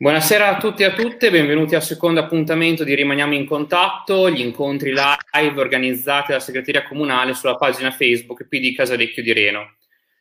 Buonasera 0.00 0.54
a 0.54 0.58
tutti 0.58 0.82
e 0.82 0.84
a 0.84 0.94
tutte, 0.94 1.28
benvenuti 1.28 1.74
al 1.74 1.82
secondo 1.82 2.20
appuntamento 2.20 2.84
di 2.84 2.94
Rimaniamo 2.94 3.34
in 3.34 3.44
contatto, 3.44 4.30
gli 4.30 4.38
incontri 4.38 4.92
live 4.92 5.60
organizzati 5.60 6.28
dalla 6.28 6.38
segreteria 6.38 6.84
comunale 6.84 7.34
sulla 7.34 7.56
pagina 7.56 7.90
Facebook 7.90 8.46
PD 8.46 8.76
Casalecchio 8.76 9.24
di 9.24 9.32
Reno. 9.32 9.76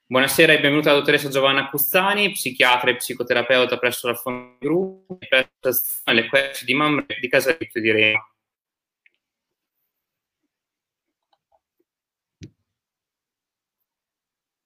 Buonasera 0.07 0.53
e 0.53 0.59
benvenuta 0.59 0.89
la 0.91 0.97
dottoressa 0.97 1.29
Giovanna 1.29 1.69
Cuzzani, 1.69 2.31
psichiatra 2.31 2.89
e 2.89 2.95
psicoterapeuta 2.95 3.77
presso 3.77 4.07
la 4.07 4.15
Fondo 4.15 4.57
Gruppo 4.57 5.19
e 5.19 5.27
presso 5.59 6.01
le 6.05 6.27
querce 6.27 6.65
di 6.65 6.73
Mamre 6.73 7.05
di 7.21 7.29
Casalecchio 7.29 7.79
di 7.79 7.91
Reno. 7.91 8.31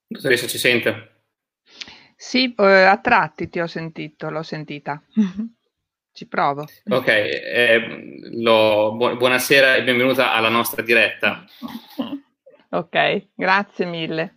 Dottoressa, 0.07 0.48
ci 0.48 0.57
sente? 0.57 1.11
Sì, 2.22 2.54
eh, 2.56 2.84
a 2.84 2.98
tratti 3.00 3.50
ti 3.50 3.60
ho 3.60 3.66
sentito, 3.66 4.30
l'ho 4.30 4.44
sentita. 4.44 5.02
Ci 6.14 6.28
provo. 6.28 6.68
Ok, 6.89 7.07
eh, 7.07 8.20
lo, 8.34 8.93
bu- 8.96 9.18
buonasera 9.18 9.74
e 9.74 9.84
benvenuta 9.84 10.32
alla 10.32 10.48
nostra 10.48 10.84
diretta. 10.84 11.43
Ok, 12.70 13.29
grazie 13.34 13.86
mille. 13.86 14.36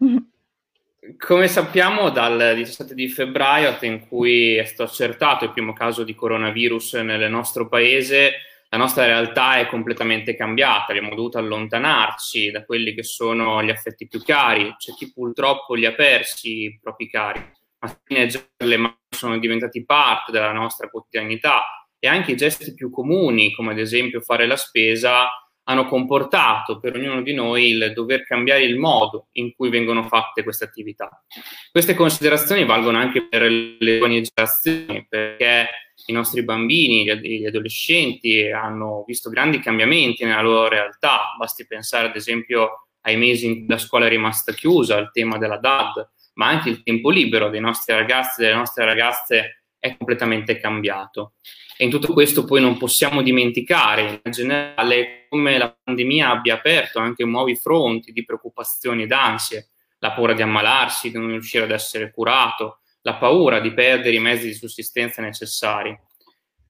Come 1.18 1.46
sappiamo, 1.46 2.08
dal 2.08 2.54
17 2.54 2.94
di 2.94 3.06
febbraio, 3.08 3.76
in 3.82 4.08
cui 4.08 4.54
è 4.54 4.64
stato 4.64 4.90
accertato 4.90 5.44
il 5.44 5.52
primo 5.52 5.74
caso 5.74 6.04
di 6.04 6.14
coronavirus 6.14 6.94
nel 6.94 7.30
nostro 7.30 7.68
paese, 7.68 8.32
la 8.70 8.78
nostra 8.78 9.04
realtà 9.04 9.58
è 9.58 9.66
completamente 9.66 10.34
cambiata. 10.34 10.92
Abbiamo 10.92 11.14
dovuto 11.14 11.36
allontanarci 11.36 12.50
da 12.50 12.64
quelli 12.64 12.94
che 12.94 13.02
sono 13.02 13.62
gli 13.62 13.70
affetti 13.70 14.08
più 14.08 14.22
cari. 14.22 14.74
C'è 14.78 14.94
chi 14.94 15.12
purtroppo 15.12 15.74
li 15.74 15.84
ha 15.84 15.92
persi, 15.92 16.62
i 16.62 16.80
propri 16.82 17.10
cari 17.10 17.62
alla 17.84 18.00
fine 18.04 18.28
le 18.56 18.98
sono 19.10 19.38
diventati 19.38 19.84
parte 19.84 20.32
della 20.32 20.52
nostra 20.52 20.88
quotidianità 20.88 21.88
e 21.98 22.08
anche 22.08 22.32
i 22.32 22.36
gesti 22.36 22.74
più 22.74 22.90
comuni, 22.90 23.54
come 23.54 23.72
ad 23.72 23.78
esempio 23.78 24.20
fare 24.20 24.46
la 24.46 24.56
spesa, 24.56 25.28
hanno 25.66 25.86
comportato 25.86 26.78
per 26.78 26.94
ognuno 26.94 27.22
di 27.22 27.32
noi 27.32 27.70
il 27.70 27.92
dover 27.94 28.24
cambiare 28.24 28.64
il 28.64 28.78
modo 28.78 29.28
in 29.32 29.54
cui 29.54 29.70
vengono 29.70 30.02
fatte 30.02 30.42
queste 30.42 30.64
attività. 30.64 31.24
Queste 31.70 31.94
considerazioni 31.94 32.66
valgono 32.66 32.98
anche 32.98 33.26
per 33.26 33.42
le 33.42 33.76
giovani 33.78 34.22
generazioni, 34.22 35.06
perché 35.08 35.68
i 36.06 36.12
nostri 36.12 36.42
bambini, 36.42 37.04
gli 37.04 37.46
adolescenti 37.46 38.50
hanno 38.50 39.04
visto 39.06 39.30
grandi 39.30 39.60
cambiamenti 39.60 40.24
nella 40.24 40.42
loro 40.42 40.68
realtà. 40.68 41.34
Basti 41.38 41.66
pensare 41.66 42.08
ad 42.08 42.16
esempio 42.16 42.88
ai 43.02 43.16
mesi 43.16 43.46
in 43.46 43.54
cui 43.60 43.68
la 43.68 43.78
scuola 43.78 44.06
è 44.06 44.08
rimasta 44.10 44.52
chiusa, 44.52 44.96
al 44.96 45.10
tema 45.12 45.38
della 45.38 45.56
DAD, 45.56 46.10
ma 46.34 46.48
anche 46.48 46.68
il 46.68 46.82
tempo 46.82 47.10
libero 47.10 47.48
dei 47.48 47.60
nostri 47.60 47.94
ragazzi 47.94 48.40
e 48.40 48.44
delle 48.44 48.56
nostre 48.56 48.84
ragazze 48.84 49.64
è 49.78 49.96
completamente 49.96 50.58
cambiato. 50.58 51.34
E 51.76 51.84
in 51.84 51.90
tutto 51.90 52.12
questo 52.12 52.44
poi 52.44 52.60
non 52.60 52.78
possiamo 52.78 53.20
dimenticare 53.20 54.20
in 54.24 54.32
generale 54.32 55.26
come 55.28 55.58
la 55.58 55.76
pandemia 55.82 56.30
abbia 56.30 56.54
aperto 56.54 57.00
anche 57.00 57.24
nuovi 57.24 57.56
fronti 57.56 58.12
di 58.12 58.24
preoccupazioni 58.24 59.02
ed 59.02 59.12
ansie, 59.12 59.70
la 59.98 60.12
paura 60.12 60.34
di 60.34 60.42
ammalarsi, 60.42 61.10
di 61.10 61.18
non 61.18 61.28
riuscire 61.28 61.64
ad 61.64 61.70
essere 61.70 62.12
curato, 62.12 62.78
la 63.02 63.14
paura 63.14 63.60
di 63.60 63.72
perdere 63.72 64.16
i 64.16 64.20
mezzi 64.20 64.46
di 64.46 64.54
sussistenza 64.54 65.20
necessari. 65.20 65.98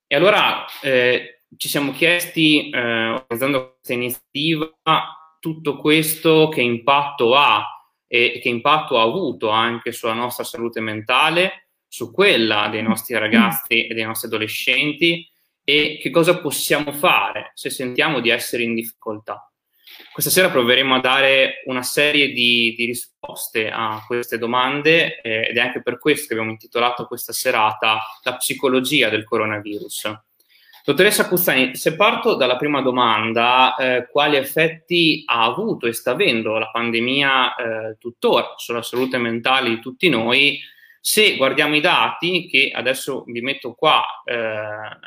E 0.06 0.16
allora 0.16 0.64
eh, 0.82 1.42
ci 1.56 1.68
siamo 1.68 1.92
chiesti, 1.92 2.70
eh, 2.70 3.08
organizzando 3.08 3.74
questa 3.74 3.92
iniziativa, 3.92 4.70
tutto 5.38 5.76
questo 5.76 6.48
che 6.48 6.62
impatto 6.62 7.34
ha 7.34 7.62
e 8.06 8.38
che 8.42 8.48
impatto 8.48 8.98
ha 8.98 9.02
avuto 9.02 9.48
anche 9.48 9.92
sulla 9.92 10.12
nostra 10.12 10.44
salute 10.44 10.80
mentale, 10.80 11.68
su 11.88 12.12
quella 12.12 12.68
dei 12.68 12.82
nostri 12.82 13.16
ragazzi 13.16 13.86
e 13.86 13.94
dei 13.94 14.04
nostri 14.04 14.28
adolescenti 14.28 15.28
e 15.62 15.98
che 16.00 16.10
cosa 16.10 16.40
possiamo 16.40 16.92
fare 16.92 17.52
se 17.54 17.70
sentiamo 17.70 18.20
di 18.20 18.30
essere 18.30 18.62
in 18.62 18.74
difficoltà. 18.74 19.48
Questa 20.12 20.30
sera 20.30 20.50
proveremo 20.50 20.94
a 20.94 21.00
dare 21.00 21.62
una 21.66 21.82
serie 21.82 22.32
di, 22.32 22.74
di 22.76 22.84
risposte 22.84 23.70
a 23.70 24.02
queste 24.06 24.38
domande 24.38 25.20
eh, 25.20 25.48
ed 25.48 25.56
è 25.56 25.60
anche 25.60 25.82
per 25.82 25.98
questo 25.98 26.26
che 26.26 26.32
abbiamo 26.34 26.50
intitolato 26.50 27.06
questa 27.06 27.32
serata 27.32 28.00
La 28.22 28.36
psicologia 28.36 29.08
del 29.08 29.24
coronavirus. 29.24 30.12
Dottoressa 30.86 31.28
Cuzzani, 31.28 31.74
se 31.76 31.96
parto 31.96 32.34
dalla 32.34 32.58
prima 32.58 32.82
domanda, 32.82 33.74
eh, 33.74 34.06
quali 34.10 34.36
effetti 34.36 35.22
ha 35.24 35.42
avuto 35.42 35.86
e 35.86 35.94
sta 35.94 36.10
avendo 36.10 36.58
la 36.58 36.68
pandemia 36.70 37.54
eh, 37.54 37.96
tuttora 37.98 38.52
sulla 38.58 38.82
salute 38.82 39.16
mentale 39.16 39.70
di 39.70 39.80
tutti 39.80 40.10
noi? 40.10 40.60
Se 41.00 41.36
guardiamo 41.36 41.74
i 41.74 41.80
dati, 41.80 42.46
che 42.46 42.70
adesso 42.70 43.24
vi 43.28 43.40
metto 43.40 43.72
qua, 43.72 44.02
eh, 44.26 44.98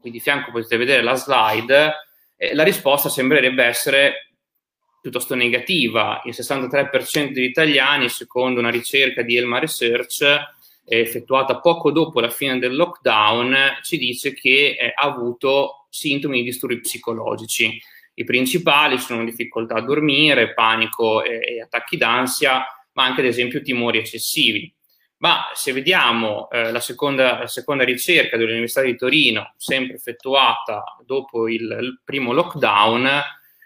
qui 0.00 0.10
di 0.10 0.18
fianco 0.18 0.50
potete 0.50 0.76
vedere 0.76 1.02
la 1.02 1.14
slide, 1.14 1.92
eh, 2.36 2.52
la 2.56 2.64
risposta 2.64 3.08
sembrerebbe 3.08 3.62
essere 3.62 4.32
piuttosto 5.00 5.36
negativa. 5.36 6.20
Il 6.24 6.34
63% 6.34 7.32
degli 7.32 7.44
italiani, 7.44 8.08
secondo 8.08 8.58
una 8.58 8.70
ricerca 8.70 9.22
di 9.22 9.36
Elma 9.36 9.60
Research, 9.60 10.24
effettuata 10.84 11.60
poco 11.60 11.90
dopo 11.90 12.20
la 12.20 12.30
fine 12.30 12.58
del 12.58 12.74
lockdown, 12.74 13.78
ci 13.82 13.98
dice 13.98 14.34
che 14.34 14.76
eh, 14.78 14.92
ha 14.94 15.06
avuto 15.06 15.86
sintomi 15.88 16.38
di 16.38 16.44
disturbi 16.44 16.80
psicologici. 16.80 17.80
I 18.14 18.24
principali 18.24 18.98
sono 18.98 19.24
difficoltà 19.24 19.76
a 19.76 19.82
dormire, 19.82 20.52
panico 20.54 21.22
e, 21.22 21.40
e 21.42 21.60
attacchi 21.62 21.96
d'ansia, 21.96 22.64
ma 22.92 23.04
anche 23.04 23.20
ad 23.20 23.26
esempio 23.26 23.62
timori 23.62 23.98
eccessivi. 23.98 24.72
Ma 25.18 25.50
se 25.54 25.72
vediamo 25.72 26.50
eh, 26.50 26.72
la, 26.72 26.80
seconda, 26.80 27.38
la, 27.38 27.46
seconda, 27.46 27.84
ricerca 27.84 28.36
dell'Università 28.36 28.82
di 28.82 28.96
Torino, 28.96 29.54
sempre 29.56 29.94
effettuata 29.94 30.82
dopo 31.04 31.48
il, 31.48 31.62
il 31.80 32.00
primo 32.04 32.32
lockdown, 32.32 33.08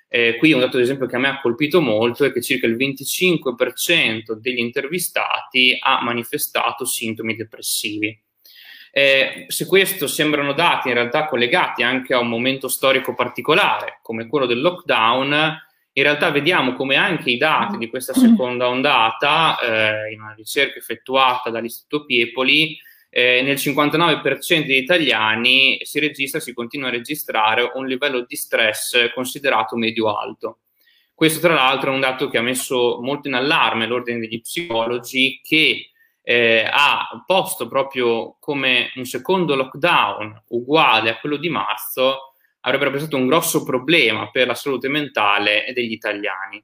eh, 0.09 0.37
qui 0.37 0.53
un 0.53 0.61
dato 0.61 0.77
ad 0.77 0.83
esempio 0.83 1.07
che 1.07 1.17
a 1.17 1.19
me 1.19 1.29
ha 1.29 1.41
colpito 1.41 1.81
molto 1.81 2.25
è 2.25 2.33
che 2.33 2.41
circa 2.41 2.67
il 2.67 2.77
25% 2.77 4.33
degli 4.39 4.59
intervistati 4.59 5.77
ha 5.81 6.03
manifestato 6.03 6.85
sintomi 6.85 7.35
depressivi. 7.35 8.19
Eh, 8.93 9.45
se 9.49 9.67
questo 9.67 10.07
sembrano 10.07 10.55
dati 10.55 10.89
in 10.89 10.95
realtà 10.95 11.27
collegati 11.27 11.83
anche 11.83 12.15
a 12.15 12.19
un 12.19 12.29
momento 12.29 12.67
storico 12.69 13.15
particolare 13.15 13.99
come 14.01 14.27
quello 14.27 14.47
del 14.47 14.61
lockdown, 14.61 15.61
in 15.93 16.03
realtà 16.03 16.31
vediamo 16.31 16.73
come 16.73 16.97
anche 16.97 17.31
i 17.31 17.37
dati 17.37 17.77
di 17.77 17.89
questa 17.89 18.15
seconda 18.15 18.69
ondata, 18.69 19.59
eh, 19.59 20.13
in 20.13 20.21
una 20.21 20.35
ricerca 20.35 20.79
effettuata 20.79 21.51
dall'Istituto 21.51 22.07
Piepoli, 22.07 22.79
eh, 23.11 23.43
nel 23.43 23.57
59% 23.57 24.67
degli 24.67 24.77
italiani 24.77 25.79
si 25.83 25.99
registra, 25.99 26.41
si 26.41 26.53
continua 26.53 26.89
a 26.89 26.93
registrare 26.93 27.71
un 27.75 27.87
livello 27.87 28.25
di 28.27 28.37
stress 28.37 29.13
considerato 29.15 29.77
medio-alto. 29.77 30.59
Questo 31.15 31.41
tra 31.41 31.55
l'altro 31.55 31.91
è 31.91 31.95
un 31.95 32.01
dato 32.01 32.29
che 32.29 32.37
ha 32.37 32.43
messo 32.43 33.01
molto 33.01 33.29
in 33.29 33.35
allarme 33.35 33.87
l'ordine 33.87 34.19
degli 34.19 34.41
psicologi 34.41 35.41
che 35.43 35.93
eh, 36.23 36.69
ha 36.71 37.25
posto 37.25 37.69
proprio 37.69 38.37
come 38.39 38.91
un 38.97 39.05
secondo 39.05 39.55
lockdown 39.55 40.43
uguale 40.49 41.11
a 41.11 41.19
quello 41.19 41.37
di 41.37 41.49
marzo 41.49 42.33
avrebbe 42.67 42.85
rappresentato 42.85 43.23
un 43.23 43.29
grosso 43.29 43.65
problema 43.65 44.29
per 44.31 44.49
la 44.49 44.55
salute 44.55 44.89
mentale 44.89 45.71
degli 45.73 45.93
italiani. 45.93 46.63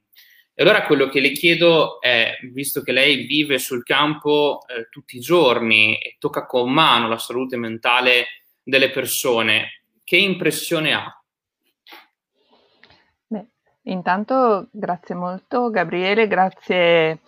E 0.55 0.63
allora 0.63 0.85
quello 0.85 1.09
che 1.09 1.21
le 1.21 1.33
chiedo 1.33 1.99
è, 2.01 2.37
visto 2.53 2.83
che 2.83 2.93
lei 2.93 3.25
vive 3.25 3.59
sul 3.59 3.83
campo 3.83 4.61
eh, 4.67 4.89
tutti 4.91 5.17
i 5.17 5.21
giorni 5.21 5.97
e 5.97 6.17
tocca 6.19 6.45
con 6.45 6.71
mano 6.71 7.09
la 7.09 7.17
salute 7.17 7.57
mentale 7.57 8.27
delle 8.62 8.91
persone, 8.91 9.83
che 10.05 10.19
impressione 10.19 10.93
ha? 10.93 11.23
Beh, 13.27 13.47
intanto 13.85 14.69
grazie 14.71 15.15
molto 15.15 15.71
Gabriele, 15.71 16.29
grazie 16.29 17.21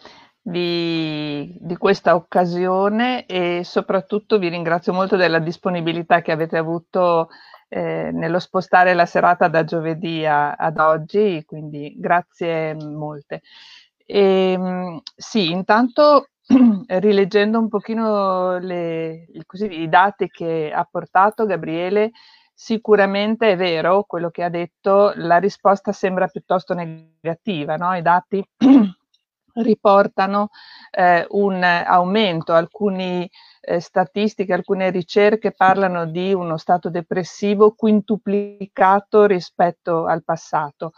di, 0.42 1.56
di, 1.58 1.76
questa 1.78 2.14
occasione 2.14 3.24
e 3.24 3.62
soprattutto 3.64 4.38
vi 4.38 4.50
ringrazio 4.50 4.92
molto 4.92 5.16
della 5.16 5.38
disponibilità 5.38 6.20
che 6.20 6.30
avete 6.30 6.58
avuto 6.58 7.30
eh, 7.74 8.10
nello 8.12 8.38
spostare 8.38 8.94
la 8.94 9.04
serata 9.04 9.48
da 9.48 9.64
giovedì 9.64 10.24
a, 10.24 10.52
ad 10.52 10.78
oggi, 10.78 11.42
quindi 11.44 11.92
grazie 11.96 12.74
molte. 12.74 13.42
E, 14.06 14.52
ehm, 14.52 15.00
sì, 15.16 15.50
intanto 15.50 16.28
rileggendo 16.86 17.58
un 17.58 17.68
pochino 17.68 18.58
le, 18.58 19.26
così, 19.44 19.80
i 19.80 19.88
dati 19.88 20.28
che 20.28 20.70
ha 20.72 20.86
portato 20.88 21.46
Gabriele, 21.46 22.12
sicuramente 22.54 23.50
è 23.50 23.56
vero 23.56 24.04
quello 24.04 24.30
che 24.30 24.44
ha 24.44 24.48
detto, 24.50 25.12
la 25.16 25.38
risposta 25.38 25.90
sembra 25.90 26.28
piuttosto 26.28 26.74
negativa, 26.74 27.74
no? 27.74 27.92
i 27.96 28.02
dati 28.02 28.40
riportano 29.54 30.50
eh, 30.92 31.26
un 31.30 31.60
aumento, 31.64 32.52
alcuni 32.52 33.28
eh, 33.64 33.80
statistiche, 33.80 34.52
alcune 34.52 34.90
ricerche 34.90 35.52
parlano 35.52 36.06
di 36.06 36.32
uno 36.32 36.56
stato 36.56 36.90
depressivo 36.90 37.72
quintuplicato 37.72 39.26
rispetto 39.26 40.06
al 40.06 40.22
passato. 40.24 40.92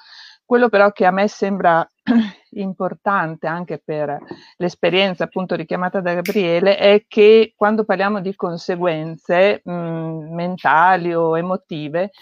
Quello 0.44 0.68
però 0.68 0.92
che 0.92 1.04
a 1.04 1.10
me 1.10 1.26
sembra 1.26 1.88
importante 2.50 3.46
anche 3.46 3.82
per 3.84 4.16
l'esperienza 4.58 5.24
appunto 5.24 5.56
richiamata 5.56 6.00
da 6.00 6.14
Gabriele 6.14 6.76
è 6.76 7.04
che 7.08 7.52
quando 7.56 7.84
parliamo 7.84 8.20
di 8.20 8.34
conseguenze 8.36 9.60
mh, 9.64 9.72
mentali 9.72 11.12
o 11.14 11.36
emotive 11.36 12.12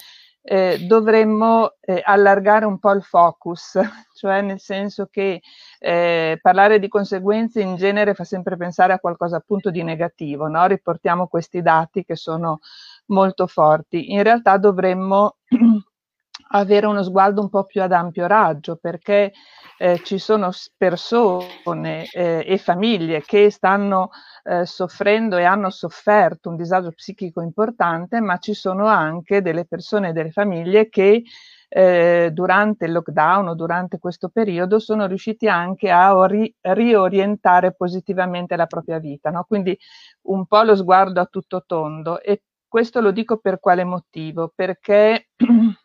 eh, 0.46 0.78
dovremmo 0.86 1.72
eh, 1.80 2.02
allargare 2.04 2.66
un 2.66 2.78
po' 2.78 2.92
il 2.92 3.02
focus, 3.02 3.78
cioè 4.14 4.42
nel 4.42 4.60
senso 4.60 5.08
che 5.10 5.40
eh, 5.78 6.38
parlare 6.40 6.78
di 6.78 6.88
conseguenze 6.88 7.62
in 7.62 7.76
genere 7.76 8.12
fa 8.12 8.24
sempre 8.24 8.58
pensare 8.58 8.92
a 8.92 8.98
qualcosa 8.98 9.36
appunto 9.38 9.70
di 9.70 9.82
negativo, 9.82 10.46
no? 10.46 10.66
riportiamo 10.66 11.28
questi 11.28 11.62
dati 11.62 12.04
che 12.04 12.14
sono 12.14 12.60
molto 13.06 13.46
forti. 13.46 14.12
In 14.12 14.22
realtà 14.22 14.58
dovremmo 14.58 15.36
avere 16.52 16.86
uno 16.86 17.02
sguardo 17.02 17.40
un 17.40 17.48
po' 17.48 17.64
più 17.64 17.80
ad 17.80 17.92
ampio 17.92 18.26
raggio 18.26 18.76
perché 18.76 19.32
eh, 19.78 20.00
ci 20.04 20.18
sono 20.18 20.50
persone 20.76 22.06
eh, 22.12 22.44
e 22.46 22.58
famiglie 22.58 23.22
che 23.22 23.50
stanno 23.50 24.10
eh, 24.44 24.66
soffrendo 24.66 25.36
e 25.36 25.44
hanno 25.44 25.70
sofferto 25.70 26.48
un 26.50 26.56
disagio 26.56 26.92
psichico 26.92 27.40
importante, 27.40 28.20
ma 28.20 28.38
ci 28.38 28.54
sono 28.54 28.86
anche 28.86 29.42
delle 29.42 29.64
persone 29.64 30.10
e 30.10 30.12
delle 30.12 30.30
famiglie 30.30 30.88
che 30.88 31.22
eh, 31.68 32.30
durante 32.32 32.84
il 32.84 32.92
lockdown 32.92 33.48
o 33.48 33.54
durante 33.54 33.98
questo 33.98 34.28
periodo 34.28 34.78
sono 34.78 35.06
riusciti 35.06 35.48
anche 35.48 35.90
a 35.90 36.24
ri- 36.26 36.54
riorientare 36.60 37.74
positivamente 37.74 38.54
la 38.56 38.66
propria 38.66 38.98
vita. 38.98 39.30
No? 39.30 39.44
Quindi 39.44 39.76
un 40.22 40.46
po' 40.46 40.62
lo 40.62 40.76
sguardo 40.76 41.20
a 41.20 41.26
tutto 41.26 41.64
tondo 41.66 42.20
e 42.20 42.42
questo 42.68 43.00
lo 43.00 43.10
dico 43.10 43.38
per 43.38 43.60
quale 43.60 43.84
motivo? 43.84 44.52
Perché 44.54 45.30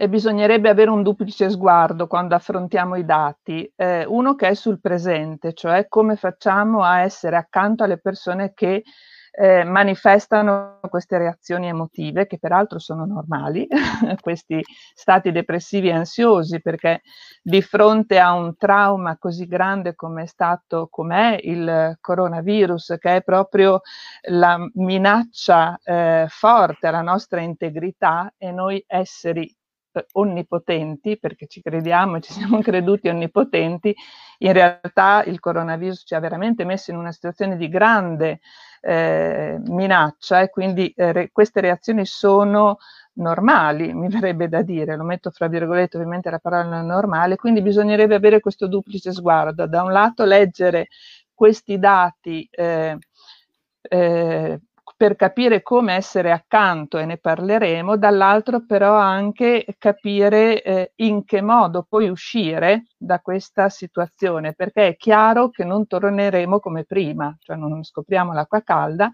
e 0.00 0.08
bisognerebbe 0.08 0.70
avere 0.70 0.88
un 0.88 1.02
duplice 1.02 1.50
sguardo 1.50 2.06
quando 2.06 2.34
affrontiamo 2.34 2.96
i 2.96 3.04
dati, 3.04 3.70
eh, 3.76 4.06
uno 4.06 4.34
che 4.34 4.48
è 4.48 4.54
sul 4.54 4.80
presente, 4.80 5.52
cioè 5.52 5.88
come 5.88 6.16
facciamo 6.16 6.82
a 6.82 7.02
essere 7.02 7.36
accanto 7.36 7.84
alle 7.84 7.98
persone 7.98 8.54
che 8.54 8.82
eh, 9.30 9.62
manifestano 9.64 10.80
queste 10.88 11.18
reazioni 11.18 11.68
emotive, 11.68 12.26
che 12.26 12.38
peraltro 12.38 12.78
sono 12.78 13.04
normali, 13.04 13.66
questi 14.22 14.62
stati 14.94 15.32
depressivi 15.32 15.88
e 15.88 15.92
ansiosi, 15.92 16.62
perché 16.62 17.02
di 17.42 17.60
fronte 17.60 18.18
a 18.18 18.32
un 18.32 18.56
trauma 18.56 19.18
così 19.18 19.46
grande 19.46 19.94
come 19.96 20.22
è 20.22 20.26
stato, 20.26 20.88
com'è 20.90 21.38
il 21.42 21.98
coronavirus, 22.00 22.96
che 22.98 23.16
è 23.16 23.22
proprio 23.22 23.82
la 24.30 24.56
minaccia 24.76 25.78
eh, 25.84 26.24
forte 26.30 26.86
alla 26.86 27.02
nostra 27.02 27.42
integrità 27.42 28.32
e 28.38 28.50
noi 28.50 28.82
esseri 28.86 29.54
onnipotenti, 30.12 31.18
perché 31.18 31.46
ci 31.46 31.60
crediamo 31.62 32.16
e 32.16 32.20
ci 32.20 32.32
siamo 32.34 32.60
creduti 32.60 33.08
onnipotenti, 33.08 33.94
in 34.38 34.52
realtà 34.52 35.22
il 35.24 35.40
coronavirus 35.40 36.02
ci 36.06 36.14
ha 36.14 36.20
veramente 36.20 36.64
messo 36.64 36.90
in 36.90 36.96
una 36.96 37.12
situazione 37.12 37.56
di 37.56 37.68
grande 37.68 38.40
eh, 38.80 39.58
minaccia 39.66 40.40
e 40.40 40.50
quindi 40.50 40.92
eh, 40.96 41.12
re, 41.12 41.30
queste 41.32 41.60
reazioni 41.60 42.06
sono 42.06 42.78
normali, 43.14 43.92
mi 43.92 44.08
verrebbe 44.08 44.48
da 44.48 44.62
dire, 44.62 44.96
lo 44.96 45.04
metto 45.04 45.30
fra 45.30 45.48
virgolette 45.48 45.96
ovviamente 45.96 46.30
la 46.30 46.38
parola 46.38 46.80
normale, 46.80 47.36
quindi 47.36 47.60
bisognerebbe 47.60 48.14
avere 48.14 48.40
questo 48.40 48.66
duplice 48.66 49.12
sguardo, 49.12 49.66
da 49.66 49.82
un 49.82 49.92
lato 49.92 50.24
leggere 50.24 50.88
questi 51.34 51.78
dati 51.78 52.48
eh, 52.50 52.98
eh, 53.82 54.60
per 55.00 55.16
capire 55.16 55.62
come 55.62 55.94
essere 55.94 56.30
accanto 56.30 56.98
e 56.98 57.06
ne 57.06 57.16
parleremo, 57.16 57.96
dall'altro 57.96 58.66
però 58.66 58.96
anche 58.96 59.64
capire 59.78 60.62
eh, 60.62 60.92
in 60.96 61.24
che 61.24 61.40
modo 61.40 61.86
poi 61.88 62.10
uscire 62.10 62.84
da 62.98 63.18
questa 63.20 63.70
situazione, 63.70 64.52
perché 64.52 64.88
è 64.88 64.96
chiaro 64.96 65.48
che 65.48 65.64
non 65.64 65.86
torneremo 65.86 66.60
come 66.60 66.84
prima, 66.84 67.34
cioè 67.40 67.56
non 67.56 67.82
scopriamo 67.82 68.34
l'acqua 68.34 68.60
calda, 68.60 69.10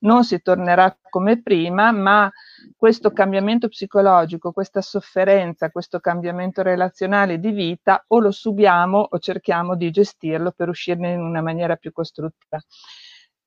non 0.00 0.24
si 0.24 0.42
tornerà 0.42 0.98
come 1.08 1.40
prima, 1.40 1.92
ma 1.92 2.28
questo 2.76 3.12
cambiamento 3.12 3.68
psicologico, 3.68 4.50
questa 4.50 4.80
sofferenza, 4.80 5.70
questo 5.70 6.00
cambiamento 6.00 6.62
relazionale 6.62 7.38
di 7.38 7.52
vita 7.52 8.02
o 8.08 8.18
lo 8.18 8.32
subiamo 8.32 8.98
o 9.08 9.18
cerchiamo 9.20 9.76
di 9.76 9.92
gestirlo 9.92 10.50
per 10.50 10.68
uscirne 10.68 11.12
in 11.12 11.20
una 11.20 11.40
maniera 11.40 11.76
più 11.76 11.92
costruttiva. 11.92 12.60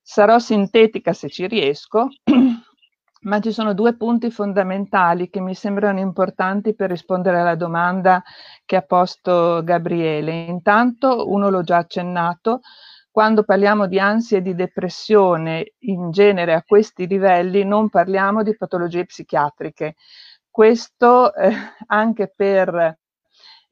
Sarò 0.06 0.38
sintetica 0.38 1.14
se 1.14 1.30
ci 1.30 1.46
riesco, 1.46 2.08
ma 3.22 3.40
ci 3.40 3.52
sono 3.52 3.72
due 3.72 3.96
punti 3.96 4.30
fondamentali 4.30 5.30
che 5.30 5.40
mi 5.40 5.54
sembrano 5.54 5.98
importanti 5.98 6.74
per 6.74 6.90
rispondere 6.90 7.40
alla 7.40 7.54
domanda 7.54 8.22
che 8.66 8.76
ha 8.76 8.82
posto 8.82 9.62
Gabriele. 9.64 10.44
Intanto, 10.44 11.30
uno 11.30 11.48
l'ho 11.48 11.62
già 11.62 11.78
accennato, 11.78 12.60
quando 13.10 13.44
parliamo 13.44 13.86
di 13.86 13.98
ansia 13.98 14.36
e 14.36 14.42
di 14.42 14.54
depressione 14.54 15.72
in 15.78 16.10
genere 16.10 16.52
a 16.52 16.62
questi 16.62 17.06
livelli 17.06 17.64
non 17.64 17.88
parliamo 17.88 18.42
di 18.42 18.54
patologie 18.54 19.06
psichiatriche. 19.06 19.94
Questo 20.50 21.34
eh, 21.34 21.50
anche 21.86 22.30
per 22.36 22.98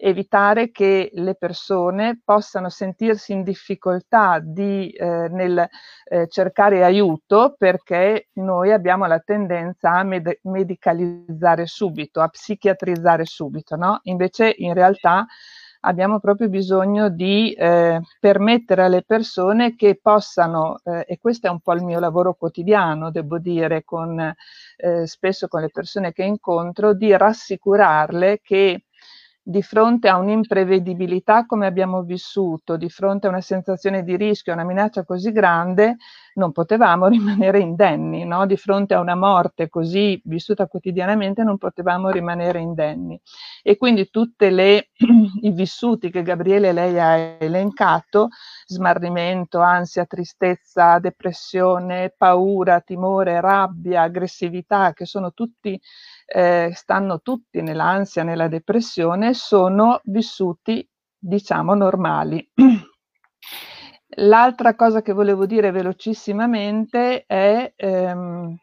evitare 0.04 0.72
che 0.72 1.10
le 1.12 1.37
persone 1.37 2.20
possano 2.25 2.69
sentirsi 2.69 3.32
in 3.32 3.44
difficoltà 3.44 4.40
di, 4.43 4.90
eh, 4.90 5.28
nel 5.28 5.64
eh, 6.04 6.26
cercare 6.28 6.82
aiuto 6.82 7.54
perché 7.56 8.28
noi 8.34 8.72
abbiamo 8.72 9.06
la 9.06 9.20
tendenza 9.20 9.93
a 9.93 10.02
med- 10.02 10.40
medicalizzare 10.43 11.66
subito, 11.66 12.20
a 12.20 12.28
psichiatrizzare 12.28 13.25
subito, 13.25 13.76
no? 13.76 14.00
Invece 14.04 14.52
in 14.58 14.75
realtà 14.75 15.25
abbiamo 15.84 16.19
proprio 16.19 16.48
bisogno 16.48 17.08
di 17.08 17.52
eh, 17.52 18.00
permettere 18.19 18.82
alle 18.82 19.02
persone 19.05 19.76
che 19.76 19.98
possano, 20.00 20.81
eh, 20.84 21.05
e 21.06 21.19
questo 21.20 21.46
è 21.46 21.50
un 21.50 21.60
po' 21.60 21.75
il 21.75 21.82
mio 21.84 22.00
lavoro 22.00 22.34
quotidiano, 22.34 23.10
devo 23.12 23.38
dire, 23.38 23.84
con, 23.84 24.19
eh, 24.76 25.06
spesso 25.06 25.46
con 25.48 25.60
le 25.60 25.70
persone 25.70 26.12
che 26.12 26.25
incontro, 26.25 26.93
di 26.94 27.16
rassicurarle 27.16 28.40
che 28.43 28.84
di 29.42 29.62
fronte 29.62 30.08
a 30.08 30.18
un'imprevedibilità 30.18 31.46
come 31.46 31.66
abbiamo 31.66 32.02
vissuto, 32.02 32.76
di 32.76 32.88
fronte 32.88 33.26
a 33.26 33.30
una 33.30 33.40
sensazione 33.40 34.02
di 34.04 34.16
rischio, 34.16 34.52
a 34.52 34.56
una 34.56 34.64
minaccia 34.64 35.04
così 35.04 35.32
grande, 35.32 35.96
non 36.34 36.52
potevamo 36.52 37.06
rimanere 37.08 37.61
indenni, 37.61 38.25
no? 38.25 38.46
di 38.46 38.56
fronte 38.56 38.94
a 38.94 39.00
una 39.00 39.14
morte 39.14 39.69
così 39.69 40.20
vissuta 40.25 40.67
quotidianamente 40.67 41.43
non 41.43 41.58
potevamo 41.58 42.11
rimanere 42.11 42.61
indenni. 42.61 43.20
E 43.62 43.76
quindi 43.76 44.11
tutti 44.11 44.44
i 44.46 45.50
vissuti 45.50 46.11
che 46.11 46.23
Gabriele 46.23 46.73
lei 46.73 46.99
ha 46.99 47.17
elencato, 47.38 48.29
smarrimento, 48.67 49.61
ansia, 49.61 50.05
tristezza, 50.05 50.99
depressione, 50.99 52.14
paura, 52.17 52.81
timore, 52.81 53.41
rabbia, 53.41 54.03
aggressività, 54.03 54.93
che 54.93 55.06
sono 55.06 55.32
tutti 55.32 55.81
eh, 56.27 56.72
stanno 56.74 57.20
tutti 57.20 57.60
nell'ansia, 57.60 58.22
nella 58.22 58.48
depressione, 58.48 59.34
sono 59.34 60.01
vissuti, 60.05 60.86
diciamo, 61.19 61.74
normali. 61.74 62.51
L'altra 64.16 64.74
cosa 64.74 65.00
che 65.00 65.12
volevo 65.12 65.46
dire 65.46 65.70
velocissimamente 65.70 67.24
è 67.26 67.72
ehm, 67.74 68.54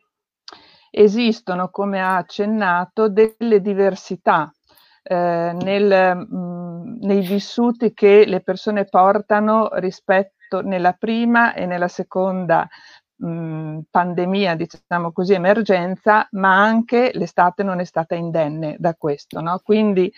esistono, 0.91 1.69
come 1.69 2.01
ha 2.01 2.17
accennato, 2.17 3.09
delle 3.09 3.59
diversità 3.61 4.53
eh, 5.01 5.55
nel, 5.59 6.17
mh, 6.17 6.97
nei 7.01 7.21
vissuti 7.21 7.93
che 7.93 8.25
le 8.27 8.41
persone 8.41 8.85
portano 8.85 9.69
rispetto 9.73 10.61
nella 10.61 10.93
prima 10.93 11.53
e 11.55 11.65
nella 11.65 11.87
seconda 11.87 12.67
mh, 13.15 13.79
pandemia, 13.89 14.55
diciamo 14.55 15.11
così, 15.11 15.33
emergenza, 15.33 16.27
ma 16.31 16.61
anche 16.61 17.09
l'estate 17.13 17.63
non 17.63 17.79
è 17.79 17.85
stata 17.85 18.13
indenne 18.13 18.75
da 18.77 18.93
questo. 18.93 19.41
No? 19.41 19.59
Quindi 19.63 20.11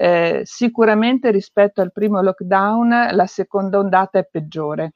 eh, 0.00 0.42
sicuramente 0.44 1.32
rispetto 1.32 1.80
al 1.80 1.90
primo 1.90 2.22
lockdown 2.22 3.08
la 3.10 3.26
seconda 3.26 3.78
ondata 3.78 4.20
è 4.20 4.28
peggiore. 4.30 4.92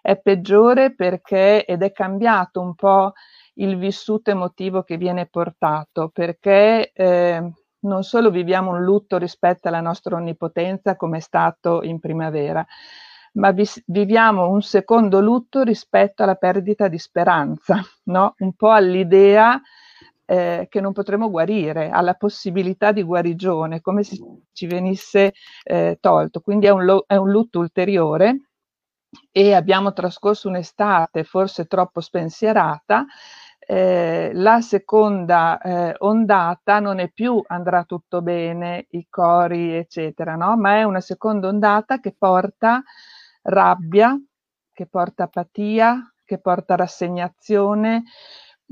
È 0.00 0.16
peggiore 0.16 0.94
perché 0.94 1.64
ed 1.64 1.82
è 1.82 1.90
cambiato 1.90 2.60
un 2.60 2.76
po' 2.76 3.12
il 3.54 3.76
vissuto 3.76 4.30
emotivo 4.30 4.84
che 4.84 4.96
viene 4.96 5.26
portato, 5.26 6.08
perché 6.08 6.92
eh, 6.92 7.52
non 7.80 8.02
solo 8.04 8.30
viviamo 8.30 8.70
un 8.70 8.82
lutto 8.84 9.18
rispetto 9.18 9.66
alla 9.66 9.80
nostra 9.80 10.14
onnipotenza 10.14 10.94
come 10.94 11.18
è 11.18 11.20
stato 11.20 11.82
in 11.82 11.98
primavera, 11.98 12.64
ma 13.32 13.50
vi, 13.50 13.68
viviamo 13.86 14.48
un 14.48 14.62
secondo 14.62 15.20
lutto 15.20 15.62
rispetto 15.62 16.22
alla 16.22 16.36
perdita 16.36 16.86
di 16.86 16.98
speranza, 16.98 17.80
no? 18.04 18.34
un 18.38 18.52
po' 18.54 18.70
all'idea 18.70 19.60
eh, 20.30 20.66
che 20.70 20.80
non 20.80 20.92
potremo 20.92 21.28
guarire, 21.28 21.90
alla 21.90 22.14
possibilità 22.14 22.92
di 22.92 23.02
guarigione, 23.02 23.80
come 23.80 24.04
se 24.04 24.16
ci 24.52 24.66
venisse 24.66 25.32
eh, 25.64 25.98
tolto. 26.00 26.40
Quindi 26.40 26.66
è 26.66 26.70
un, 26.70 26.84
lo, 26.84 27.04
è 27.06 27.16
un 27.16 27.30
lutto 27.30 27.58
ulteriore 27.58 28.50
e 29.32 29.54
abbiamo 29.54 29.92
trascorso 29.92 30.48
un'estate 30.48 31.24
forse 31.24 31.66
troppo 31.66 32.00
spensierata 32.00 33.06
eh, 33.58 34.30
la 34.34 34.60
seconda 34.60 35.60
eh, 35.60 35.94
ondata 35.98 36.80
non 36.80 36.98
è 36.98 37.10
più 37.10 37.42
andrà 37.46 37.84
tutto 37.84 38.22
bene, 38.22 38.86
i 38.90 39.06
cori, 39.08 39.74
eccetera, 39.74 40.34
no? 40.34 40.56
ma 40.56 40.76
è 40.78 40.82
una 40.82 41.00
seconda 41.00 41.48
ondata 41.48 42.00
che 42.00 42.14
porta 42.16 42.82
rabbia, 43.42 44.16
che 44.72 44.86
porta 44.86 45.24
apatia, 45.24 46.12
che 46.24 46.38
porta 46.38 46.74
rassegnazione, 46.74 48.02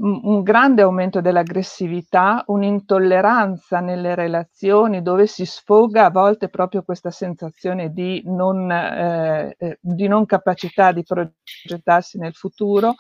un 0.01 0.43
grande 0.43 0.83
aumento 0.83 1.21
dell'aggressività, 1.21 2.45
un'intolleranza 2.47 3.81
nelle 3.81 4.15
relazioni 4.15 5.03
dove 5.03 5.27
si 5.27 5.45
sfoga 5.45 6.07
a 6.07 6.11
volte 6.11 6.49
proprio 6.49 6.83
questa 6.83 7.11
sensazione 7.11 7.93
di 7.93 8.23
non, 8.27 8.71
eh, 8.71 9.55
eh, 9.59 9.79
di 9.81 10.07
non 10.07 10.25
capacità 10.25 10.93
di 10.93 11.03
progettarsi 11.03 12.19
nel 12.19 12.35
futuro, 12.35 12.95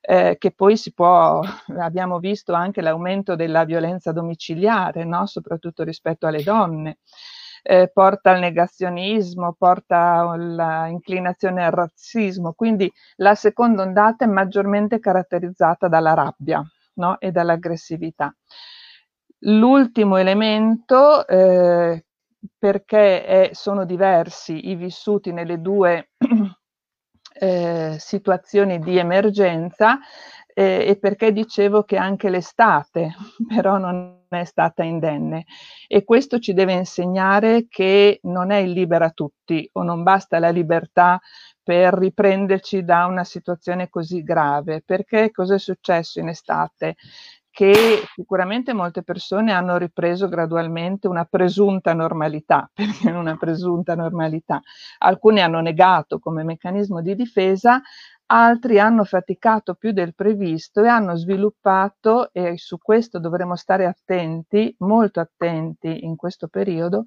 eh, 0.00 0.36
che 0.38 0.50
poi 0.52 0.78
si 0.78 0.94
può, 0.94 1.40
abbiamo 1.78 2.18
visto 2.18 2.54
anche 2.54 2.80
l'aumento 2.80 3.36
della 3.36 3.64
violenza 3.64 4.12
domiciliare, 4.12 5.04
no? 5.04 5.26
soprattutto 5.26 5.82
rispetto 5.82 6.26
alle 6.26 6.42
donne 6.42 6.98
eh, 7.62 7.90
porta 7.92 8.30
al 8.32 8.40
negazionismo, 8.40 9.54
porta 9.58 10.30
all'inclinazione 10.30 11.64
al 11.64 11.72
razzismo, 11.72 12.52
quindi 12.52 12.90
la 13.16 13.34
seconda 13.34 13.82
ondata 13.82 14.24
è 14.24 14.28
maggiormente 14.28 14.98
caratterizzata 14.98 15.88
dalla 15.88 16.14
rabbia 16.14 16.62
no? 16.94 17.18
e 17.18 17.30
dall'aggressività. 17.30 18.34
L'ultimo 19.44 20.16
elemento, 20.18 21.26
eh, 21.26 22.04
perché 22.58 23.24
è, 23.24 23.50
sono 23.52 23.84
diversi 23.84 24.68
i 24.68 24.74
vissuti 24.74 25.32
nelle 25.32 25.60
due 25.60 26.10
eh, 27.32 27.96
situazioni 27.98 28.78
di 28.78 28.98
emergenza, 28.98 29.98
eh, 30.52 30.84
e 30.88 30.98
perché 30.98 31.32
dicevo 31.32 31.84
che 31.84 31.96
anche 31.96 32.28
l'estate 32.28 33.14
però 33.48 33.78
non 33.78 34.18
è 34.28 34.44
stata 34.44 34.82
indenne 34.82 35.44
e 35.88 36.04
questo 36.04 36.38
ci 36.38 36.52
deve 36.52 36.72
insegnare 36.74 37.66
che 37.68 38.20
non 38.24 38.50
è 38.50 38.58
il 38.58 38.72
libera 38.72 39.10
tutti 39.10 39.68
o 39.72 39.82
non 39.82 40.02
basta 40.02 40.38
la 40.38 40.50
libertà 40.50 41.20
per 41.62 41.94
riprenderci 41.94 42.84
da 42.84 43.06
una 43.06 43.22
situazione 43.24 43.88
così 43.88 44.22
grave, 44.22 44.82
perché 44.84 45.30
cosa 45.30 45.54
è 45.54 45.58
successo 45.58 46.18
in 46.18 46.28
estate? 46.28 46.96
Che 47.50 48.04
sicuramente 48.14 48.72
molte 48.72 49.02
persone 49.02 49.52
hanno 49.52 49.76
ripreso 49.76 50.28
gradualmente 50.28 51.08
una 51.08 51.24
presunta 51.24 51.92
normalità, 51.92 52.70
perché 52.72 53.10
una 53.10 53.36
presunta 53.36 53.94
normalità. 53.94 54.60
Alcuni 54.98 55.40
hanno 55.40 55.60
negato 55.60 56.18
come 56.18 56.44
meccanismo 56.44 57.02
di 57.02 57.14
difesa, 57.14 57.80
altri 58.26 58.78
hanno 58.78 59.04
faticato 59.04 59.74
più 59.74 59.92
del 59.92 60.14
previsto 60.14 60.82
e 60.82 60.88
hanno 60.88 61.16
sviluppato, 61.16 62.32
e 62.32 62.56
su 62.56 62.78
questo 62.78 63.18
dovremo 63.18 63.56
stare 63.56 63.86
attenti, 63.86 64.74
molto 64.78 65.20
attenti 65.20 66.04
in 66.04 66.16
questo 66.16 66.46
periodo, 66.46 67.04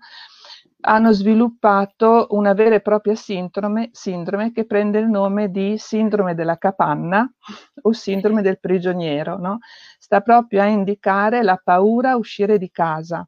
hanno 0.85 1.11
sviluppato 1.11 2.27
una 2.31 2.53
vera 2.53 2.75
e 2.75 2.81
propria 2.81 3.15
sindrome, 3.15 3.89
sindrome 3.91 4.51
che 4.51 4.65
prende 4.65 4.99
il 4.99 5.07
nome 5.07 5.49
di 5.49 5.77
sindrome 5.77 6.35
della 6.35 6.57
capanna 6.57 7.29
o 7.81 7.91
sindrome 7.93 8.41
del 8.41 8.59
prigioniero. 8.59 9.37
No? 9.37 9.59
Sta 9.97 10.21
proprio 10.21 10.61
a 10.61 10.65
indicare 10.65 11.43
la 11.43 11.59
paura 11.61 12.11
a 12.11 12.17
uscire 12.17 12.57
di 12.57 12.69
casa 12.71 13.27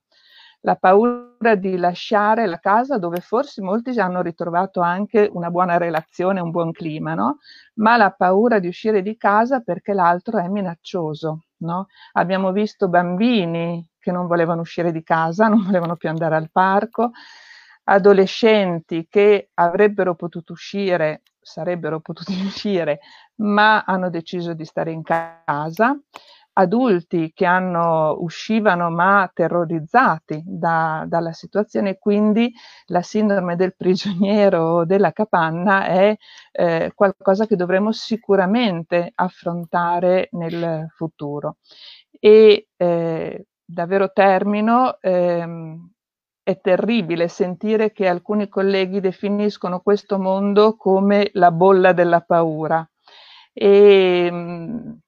la 0.65 0.75
paura 0.75 1.53
di 1.55 1.77
lasciare 1.77 2.47
la 2.47 2.57
casa 2.57 2.97
dove 2.97 3.19
forse 3.21 3.61
molti 3.61 3.97
hanno 3.99 4.21
ritrovato 4.21 4.81
anche 4.81 5.29
una 5.31 5.51
buona 5.51 5.77
relazione, 5.77 6.41
un 6.41 6.49
buon 6.49 6.71
clima, 6.71 7.13
no? 7.13 7.37
ma 7.75 7.95
la 7.97 8.09
paura 8.11 8.57
di 8.57 8.67
uscire 8.67 9.03
di 9.03 9.15
casa 9.15 9.59
perché 9.59 9.93
l'altro 9.93 10.39
è 10.39 10.47
minaccioso. 10.47 11.43
No? 11.57 11.87
Abbiamo 12.13 12.51
visto 12.51 12.89
bambini 12.89 13.87
che 13.97 14.11
non 14.11 14.27
volevano 14.27 14.61
uscire 14.61 14.91
di 14.91 15.03
casa, 15.03 15.47
non 15.47 15.63
volevano 15.63 15.95
più 15.95 16.09
andare 16.09 16.35
al 16.35 16.49
parco, 16.51 17.11
adolescenti 17.85 19.07
che 19.09 19.49
avrebbero 19.55 20.15
potuto 20.15 20.53
uscire, 20.53 21.23
sarebbero 21.39 21.99
potuti 21.99 22.33
uscire, 22.45 22.99
ma 23.37 23.83
hanno 23.83 24.09
deciso 24.09 24.53
di 24.53 24.65
stare 24.65 24.91
in 24.91 25.01
casa 25.01 25.97
adulti 26.57 27.31
che 27.33 27.45
hanno, 27.45 28.15
uscivano 28.19 28.89
ma 28.89 29.29
terrorizzati 29.33 30.41
da, 30.45 31.03
dalla 31.07 31.33
situazione, 31.33 31.97
quindi 31.97 32.51
la 32.87 33.01
sindrome 33.01 33.55
del 33.55 33.75
prigioniero 33.75 34.59
o 34.61 34.85
della 34.85 35.11
capanna 35.11 35.85
è 35.85 36.15
eh, 36.51 36.91
qualcosa 36.95 37.45
che 37.45 37.55
dovremo 37.55 37.91
sicuramente 37.91 39.11
affrontare 39.15 40.29
nel 40.31 40.87
futuro. 40.95 41.57
E 42.19 42.67
eh, 42.77 43.45
davvero 43.63 44.11
termino, 44.11 44.97
ehm, 45.01 45.91
è 46.45 46.59
terribile 46.61 47.27
sentire 47.27 47.91
che 47.91 48.07
alcuni 48.07 48.47
colleghi 48.47 48.99
definiscono 48.99 49.79
questo 49.79 50.19
mondo 50.19 50.75
come 50.75 51.31
la 51.33 51.49
bolla 51.49 51.91
della 51.91 52.21
paura. 52.21 52.87
E, 53.51 54.29
mh, 54.31 54.99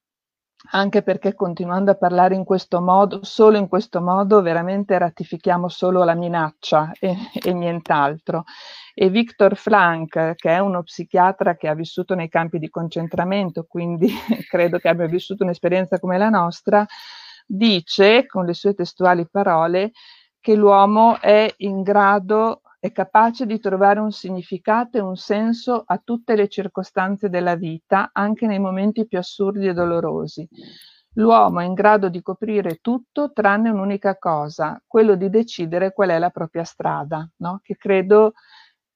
anche 0.71 1.03
perché 1.03 1.35
continuando 1.35 1.91
a 1.91 1.95
parlare 1.95 2.33
in 2.33 2.43
questo 2.43 2.81
modo, 2.81 3.19
solo 3.23 3.57
in 3.57 3.67
questo 3.67 4.01
modo, 4.01 4.41
veramente 4.41 4.97
ratifichiamo 4.97 5.69
solo 5.69 6.03
la 6.03 6.15
minaccia 6.15 6.91
e, 6.99 7.15
e 7.39 7.53
nient'altro. 7.53 8.45
E 8.95 9.11
Victor 9.11 9.55
Frank, 9.55 10.33
che 10.33 10.49
è 10.49 10.57
uno 10.57 10.81
psichiatra 10.81 11.55
che 11.55 11.67
ha 11.67 11.75
vissuto 11.75 12.15
nei 12.15 12.29
campi 12.29 12.57
di 12.57 12.71
concentramento, 12.71 13.63
quindi 13.69 14.11
credo 14.49 14.79
che 14.79 14.87
abbia 14.87 15.05
vissuto 15.05 15.43
un'esperienza 15.43 15.99
come 15.99 16.17
la 16.17 16.29
nostra, 16.29 16.83
dice, 17.45 18.25
con 18.25 18.45
le 18.45 18.55
sue 18.55 18.73
testuali 18.73 19.27
parole, 19.29 19.91
che 20.47 20.55
l'uomo 20.55 21.19
è 21.19 21.53
in 21.57 21.81
grado 21.81 22.61
è 22.79 22.93
capace 22.93 23.45
di 23.45 23.59
trovare 23.59 23.99
un 23.99 24.13
significato 24.13 24.97
e 24.97 25.01
un 25.01 25.17
senso 25.17 25.83
a 25.85 25.97
tutte 26.01 26.37
le 26.37 26.47
circostanze 26.47 27.27
della 27.27 27.55
vita, 27.55 28.11
anche 28.13 28.47
nei 28.47 28.57
momenti 28.57 29.05
più 29.05 29.17
assurdi 29.17 29.67
e 29.67 29.73
dolorosi. 29.73 30.47
L'uomo 31.15 31.59
è 31.59 31.65
in 31.65 31.73
grado 31.73 32.07
di 32.07 32.21
coprire 32.21 32.77
tutto 32.77 33.33
tranne 33.33 33.71
un'unica 33.71 34.17
cosa, 34.17 34.81
quello 34.87 35.15
di 35.15 35.29
decidere 35.29 35.91
qual 35.91 36.11
è 36.11 36.17
la 36.17 36.29
propria 36.29 36.63
strada, 36.63 37.29
no? 37.39 37.59
che 37.61 37.75
credo 37.75 38.31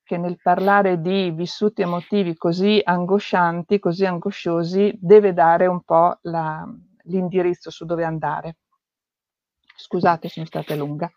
che 0.04 0.16
nel 0.16 0.40
parlare 0.42 1.02
di 1.02 1.32
vissuti 1.32 1.82
emotivi 1.82 2.38
così 2.38 2.80
angoscianti, 2.82 3.78
così 3.78 4.06
angosciosi, 4.06 4.98
deve 4.98 5.34
dare 5.34 5.68
un 5.68 5.82
po' 5.82 6.18
la, 6.22 6.66
l'indirizzo 7.08 7.70
su 7.70 7.84
dove 7.84 8.06
andare. 8.06 8.56
Scusate, 9.76 10.30
sono 10.30 10.46
stata 10.46 10.76
lunga. 10.76 11.12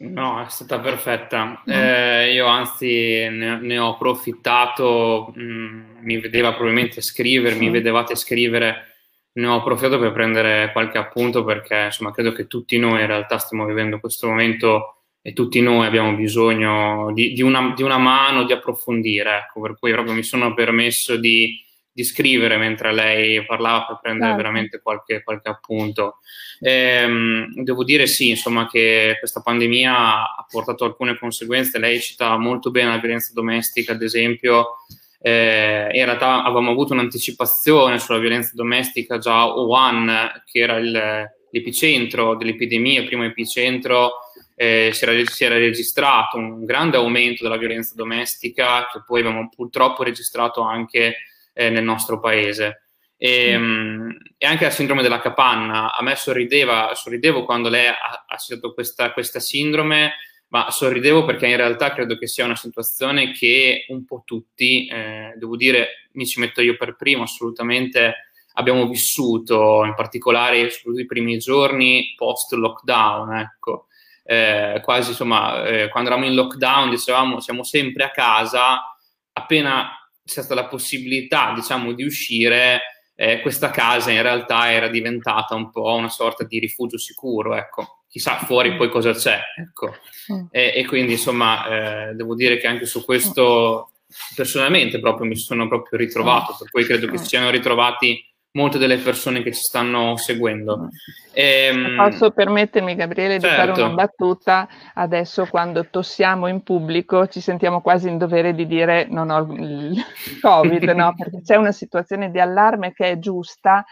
No, 0.00 0.42
è 0.42 0.48
stata 0.48 0.80
perfetta. 0.80 1.62
Mm. 1.68 1.72
Eh, 1.72 2.32
io 2.32 2.46
anzi 2.46 3.28
ne, 3.28 3.60
ne 3.60 3.78
ho 3.78 3.90
approfittato, 3.90 5.32
mh, 5.34 5.42
mm, 5.42 5.82
mi 6.00 6.18
vedeva 6.18 6.54
probabilmente 6.54 7.02
scrivere, 7.02 7.54
mi 7.54 7.68
vedevate 7.68 8.16
scrivere, 8.16 8.94
ne 9.32 9.46
ho 9.46 9.56
approfittato 9.56 9.98
per 9.98 10.12
prendere 10.12 10.72
qualche 10.72 10.96
appunto 10.96 11.44
perché 11.44 11.84
insomma 11.84 12.12
credo 12.12 12.32
che 12.32 12.46
tutti 12.46 12.78
noi 12.78 13.00
in 13.00 13.06
realtà 13.06 13.38
stiamo 13.38 13.66
vivendo 13.66 14.00
questo 14.00 14.26
momento 14.26 15.02
e 15.22 15.34
tutti 15.34 15.60
noi 15.60 15.86
abbiamo 15.86 16.14
bisogno 16.14 17.12
di, 17.12 17.34
di, 17.34 17.42
una, 17.42 17.74
di 17.76 17.82
una, 17.82 17.98
mano, 17.98 18.44
di 18.44 18.54
approfondire, 18.54 19.36
ecco, 19.36 19.60
per 19.60 19.76
cui 19.78 19.92
proprio 19.92 20.14
mi 20.14 20.22
sono 20.22 20.54
permesso 20.54 21.16
di 21.16 21.62
di 21.92 22.04
scrivere 22.04 22.56
mentre 22.56 22.92
lei 22.92 23.44
parlava 23.44 23.84
per 23.84 23.98
prendere 24.00 24.30
certo. 24.30 24.42
veramente 24.42 24.80
qualche, 24.80 25.22
qualche 25.22 25.48
appunto. 25.48 26.18
Ehm, 26.60 27.52
devo 27.62 27.84
dire 27.84 28.06
sì, 28.06 28.30
insomma, 28.30 28.68
che 28.68 29.16
questa 29.18 29.40
pandemia 29.40 29.92
ha 30.36 30.46
portato 30.48 30.84
alcune 30.84 31.18
conseguenze. 31.18 31.78
Lei 31.78 32.00
cita 32.00 32.36
molto 32.36 32.70
bene 32.70 32.90
la 32.90 32.98
violenza 32.98 33.32
domestica, 33.34 33.92
ad 33.92 34.02
esempio. 34.02 34.84
Eh, 35.22 35.90
in 35.92 36.04
realtà 36.04 36.42
avevamo 36.42 36.70
avuto 36.70 36.94
un'anticipazione 36.94 37.98
sulla 37.98 38.18
violenza 38.18 38.52
domestica 38.54 39.18
già 39.18 39.44
Wuhan, 39.46 40.42
che 40.50 40.60
era 40.60 40.76
il, 40.76 41.28
l'epicentro 41.50 42.36
dell'epidemia, 42.36 43.00
il 43.00 43.06
primo 43.06 43.24
epicentro. 43.24 44.12
Eh, 44.54 44.90
si, 44.92 45.04
era, 45.04 45.24
si, 45.24 45.44
era, 45.44 45.56
registrato 45.56 46.36
un 46.36 46.66
grande 46.66 46.98
aumento 46.98 47.42
della 47.42 47.56
violenza 47.56 47.94
domestica 47.96 48.86
che 48.92 49.00
poi 49.06 49.20
abbiamo 49.20 49.48
purtroppo 49.48 50.02
registrato 50.02 50.60
anche 50.60 51.16
eh, 51.52 51.70
nel 51.70 51.84
nostro 51.84 52.20
paese. 52.20 52.84
E, 53.16 53.56
mm. 53.58 54.10
e, 54.38 54.46
anche 54.46 54.64
la 54.64 54.70
sindrome 54.70 55.02
della 55.02 55.20
capanna, 55.20 55.94
a 55.94 56.02
me 56.02 56.16
sorrideva, 56.16 56.94
sorridevo 56.94 57.44
quando 57.44 57.68
lei 57.68 57.86
ha, 57.86 58.24
ha 58.26 58.36
citato 58.36 58.72
questa, 58.72 59.12
questa 59.12 59.40
sindrome, 59.40 60.14
ma 60.48 60.70
sorridevo 60.70 61.24
perché 61.24 61.46
in 61.46 61.56
realtà 61.56 61.92
credo 61.92 62.16
che 62.16 62.26
sia 62.26 62.44
una 62.44 62.56
situazione 62.56 63.32
che 63.32 63.84
un 63.88 64.04
po' 64.04 64.22
tutti, 64.24 64.86
eh, 64.86 65.34
devo 65.36 65.56
dire, 65.56 66.08
mi 66.12 66.26
ci 66.26 66.40
metto 66.40 66.60
io 66.60 66.76
per 66.76 66.96
primo, 66.96 67.24
assolutamente 67.24 68.30
abbiamo 68.54 68.88
vissuto, 68.88 69.84
in 69.84 69.94
particolare 69.94 70.70
soprattutto 70.70 71.02
i 71.02 71.06
primi 71.06 71.38
giorni 71.38 72.14
post 72.16 72.52
lockdown, 72.52 73.36
ecco. 73.36 73.86
Eh, 74.22 74.80
quasi 74.82 75.10
insomma, 75.10 75.64
eh, 75.64 75.88
quando 75.88 76.08
eravamo 76.08 76.28
in 76.28 76.36
lockdown 76.36 76.90
dicevamo 76.90 77.40
siamo 77.40 77.64
sempre 77.64 78.04
a 78.04 78.10
casa, 78.10 78.96
appena 79.32 79.99
c'è 80.34 80.42
stata 80.42 80.60
la 80.60 80.66
possibilità, 80.66 81.52
diciamo, 81.54 81.92
di 81.92 82.04
uscire, 82.04 82.80
eh, 83.14 83.40
questa 83.40 83.70
casa 83.70 84.10
in 84.10 84.22
realtà 84.22 84.72
era 84.72 84.88
diventata 84.88 85.54
un 85.54 85.70
po' 85.70 85.94
una 85.94 86.08
sorta 86.08 86.44
di 86.44 86.58
rifugio 86.58 86.98
sicuro, 86.98 87.54
ecco. 87.54 88.02
Chissà 88.08 88.38
fuori 88.38 88.76
poi 88.76 88.88
cosa 88.88 89.12
c'è, 89.12 89.40
ecco. 89.56 89.94
Mm. 90.32 90.46
E, 90.50 90.72
e, 90.74 90.86
quindi, 90.86 91.12
insomma, 91.12 92.08
eh, 92.08 92.14
devo 92.14 92.34
dire 92.34 92.58
che 92.58 92.66
anche 92.66 92.86
su 92.86 93.04
questo 93.04 93.92
personalmente 94.34 94.98
proprio 94.98 95.26
mi 95.26 95.36
sono 95.36 95.68
proprio 95.68 95.98
ritrovato, 95.98 96.56
per 96.58 96.70
cui 96.70 96.84
credo 96.84 97.08
che 97.08 97.18
si 97.18 97.26
siano 97.26 97.50
ritrovati 97.50 98.24
molte 98.52 98.78
delle 98.78 98.98
persone 98.98 99.42
che 99.42 99.52
ci 99.52 99.60
stanno 99.60 100.16
seguendo. 100.16 100.88
E, 101.32 101.66
ehm, 101.66 101.96
Posso 101.96 102.30
permettermi, 102.30 102.94
Gabriele, 102.94 103.38
di 103.38 103.44
certo. 103.44 103.74
fare 103.74 103.82
una 103.82 103.94
battuta? 103.94 104.68
Adesso, 104.94 105.46
quando 105.46 105.86
tossiamo 105.88 106.48
in 106.48 106.62
pubblico, 106.62 107.26
ci 107.28 107.40
sentiamo 107.40 107.80
quasi 107.80 108.08
in 108.08 108.18
dovere 108.18 108.54
di 108.54 108.66
dire 108.66 109.06
non 109.08 109.30
ho 109.30 109.40
il 109.52 110.02
Covid, 110.40 110.82
no? 110.90 111.14
Perché 111.16 111.42
c'è 111.42 111.56
una 111.56 111.72
situazione 111.72 112.30
di 112.30 112.40
allarme 112.40 112.92
che 112.92 113.10
è 113.10 113.18
giusta, 113.18 113.84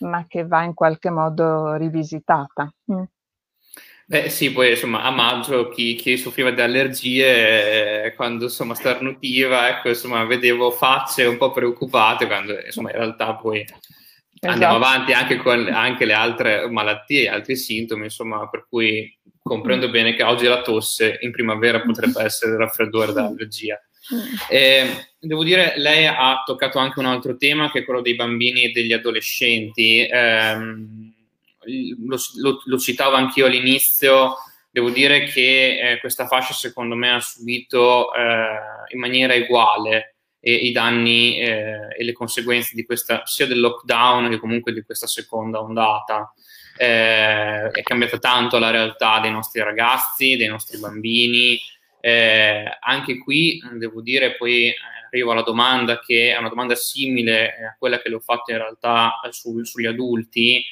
ma 0.00 0.24
che 0.28 0.46
va 0.46 0.62
in 0.62 0.74
qualche 0.74 1.10
modo 1.10 1.74
rivisitata. 1.74 2.72
Mm. 2.92 3.02
Beh 4.10 4.28
sì, 4.28 4.50
poi 4.50 4.70
insomma 4.70 5.04
a 5.04 5.10
maggio 5.10 5.68
chi, 5.68 5.94
chi 5.94 6.16
soffriva 6.16 6.50
di 6.50 6.60
allergie, 6.60 8.06
eh, 8.06 8.14
quando 8.14 8.46
insomma 8.46 8.74
starnutiva, 8.74 9.68
ecco 9.68 9.90
insomma 9.90 10.24
vedevo 10.24 10.72
facce 10.72 11.26
un 11.26 11.36
po' 11.36 11.52
preoccupate, 11.52 12.26
quando 12.26 12.58
insomma 12.58 12.90
in 12.90 12.96
realtà 12.96 13.36
poi 13.36 13.60
esatto. 13.60 13.82
andiamo 14.40 14.74
avanti 14.74 15.12
anche 15.12 15.36
con 15.36 15.68
anche 15.68 16.06
le 16.06 16.12
altre 16.12 16.68
malattie, 16.68 17.28
altri 17.28 17.54
sintomi, 17.54 18.02
insomma 18.02 18.48
per 18.48 18.66
cui 18.68 19.16
comprendo 19.40 19.86
mm. 19.86 19.92
bene 19.92 20.14
che 20.14 20.24
oggi 20.24 20.46
la 20.46 20.62
tosse 20.62 21.18
in 21.20 21.30
primavera 21.30 21.80
potrebbe 21.80 22.20
essere 22.26 22.50
il 22.50 22.58
raffreddore 22.58 23.12
dall'allergia. 23.12 23.80
Mm. 24.12 24.34
E, 24.48 25.06
devo 25.20 25.44
dire, 25.44 25.74
lei 25.76 26.06
ha 26.06 26.42
toccato 26.44 26.80
anche 26.80 26.98
un 26.98 27.06
altro 27.06 27.36
tema 27.36 27.70
che 27.70 27.78
è 27.78 27.84
quello 27.84 28.00
dei 28.00 28.16
bambini 28.16 28.64
e 28.64 28.70
degli 28.72 28.92
adolescenti. 28.92 30.04
Eh, 30.04 30.56
lo, 32.04 32.16
lo, 32.36 32.62
lo 32.64 32.78
citavo 32.78 33.16
anch'io 33.16 33.46
all'inizio, 33.46 34.36
devo 34.70 34.90
dire 34.90 35.24
che 35.24 35.92
eh, 35.92 36.00
questa 36.00 36.26
fascia 36.26 36.52
secondo 36.52 36.94
me 36.94 37.12
ha 37.12 37.20
subito 37.20 38.12
eh, 38.14 38.92
in 38.92 39.00
maniera 39.00 39.34
uguale 39.34 40.14
eh, 40.40 40.54
i 40.54 40.72
danni 40.72 41.38
eh, 41.40 41.94
e 41.96 42.04
le 42.04 42.12
conseguenze 42.12 42.74
di 42.74 42.84
questa, 42.84 43.22
sia 43.24 43.46
del 43.46 43.60
lockdown 43.60 44.30
che 44.30 44.38
comunque 44.38 44.72
di 44.72 44.82
questa 44.82 45.06
seconda 45.06 45.60
ondata. 45.60 46.32
Eh, 46.76 47.70
è 47.70 47.82
cambiata 47.82 48.18
tanto 48.18 48.58
la 48.58 48.70
realtà 48.70 49.20
dei 49.20 49.30
nostri 49.30 49.60
ragazzi, 49.62 50.36
dei 50.36 50.48
nostri 50.48 50.78
bambini. 50.78 51.58
Eh, 52.00 52.64
anche 52.80 53.18
qui 53.18 53.60
devo 53.74 54.00
dire, 54.00 54.36
poi 54.36 54.72
arrivo 55.06 55.32
alla 55.32 55.42
domanda 55.42 55.98
che 55.98 56.32
è 56.32 56.38
una 56.38 56.48
domanda 56.48 56.74
simile 56.74 57.48
a 57.66 57.76
quella 57.78 58.00
che 58.00 58.08
le 58.08 58.14
ho 58.14 58.20
fatto 58.20 58.52
in 58.52 58.58
realtà 58.58 59.20
su, 59.30 59.62
sugli 59.64 59.86
adulti 59.86 60.64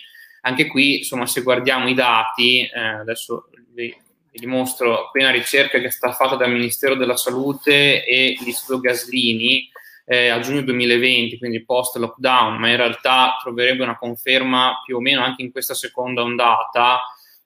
anche 0.48 0.66
qui, 0.66 0.98
insomma, 0.98 1.26
se 1.26 1.42
guardiamo 1.42 1.88
i 1.88 1.94
dati, 1.94 2.62
eh, 2.62 2.80
adesso 2.80 3.48
vi, 3.72 3.94
vi, 4.30 4.38
dimostro 4.38 5.10
qui 5.10 5.22
una 5.22 5.30
ricerca 5.30 5.78
che 5.78 5.86
è 5.86 5.90
stata 5.90 6.14
fatta 6.14 6.36
dal 6.36 6.50
Ministero 6.50 6.94
della 6.94 7.16
Salute 7.16 8.04
e 8.04 8.36
l'Istituto 8.40 8.80
Gaslini 8.80 9.68
eh, 10.06 10.28
a 10.28 10.40
giugno 10.40 10.62
2020, 10.62 11.38
quindi 11.38 11.64
post 11.64 11.96
lockdown, 11.96 12.56
ma 12.56 12.70
in 12.70 12.76
realtà 12.76 13.36
troverebbe 13.42 13.82
una 13.82 13.98
conferma 13.98 14.80
più 14.84 14.96
o 14.96 15.00
meno 15.00 15.22
anche 15.22 15.42
in 15.42 15.52
questa 15.52 15.74
seconda 15.74 16.22
ondata, 16.22 17.00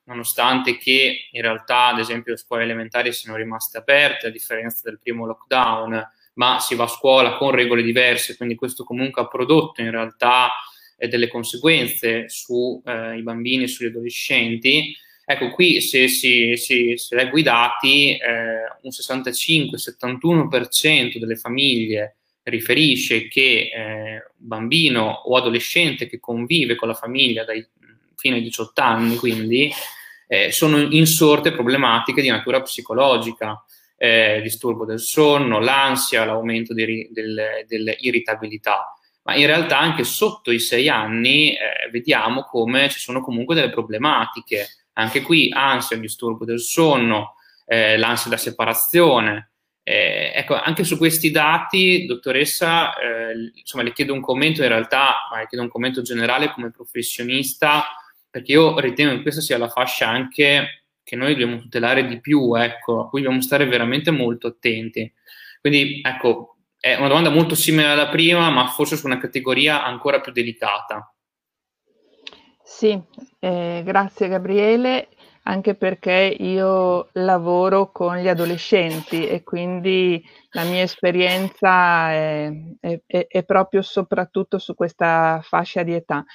nonostante 0.05 0.77
che 0.77 1.27
in 1.31 1.41
realtà, 1.41 1.87
ad 1.87 1.99
esempio, 1.99 2.31
le 2.31 2.37
scuole 2.37 2.63
elementari 2.63 3.11
siano 3.11 3.37
rimaste 3.37 3.79
aperte 3.79 4.27
a 4.27 4.31
differenza 4.31 4.81
del 4.83 4.99
primo 5.01 5.25
lockdown, 5.25 6.09
ma 6.35 6.59
si 6.59 6.75
va 6.75 6.85
a 6.85 6.87
scuola 6.87 7.35
con 7.35 7.51
regole 7.51 7.83
diverse, 7.83 8.37
quindi 8.37 8.55
questo 8.55 8.85
comunque 8.85 9.21
ha 9.21 9.27
prodotto 9.27 9.81
in 9.81 9.91
realtà 9.91 10.49
e 11.03 11.09
delle 11.09 11.27
conseguenze 11.27 12.29
sui 12.29 12.79
eh, 12.85 13.19
bambini 13.21 13.63
e 13.63 13.67
sugli 13.67 13.87
adolescenti. 13.87 14.95
Ecco, 15.25 15.49
qui 15.49 15.81
se 15.81 16.07
si, 16.07 16.55
si, 16.55 16.93
si 16.95 17.15
leggo 17.15 17.37
i 17.37 17.43
dati, 17.43 18.11
eh, 18.11 18.63
un 18.81 18.89
65-71% 18.89 21.17
delle 21.17 21.35
famiglie 21.35 22.19
riferisce 22.43 23.27
che 23.27 23.69
eh, 23.75 24.23
bambino 24.37 25.23
o 25.25 25.35
adolescente 25.35 26.07
che 26.07 26.21
convive 26.21 26.75
con 26.75 26.87
la 26.87 26.93
famiglia 26.93 27.43
dai 27.43 27.67
fino 28.15 28.37
ai 28.37 28.41
18 28.41 28.81
anni, 28.81 29.17
quindi, 29.17 29.69
eh, 30.27 30.53
sono 30.53 30.79
insorte 30.79 31.51
problematiche 31.51 32.21
di 32.21 32.29
natura 32.29 32.61
psicologica, 32.61 33.61
eh, 33.97 34.39
disturbo 34.41 34.85
del 34.85 35.01
sonno, 35.01 35.59
l'ansia, 35.59 36.23
l'aumento 36.23 36.73
dell'irritabilità 36.73 38.93
ma 39.23 39.35
in 39.35 39.45
realtà 39.45 39.79
anche 39.79 40.03
sotto 40.03 40.51
i 40.51 40.59
sei 40.59 40.89
anni 40.89 41.53
eh, 41.53 41.89
vediamo 41.91 42.43
come 42.43 42.89
ci 42.89 42.99
sono 42.99 43.21
comunque 43.21 43.55
delle 43.55 43.69
problematiche. 43.69 44.67
Anche 44.93 45.21
qui 45.21 45.49
ansia, 45.51 45.97
disturbo 45.97 46.45
del 46.45 46.59
sonno, 46.59 47.35
eh, 47.65 47.97
l'ansia 47.97 48.29
da 48.29 48.37
separazione. 48.37 49.51
Eh, 49.81 50.31
ecco, 50.35 50.55
anche 50.55 50.83
su 50.83 50.97
questi 50.97 51.31
dati, 51.31 52.05
dottoressa, 52.05 52.95
eh, 52.95 53.51
insomma, 53.55 53.83
le 53.83 53.91
chiedo 53.91 54.13
un 54.13 54.21
commento 54.21 54.61
in 54.61 54.69
realtà, 54.69 55.27
ma 55.31 55.39
le 55.39 55.47
chiedo 55.47 55.63
un 55.63 55.71
commento 55.71 56.01
generale 56.01 56.51
come 56.51 56.71
professionista, 56.71 57.85
perché 58.29 58.53
io 58.53 58.79
ritengo 58.79 59.15
che 59.15 59.21
questa 59.21 59.41
sia 59.41 59.57
la 59.57 59.67
fascia 59.67 60.07
anche 60.07 60.85
che 61.03 61.15
noi 61.15 61.31
dobbiamo 61.31 61.59
tutelare 61.59 62.05
di 62.07 62.21
più, 62.21 62.55
ecco, 62.55 63.01
a 63.01 63.09
cui 63.09 63.21
dobbiamo 63.21 63.41
stare 63.41 63.65
veramente 63.65 64.11
molto 64.11 64.47
attenti. 64.47 65.11
Quindi, 65.59 66.01
ecco, 66.03 66.52
è 66.83 66.97
una 66.97 67.07
domanda 67.07 67.29
molto 67.29 67.55
simile 67.55 67.87
alla 67.87 68.09
prima, 68.09 68.49
ma 68.49 68.67
forse 68.67 68.97
su 68.97 69.05
una 69.05 69.17
categoria 69.17 69.85
ancora 69.85 70.19
più 70.19 70.33
delicata. 70.33 71.15
Sì, 72.61 73.01
eh, 73.39 73.83
grazie 73.85 74.27
Gabriele, 74.27 75.07
anche 75.43 75.75
perché 75.75 76.35
io 76.37 77.07
lavoro 77.13 77.89
con 77.93 78.17
gli 78.17 78.27
adolescenti 78.27 79.25
e 79.25 79.43
quindi 79.43 80.21
la 80.49 80.63
mia 80.65 80.81
esperienza 80.81 82.11
è, 82.11 82.51
è, 82.81 83.27
è 83.29 83.43
proprio 83.45 83.81
soprattutto 83.81 84.57
su 84.57 84.75
questa 84.75 85.39
fascia 85.41 85.83
di 85.83 85.93
età. 85.93 86.25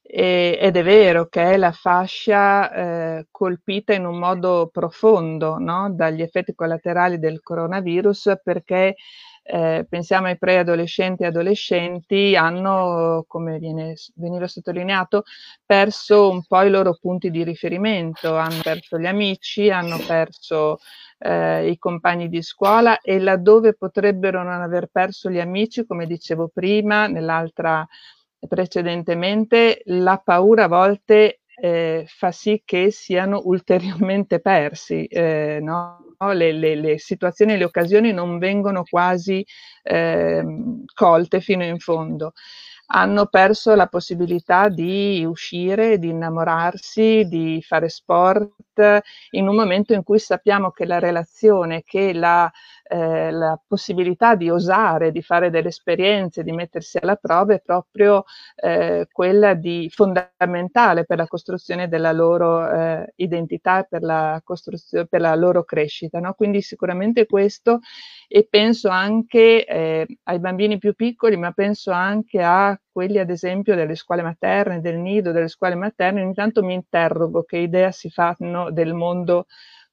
E, 0.00 0.56
ed 0.60 0.76
è 0.76 0.84
vero 0.84 1.26
che 1.26 1.54
è 1.54 1.56
la 1.56 1.72
fascia 1.72 2.72
eh, 2.72 3.26
colpita 3.32 3.92
in 3.92 4.06
un 4.06 4.20
modo 4.20 4.68
profondo 4.72 5.58
no? 5.58 5.90
dagli 5.92 6.22
effetti 6.22 6.54
collaterali 6.54 7.18
del 7.18 7.42
coronavirus 7.42 8.34
perché 8.44 8.94
eh, 9.46 9.86
pensiamo 9.88 10.26
ai 10.26 10.38
preadolescenti 10.38 11.22
e 11.22 11.26
adolescenti, 11.26 12.34
hanno, 12.34 13.24
come 13.28 13.58
viene, 13.58 13.94
veniva 14.16 14.48
sottolineato, 14.48 15.22
perso 15.64 16.30
un 16.30 16.44
po' 16.44 16.62
i 16.62 16.70
loro 16.70 16.98
punti 17.00 17.30
di 17.30 17.44
riferimento, 17.44 18.36
hanno 18.36 18.60
perso 18.62 18.98
gli 18.98 19.06
amici, 19.06 19.70
hanno 19.70 19.98
perso 20.04 20.78
eh, 21.18 21.68
i 21.68 21.78
compagni 21.78 22.28
di 22.28 22.42
scuola 22.42 23.00
e 23.00 23.20
laddove 23.20 23.74
potrebbero 23.74 24.42
non 24.42 24.60
aver 24.60 24.88
perso 24.90 25.30
gli 25.30 25.40
amici, 25.40 25.86
come 25.86 26.06
dicevo 26.06 26.50
prima, 26.52 27.06
nell'altra 27.06 27.86
precedentemente, 28.48 29.82
la 29.86 30.20
paura 30.22 30.64
a 30.64 30.68
volte 30.68 31.40
eh, 31.58 32.04
fa 32.06 32.32
sì 32.32 32.62
che 32.64 32.90
siano 32.90 33.40
ulteriormente 33.44 34.40
persi, 34.40 35.06
eh, 35.06 35.58
no? 35.62 36.05
Le, 36.18 36.52
le, 36.52 36.74
le, 36.74 36.98
situazioni 36.98 37.56
le 37.56 37.64
occasioni 37.64 38.12
non 38.12 38.38
vengono 38.38 38.84
quasi 38.84 39.44
eh, 39.82 40.44
colte 40.94 41.40
fino 41.40 41.64
in 41.64 41.78
fondo. 41.78 42.32
Hanno 42.88 43.26
perso 43.26 43.74
la 43.74 43.88
possibilità 43.88 44.68
di 44.68 45.24
uscire, 45.24 45.98
di 45.98 46.08
innamorarsi, 46.08 47.26
di 47.26 47.60
fare 47.62 47.88
sport 47.88 48.50
in 49.30 49.48
un 49.48 49.54
momento 49.54 49.92
in 49.92 50.02
cui 50.02 50.18
sappiamo 50.18 50.70
che 50.70 50.86
la 50.86 50.98
relazione, 50.98 51.82
che 51.82 52.12
la, 52.12 52.50
eh, 52.88 53.30
la 53.30 53.60
possibilità 53.66 54.34
di 54.34 54.50
osare, 54.50 55.10
di 55.12 55.22
fare 55.22 55.50
delle 55.50 55.68
esperienze, 55.68 56.42
di 56.42 56.52
mettersi 56.52 56.98
alla 56.98 57.16
prova 57.16 57.54
è 57.54 57.60
proprio 57.60 58.24
eh, 58.56 59.08
quella 59.10 59.54
di 59.54 59.90
fondamentale 59.92 61.04
per 61.04 61.18
la 61.18 61.26
costruzione 61.26 61.88
della 61.88 62.12
loro 62.12 62.70
eh, 62.70 63.12
identità 63.16 63.80
e 63.80 63.86
per 63.88 64.02
la, 64.02 64.42
per 65.08 65.20
la 65.20 65.34
loro 65.34 65.64
crescita. 65.64 66.20
No? 66.20 66.34
Quindi 66.34 66.62
sicuramente 66.62 67.26
questo 67.26 67.80
e 68.28 68.46
penso 68.48 68.88
anche 68.88 69.64
eh, 69.64 70.06
ai 70.24 70.38
bambini 70.38 70.78
più 70.78 70.94
piccoli, 70.94 71.36
ma 71.36 71.52
penso 71.52 71.90
anche 71.90 72.42
a 72.42 72.78
quelli 72.96 73.18
ad 73.18 73.28
esempio 73.28 73.74
delle 73.74 73.94
scuole 73.94 74.22
materne, 74.22 74.80
del 74.80 74.96
nido, 74.96 75.30
delle 75.30 75.48
scuole 75.48 75.74
materne, 75.74 76.22
ogni 76.22 76.32
tanto 76.32 76.62
mi 76.62 76.72
interrogo 76.72 77.42
che 77.42 77.58
idea 77.58 77.92
si 77.92 78.08
fanno 78.08 78.70
del 78.72 78.94
mondo 78.94 79.44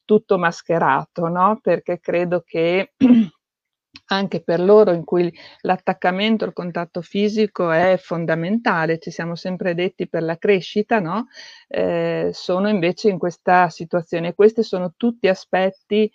tutto 0.06 0.38
mascherato, 0.38 1.28
no? 1.28 1.60
Perché 1.62 2.00
credo 2.00 2.44
che 2.46 2.94
anche 4.08 4.42
per 4.42 4.62
loro 4.62 4.94
in 4.94 5.04
cui 5.04 5.30
l'attaccamento, 5.64 6.46
il 6.46 6.54
contatto 6.54 7.02
fisico 7.02 7.72
è 7.72 7.98
fondamentale, 8.02 9.00
ci 9.00 9.12
siamo 9.12 9.36
sempre 9.36 9.76
detti 9.76 10.08
per 10.08 10.24
la 10.24 10.38
crescita, 10.38 11.02
no? 11.02 11.28
Eh, 11.68 12.30
sono 12.32 12.70
invece 12.70 13.10
in 13.10 13.18
questa 13.18 13.68
situazione. 13.68 14.34
Questi 14.34 14.64
sono 14.64 14.94
tutti 14.96 15.28
aspetti 15.28 16.10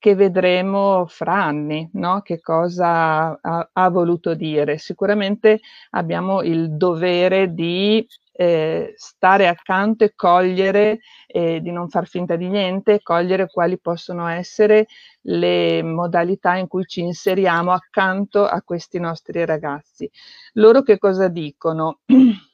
che 0.00 0.14
vedremo 0.14 1.04
fra 1.06 1.44
anni, 1.44 1.88
no? 1.92 2.22
che 2.22 2.40
cosa 2.40 3.38
ha, 3.38 3.70
ha, 3.70 3.88
voluto 3.90 4.34
dire. 4.34 4.78
Sicuramente 4.78 5.60
abbiamo 5.90 6.40
il 6.42 6.74
dovere 6.76 7.52
di 7.52 8.04
eh, 8.32 8.94
stare 8.96 9.46
accanto 9.46 10.04
e 10.04 10.14
cogliere, 10.16 11.00
eh, 11.26 11.60
di 11.60 11.70
non 11.70 11.90
far 11.90 12.08
finta 12.08 12.36
di 12.36 12.48
niente, 12.48 13.02
cogliere 13.02 13.48
quali 13.48 13.78
possono 13.78 14.26
essere 14.26 14.86
le 15.24 15.82
modalità 15.82 16.56
in 16.56 16.66
cui 16.66 16.86
ci 16.86 17.02
inseriamo 17.02 17.70
accanto 17.72 18.46
a 18.46 18.62
questi 18.62 18.98
nostri 18.98 19.44
ragazzi. 19.44 20.10
Loro 20.54 20.80
che 20.80 20.96
cosa 20.96 21.28
dicono? 21.28 21.98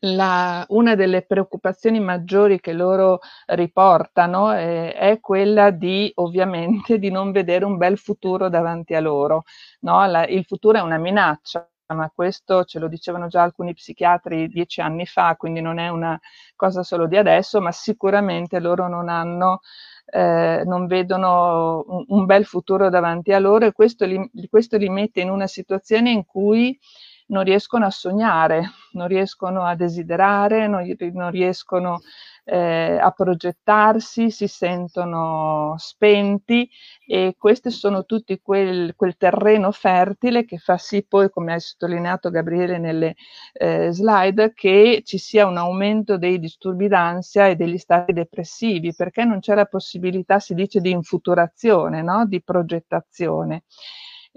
la, 0.00 0.64
una 0.68 0.94
delle 0.94 1.22
preoccupazioni 1.22 2.00
maggiori 2.00 2.60
che 2.60 2.72
loro 2.72 3.20
riportano 3.46 4.56
eh, 4.56 4.92
è 4.92 5.20
quella 5.20 5.70
di 5.70 6.10
ovviamente 6.16 6.98
di 6.98 7.10
non 7.10 7.32
vedere 7.32 7.64
un 7.64 7.76
bel 7.76 7.98
futuro 7.98 8.48
davanti 8.48 8.94
a 8.94 9.00
loro. 9.00 9.44
No? 9.80 10.04
La, 10.06 10.26
il 10.26 10.44
futuro 10.44 10.78
è 10.78 10.82
una 10.82 10.98
minaccia, 10.98 11.68
ma 11.94 12.10
questo 12.14 12.64
ce 12.64 12.78
lo 12.78 12.88
dicevano 12.88 13.26
già 13.26 13.42
alcuni 13.42 13.74
psichiatri 13.74 14.48
dieci 14.48 14.80
anni 14.80 15.06
fa, 15.06 15.34
quindi 15.36 15.60
non 15.60 15.78
è 15.78 15.88
una 15.88 16.18
cosa 16.54 16.82
solo 16.82 17.06
di 17.06 17.16
adesso, 17.16 17.60
ma 17.60 17.72
sicuramente 17.72 18.60
loro 18.60 18.88
non 18.88 19.08
hanno 19.08 19.60
eh, 20.12 20.62
non 20.66 20.86
vedono 20.86 21.84
un, 21.86 22.04
un, 22.08 22.26
bel 22.26 22.44
futuro 22.44 22.90
davanti 22.90 23.32
a 23.32 23.38
loro 23.38 23.66
e 23.66 23.72
questo 23.72 24.04
li, 24.06 24.30
questo 24.50 24.76
li 24.76 24.88
mette 24.88 25.20
in 25.20 25.30
una 25.30 25.46
situazione 25.46 26.10
in 26.10 26.24
cui 26.24 26.76
non 27.30 27.44
riescono 27.44 27.86
a 27.86 27.90
sognare, 27.90 28.70
non 28.92 29.08
riescono 29.08 29.62
a 29.62 29.74
desiderare, 29.74 30.66
non, 30.66 30.84
non 31.12 31.30
riescono 31.30 32.00
eh, 32.44 32.98
a 33.00 33.10
progettarsi, 33.12 34.30
si 34.30 34.48
sentono 34.48 35.74
spenti 35.78 36.68
e 37.06 37.36
questo 37.38 37.70
sono 37.70 38.04
tutti 38.04 38.40
quel, 38.42 38.94
quel, 38.96 39.16
terreno 39.16 39.70
fertile 39.70 40.44
che 40.44 40.58
fa 40.58 40.76
sì 40.76 41.04
poi, 41.06 41.30
come 41.30 41.52
hai 41.52 41.60
sottolineato 41.60 42.30
Gabriele 42.30 42.78
nelle 42.78 43.14
eh, 43.52 43.90
slide, 43.92 44.52
che 44.52 45.02
ci 45.04 45.18
sia 45.18 45.46
un 45.46 45.56
aumento 45.56 46.18
dei 46.18 46.40
disturbi 46.40 46.88
d'ansia 46.88 47.46
e 47.46 47.56
degli 47.56 47.78
stati 47.78 48.12
depressivi, 48.12 48.94
perché 48.94 49.24
non 49.24 49.38
c'è 49.40 49.54
la 49.54 49.66
possibilità, 49.66 50.40
si 50.40 50.54
dice, 50.54 50.80
di 50.80 50.90
infuturazione, 50.90 52.02
no? 52.02 52.26
di 52.26 52.42
progettazione. 52.42 53.62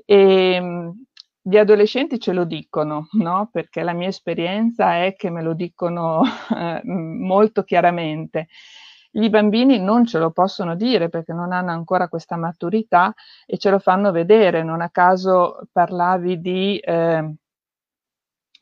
E, 0.05 0.53
ehm, 0.53 1.05
gli 1.45 1.57
adolescenti 1.57 2.19
ce 2.19 2.31
lo 2.31 2.45
dicono, 2.45 3.09
no? 3.13 3.49
perché 3.51 3.83
la 3.83 3.91
mia 3.91 4.07
esperienza 4.07 5.03
è 5.03 5.13
che 5.15 5.29
me 5.29 5.41
lo 5.41 5.53
dicono 5.53 6.21
eh, 6.55 6.81
molto 6.85 7.63
chiaramente. 7.63 8.47
Gli 9.11 9.29
bambini 9.29 9.77
non 9.77 10.05
ce 10.05 10.19
lo 10.19 10.31
possono 10.31 10.75
dire 10.75 11.09
perché 11.09 11.33
non 11.33 11.51
hanno 11.51 11.71
ancora 11.71 12.07
questa 12.07 12.37
maturità 12.37 13.13
e 13.45 13.57
ce 13.57 13.69
lo 13.69 13.79
fanno 13.79 14.11
vedere. 14.11 14.63
Non 14.63 14.81
a 14.81 14.89
caso 14.89 15.67
parlavi 15.71 16.39
di 16.39 16.77
eh, 16.79 17.33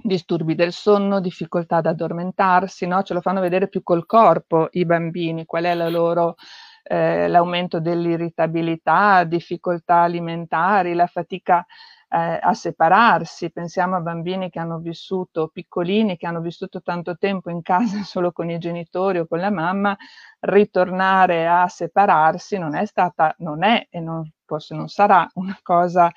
disturbi 0.03 0.55
del 0.55 0.73
sonno, 0.73 1.21
difficoltà 1.21 1.77
ad 1.77 1.85
addormentarsi, 1.85 2.87
no? 2.87 3.03
ce 3.03 3.13
lo 3.13 3.21
fanno 3.21 3.41
vedere 3.41 3.69
più 3.69 3.83
col 3.83 4.07
corpo 4.07 4.69
i 4.71 4.85
bambini, 4.85 5.45
qual 5.45 5.65
è 5.65 5.73
la 5.75 5.87
loro 5.87 6.35
eh, 6.83 7.27
l'aumento 7.27 7.79
dell'irritabilità, 7.79 9.23
difficoltà 9.23 10.01
alimentari, 10.01 10.93
la 10.93 11.07
fatica 11.07 11.65
eh, 12.13 12.39
a 12.41 12.53
separarsi, 12.53 13.51
pensiamo 13.51 13.95
a 13.95 14.01
bambini 14.01 14.49
che 14.49 14.59
hanno 14.59 14.79
vissuto 14.79 15.47
piccolini, 15.47 16.17
che 16.17 16.27
hanno 16.27 16.41
vissuto 16.41 16.81
tanto 16.81 17.17
tempo 17.17 17.49
in 17.49 17.61
casa 17.61 18.03
solo 18.03 18.33
con 18.33 18.49
i 18.49 18.57
genitori 18.57 19.19
o 19.19 19.27
con 19.27 19.39
la 19.39 19.49
mamma, 19.49 19.95
ritornare 20.41 21.47
a 21.47 21.67
separarsi 21.69 22.57
non 22.57 22.75
è 22.75 22.85
stata, 22.85 23.33
non 23.39 23.63
è 23.63 23.87
e 23.89 24.01
non, 24.01 24.29
forse 24.43 24.75
non 24.75 24.89
sarà 24.89 25.25
una 25.35 25.57
cosa 25.63 26.11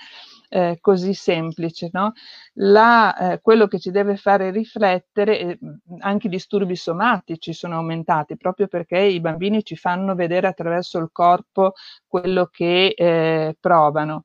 eh, 0.49 0.79
così 0.81 1.15
semplice. 1.15 1.91
No? 1.93 2.13
La, 2.55 3.17
eh, 3.17 3.41
quello 3.41 3.69
che 3.69 3.79
ci 3.79 3.93
deve 3.93 4.17
fare 4.17 4.51
riflettere, 4.51 5.39
eh, 5.39 5.59
anche 6.01 6.27
i 6.27 6.31
disturbi 6.31 6.75
somatici 6.75 7.53
sono 7.53 7.77
aumentati 7.77 8.37
proprio 8.37 8.67
perché 8.67 8.99
i 8.99 9.21
bambini 9.21 9.63
ci 9.63 9.77
fanno 9.77 10.17
vedere 10.17 10.49
attraverso 10.49 10.99
il 10.99 11.11
corpo 11.13 11.75
quello 12.09 12.47
che 12.47 12.95
eh, 12.97 13.57
provano 13.61 14.25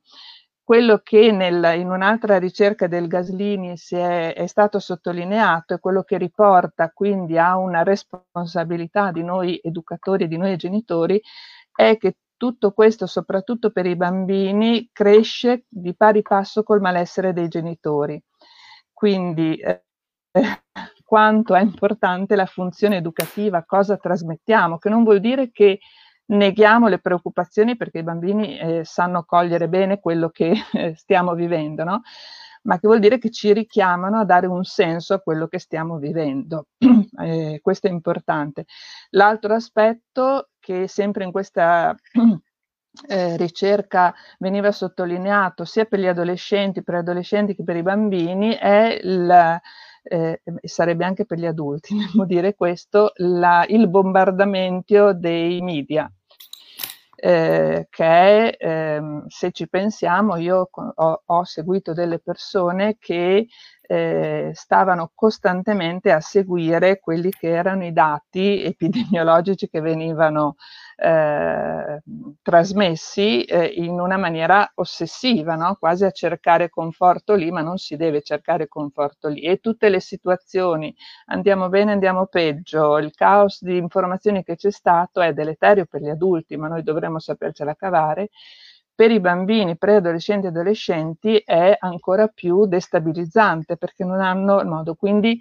quello 0.70 1.00
che 1.02 1.32
nel, 1.32 1.80
in 1.80 1.90
un'altra 1.90 2.38
ricerca 2.38 2.86
del 2.86 3.08
Gaslini 3.08 3.74
è, 3.88 4.34
è, 4.34 4.46
stato 4.46 4.78
sottolineato 4.78 5.74
e 5.74 5.80
quello 5.80 6.04
che 6.04 6.16
riporta 6.16 6.92
quindi 6.92 7.36
a 7.36 7.56
una 7.56 7.82
responsabilità 7.82 9.10
di 9.10 9.24
noi 9.24 9.58
educatori 9.60 10.22
e 10.22 10.28
di 10.28 10.36
noi 10.36 10.56
genitori 10.56 11.20
è 11.74 11.96
che 11.96 12.18
tutto 12.36 12.70
questo, 12.70 13.06
soprattutto 13.06 13.72
per 13.72 13.86
i 13.86 13.96
bambini, 13.96 14.88
cresce 14.92 15.64
di 15.68 15.92
pari 15.96 16.22
passo 16.22 16.62
col 16.62 16.80
malessere 16.80 17.32
dei 17.32 17.48
genitori. 17.48 18.22
Quindi 18.92 19.56
eh, 19.56 19.82
quanto 21.02 21.56
è 21.56 21.62
importante 21.62 22.36
la 22.36 22.46
funzione 22.46 22.98
educativa, 22.98 23.64
cosa 23.64 23.96
trasmettiamo, 23.96 24.78
che 24.78 24.88
non 24.88 25.02
vuol 25.02 25.18
dire 25.18 25.50
che 25.50 25.80
neghiamo 26.30 26.88
le 26.88 26.98
preoccupazioni 26.98 27.76
perché 27.76 27.98
i 27.98 28.02
bambini 28.02 28.58
eh, 28.58 28.84
sanno 28.84 29.24
cogliere 29.24 29.68
bene 29.68 30.00
quello 30.00 30.28
che 30.30 30.54
eh, 30.72 30.94
stiamo 30.94 31.34
vivendo, 31.34 31.84
no? 31.84 32.02
ma 32.62 32.78
che 32.78 32.86
vuol 32.86 33.00
dire 33.00 33.18
che 33.18 33.30
ci 33.30 33.52
richiamano 33.52 34.18
a 34.18 34.24
dare 34.24 34.46
un 34.46 34.64
senso 34.64 35.14
a 35.14 35.20
quello 35.20 35.46
che 35.46 35.58
stiamo 35.58 35.98
vivendo. 35.98 36.66
eh, 37.22 37.58
questo 37.62 37.86
è 37.86 37.90
importante. 37.90 38.66
L'altro 39.10 39.54
aspetto 39.54 40.50
che 40.58 40.86
sempre 40.88 41.24
in 41.24 41.32
questa 41.32 41.94
eh, 43.08 43.36
ricerca 43.36 44.14
veniva 44.38 44.72
sottolineato 44.72 45.64
sia 45.64 45.86
per 45.86 46.00
gli 46.00 46.06
adolescenti, 46.06 46.82
per 46.82 46.96
gli 46.96 46.98
adolescenti 46.98 47.54
che 47.54 47.64
per 47.64 47.76
i 47.76 47.82
bambini 47.82 48.50
è 48.54 48.98
il, 49.02 49.60
eh, 50.02 50.42
sarebbe 50.62 51.04
anche 51.04 51.24
per 51.24 51.38
gli 51.38 51.46
adulti, 51.46 51.96
devo 52.12 52.24
dire 52.26 52.54
questo, 52.54 53.12
la, 53.16 53.64
il 53.68 53.88
bombardamento 53.88 55.14
dei 55.14 55.62
media 55.62 56.10
eh, 57.22 57.86
che 57.90 58.48
ehm, 58.48 59.26
se 59.28 59.50
ci 59.52 59.68
pensiamo, 59.68 60.36
io 60.36 60.70
ho, 60.72 61.22
ho, 61.24 61.44
seguito 61.44 61.92
delle 61.92 62.18
persone 62.18 62.96
che 62.98 63.46
eh, 63.82 64.50
stavano 64.54 65.10
costantemente 65.14 66.12
a 66.12 66.20
seguire 66.20 66.98
quelli 66.98 67.30
che 67.30 67.48
erano 67.50 67.84
i 67.84 67.92
dati 67.92 68.62
epidemiologici 68.64 69.68
che 69.68 69.80
venivano 69.80 70.56
eh, 71.00 72.02
trasmessi 72.42 73.42
eh, 73.44 73.64
in 73.66 73.98
una 73.98 74.16
maniera 74.16 74.70
ossessiva, 74.74 75.54
no? 75.54 75.76
quasi 75.78 76.04
a 76.04 76.10
cercare 76.10 76.68
conforto 76.68 77.34
lì, 77.34 77.50
ma 77.50 77.62
non 77.62 77.78
si 77.78 77.96
deve 77.96 78.22
cercare 78.22 78.68
conforto 78.68 79.28
lì. 79.28 79.40
E 79.40 79.58
tutte 79.58 79.88
le 79.88 80.00
situazioni, 80.00 80.94
andiamo 81.26 81.68
bene, 81.68 81.92
andiamo 81.92 82.26
peggio, 82.26 82.98
il 82.98 83.12
caos 83.14 83.62
di 83.62 83.76
informazioni 83.76 84.42
che 84.44 84.56
c'è 84.56 84.70
stato 84.70 85.20
è 85.20 85.32
deleterio 85.32 85.86
per 85.86 86.02
gli 86.02 86.08
adulti, 86.08 86.56
ma 86.56 86.68
noi 86.68 86.82
dovremmo 86.82 87.18
sapercela 87.18 87.74
cavare 87.74 88.28
per 88.94 89.10
i 89.10 89.20
bambini, 89.20 89.78
preadolescenti 89.78 90.44
e 90.46 90.48
adolescenti 90.50 91.36
è 91.38 91.74
ancora 91.78 92.26
più 92.28 92.66
destabilizzante 92.66 93.78
perché 93.78 94.04
non 94.04 94.20
hanno 94.20 94.60
il 94.60 94.66
modo. 94.66 94.94
Quindi 94.94 95.40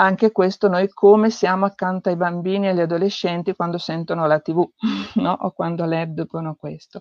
anche 0.00 0.32
questo 0.32 0.66
noi 0.68 0.88
come 0.88 1.28
siamo 1.30 1.66
accanto 1.66 2.08
ai 2.08 2.16
bambini 2.16 2.66
e 2.66 2.70
agli 2.70 2.80
adolescenti 2.80 3.54
quando 3.54 3.76
sentono 3.76 4.26
la 4.26 4.40
tv 4.40 4.66
no? 5.16 5.36
o 5.40 5.50
quando 5.52 5.84
leggono 5.84 6.54
questo. 6.54 6.98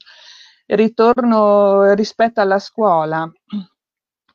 Ritorno 0.66 1.94
rispetto 1.94 2.42
alla 2.42 2.60
scuola. 2.60 3.30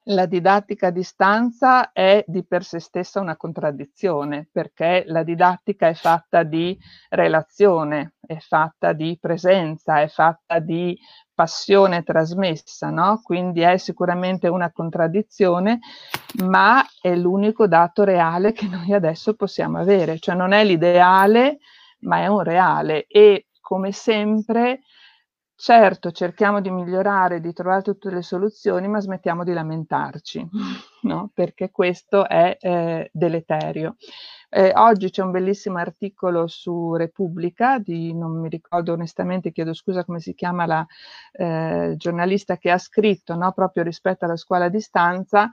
La 0.09 0.27
didattica 0.27 0.89
a 0.89 0.91
distanza 0.91 1.93
è 1.93 2.25
di 2.27 2.45
per 2.45 2.63
sé 2.63 2.79
stessa 2.79 3.21
una 3.21 3.37
contraddizione 3.37 4.49
perché 4.53 5.05
la 5.07 5.23
didattica 5.23 5.89
è 5.89 5.95
fatta 5.95 6.43
di 6.43 6.79
relazione, 7.09 8.15
è 8.21 8.37
fatta 8.39 8.93
di 8.93 9.17
presenza, 9.19 10.03
è 10.03 10.09
fatta 10.09 10.59
di 10.59 10.99
passione 11.35 12.03
trasmessa, 12.03 12.91
no? 12.91 13.21
Quindi 13.23 13.61
è 13.61 13.77
sicuramente 13.77 14.49
una 14.49 14.71
contraddizione, 14.73 15.81
ma 16.45 16.85
è 17.01 17.15
l'unico 17.15 17.67
dato 17.67 18.05
reale 18.05 18.53
che 18.53 18.67
noi 18.67 18.93
adesso 18.93 19.35
possiamo 19.35 19.79
avere, 19.79 20.19
cioè 20.19 20.35
non 20.35 20.53
è 20.53 20.65
l'ideale, 20.65 21.59
ma 22.01 22.19
è 22.19 22.27
un 22.27 22.43
reale 22.43 23.07
e 23.07 23.47
come 23.61 23.93
sempre 23.93 24.81
certo 25.57 26.11
cerchiamo 26.11 26.61
di 26.61 26.71
migliorare, 26.71 27.41
di 27.41 27.53
trovare 27.53 27.83
tutte 27.83 28.11
le 28.11 28.23
soluzioni, 28.23 28.89
ma 28.89 29.01
smettiamo 29.01 29.45
di 29.45 29.53
lamentarci, 29.53 30.47
no? 31.03 31.31
Perché 31.33 31.71
questo 31.71 32.29
è 32.29 32.57
eh, 32.61 33.11
deleterio. 33.13 33.97
Eh, 34.57 34.71
oggi 34.77 35.11
c'è 35.11 35.21
un 35.21 35.33
bellissimo 35.33 35.79
articolo 35.79 36.47
su 36.47 36.95
Repubblica, 36.95 37.81
di, 37.81 38.15
non 38.15 38.39
mi 38.41 38.49
ricordo 38.49 38.93
onestamente, 38.93 39.51
chiedo 39.51 39.75
scusa 39.75 40.05
come 40.05 40.21
si 40.21 40.33
chiama 40.33 40.65
la 40.65 40.87
eh, 41.33 41.95
giornalista 41.97 42.57
che 42.57 42.71
ha 42.71 42.79
scritto 42.79 43.35
no, 43.35 43.51
proprio 43.51 43.83
rispetto 43.83 44.25
alla 44.25 44.37
scuola 44.37 44.67
a 44.67 44.69
distanza, 44.69 45.51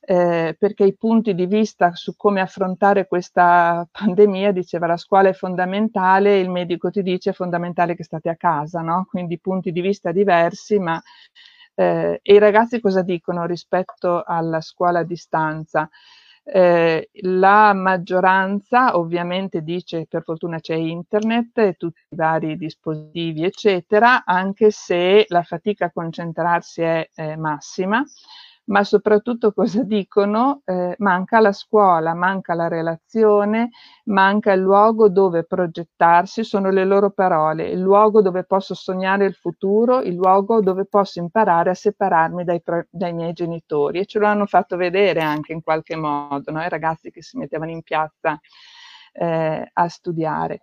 eh, 0.00 0.56
perché 0.58 0.82
i 0.82 0.96
punti 0.96 1.32
di 1.36 1.46
vista 1.46 1.94
su 1.94 2.16
come 2.16 2.40
affrontare 2.40 3.06
questa 3.06 3.86
pandemia, 3.92 4.50
diceva 4.50 4.88
la 4.88 4.96
scuola 4.96 5.28
è 5.28 5.32
fondamentale, 5.32 6.40
il 6.40 6.50
medico 6.50 6.90
ti 6.90 7.02
dice 7.02 7.30
è 7.30 7.32
fondamentale 7.32 7.94
che 7.94 8.02
state 8.02 8.30
a 8.30 8.36
casa, 8.36 8.80
no? 8.80 9.06
quindi 9.08 9.38
punti 9.38 9.70
di 9.70 9.80
vista 9.80 10.10
diversi, 10.10 10.76
ma 10.80 11.00
eh, 11.76 12.18
e 12.20 12.34
i 12.34 12.38
ragazzi 12.38 12.80
cosa 12.80 13.02
dicono 13.02 13.46
rispetto 13.46 14.24
alla 14.24 14.60
scuola 14.60 14.98
a 14.98 15.04
distanza? 15.04 15.88
Eh, 16.52 17.08
la 17.22 17.72
maggioranza 17.74 18.96
ovviamente 18.98 19.62
dice 19.62 20.06
per 20.08 20.24
fortuna 20.24 20.58
c'è 20.58 20.74
internet 20.74 21.56
e 21.58 21.74
tutti 21.74 22.00
i 22.08 22.16
vari 22.16 22.56
dispositivi 22.56 23.44
eccetera, 23.44 24.24
anche 24.24 24.72
se 24.72 25.26
la 25.28 25.42
fatica 25.44 25.84
a 25.86 25.92
concentrarsi 25.92 26.82
è, 26.82 27.08
è 27.14 27.36
massima 27.36 28.04
ma 28.64 28.84
soprattutto 28.84 29.52
cosa 29.52 29.82
dicono? 29.82 30.62
Eh, 30.64 30.94
manca 30.98 31.40
la 31.40 31.52
scuola, 31.52 32.14
manca 32.14 32.54
la 32.54 32.68
relazione, 32.68 33.70
manca 34.04 34.52
il 34.52 34.60
luogo 34.60 35.08
dove 35.08 35.44
progettarsi, 35.44 36.44
sono 36.44 36.70
le 36.70 36.84
loro 36.84 37.10
parole, 37.10 37.68
il 37.68 37.80
luogo 37.80 38.22
dove 38.22 38.44
posso 38.44 38.74
sognare 38.74 39.24
il 39.26 39.34
futuro, 39.34 40.00
il 40.00 40.14
luogo 40.14 40.60
dove 40.60 40.84
posso 40.86 41.18
imparare 41.18 41.70
a 41.70 41.74
separarmi 41.74 42.44
dai, 42.44 42.62
dai 42.88 43.12
miei 43.12 43.32
genitori 43.32 43.98
e 44.00 44.06
ce 44.06 44.18
lo 44.20 44.26
hanno 44.26 44.46
fatto 44.46 44.76
vedere 44.76 45.20
anche 45.20 45.52
in 45.52 45.62
qualche 45.62 45.96
modo, 45.96 46.52
no? 46.52 46.62
i 46.62 46.68
ragazzi 46.68 47.10
che 47.10 47.22
si 47.22 47.36
mettevano 47.38 47.72
in 47.72 47.82
piazza 47.82 48.38
eh, 49.12 49.70
a 49.72 49.88
studiare. 49.88 50.62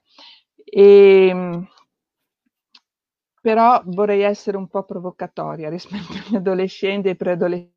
E, 0.63 1.27
ehm, 1.27 1.67
però 3.41 3.81
vorrei 3.86 4.21
essere 4.21 4.57
un 4.57 4.67
po' 4.67 4.83
provocatoria 4.83 5.69
rispetto 5.69 6.13
agli 6.13 6.36
adolescenti 6.36 7.10
e 7.10 7.15
preadolescenti 7.15 7.75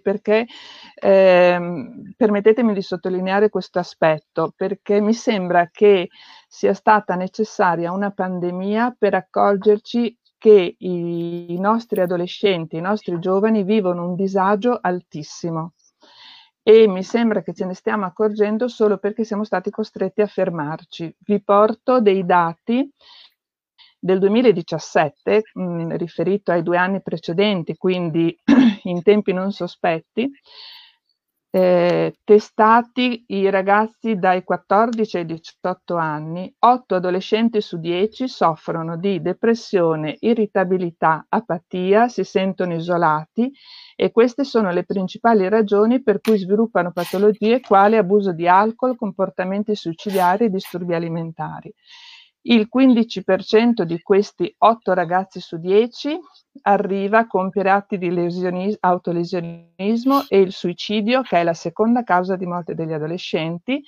perché 0.00 0.46
ehm, 0.94 2.12
permettetemi 2.16 2.72
di 2.72 2.80
sottolineare 2.82 3.50
questo 3.50 3.78
aspetto 3.78 4.52
perché 4.56 5.00
mi 5.00 5.12
sembra 5.12 5.68
che 5.70 6.08
sia 6.48 6.72
stata 6.74 7.14
necessaria 7.14 7.92
una 7.92 8.10
pandemia 8.10 8.96
per 8.98 9.14
accorgerci 9.14 10.16
che 10.38 10.74
i, 10.78 11.52
i 11.52 11.60
nostri 11.60 12.00
adolescenti, 12.00 12.76
i 12.76 12.80
nostri 12.80 13.18
giovani 13.18 13.62
vivono 13.62 14.08
un 14.08 14.14
disagio 14.14 14.78
altissimo 14.80 15.74
e 16.64 16.86
mi 16.86 17.02
sembra 17.02 17.42
che 17.42 17.52
ce 17.54 17.64
ne 17.66 17.74
stiamo 17.74 18.06
accorgendo 18.06 18.68
solo 18.68 18.98
perché 18.98 19.24
siamo 19.24 19.44
stati 19.44 19.70
costretti 19.70 20.20
a 20.22 20.26
fermarci. 20.26 21.14
Vi 21.18 21.42
porto 21.42 22.00
dei 22.00 22.24
dati 22.24 22.88
del 24.04 24.18
2017, 24.18 25.42
mh, 25.54 25.96
riferito 25.96 26.50
ai 26.50 26.62
due 26.64 26.76
anni 26.76 27.00
precedenti, 27.02 27.76
quindi 27.76 28.36
in 28.84 29.02
tempi 29.02 29.32
non 29.32 29.52
sospetti, 29.52 30.28
eh, 31.54 32.16
testati 32.24 33.24
i 33.28 33.50
ragazzi 33.50 34.16
dai 34.16 34.42
14 34.42 35.18
ai 35.18 35.26
18 35.26 35.96
anni, 35.96 36.52
8 36.58 36.94
adolescenti 36.94 37.60
su 37.60 37.78
10 37.78 38.26
soffrono 38.26 38.96
di 38.96 39.20
depressione, 39.20 40.16
irritabilità, 40.20 41.26
apatia, 41.28 42.08
si 42.08 42.24
sentono 42.24 42.74
isolati 42.74 43.52
e 43.94 44.10
queste 44.10 44.44
sono 44.44 44.70
le 44.72 44.84
principali 44.84 45.46
ragioni 45.48 46.02
per 46.02 46.20
cui 46.22 46.38
sviluppano 46.38 46.90
patologie 46.90 47.60
quali 47.60 47.96
abuso 47.98 48.32
di 48.32 48.48
alcol, 48.48 48.96
comportamenti 48.96 49.74
suicidari 49.76 50.46
e 50.46 50.50
disturbi 50.50 50.94
alimentari. 50.94 51.72
Il 52.44 52.66
15% 52.68 53.82
di 53.82 54.02
questi 54.02 54.52
8 54.58 54.94
ragazzi 54.94 55.38
su 55.38 55.58
10 55.58 56.18
arriva 56.62 57.18
a 57.18 57.26
compiere 57.28 57.70
atti 57.70 57.98
di 57.98 58.10
lesionis- 58.10 58.76
autolesionismo 58.80 60.24
e 60.28 60.40
il 60.40 60.50
suicidio, 60.50 61.22
che 61.22 61.38
è 61.38 61.44
la 61.44 61.54
seconda 61.54 62.02
causa 62.02 62.34
di 62.34 62.46
morte 62.46 62.74
degli 62.74 62.92
adolescenti. 62.92 63.80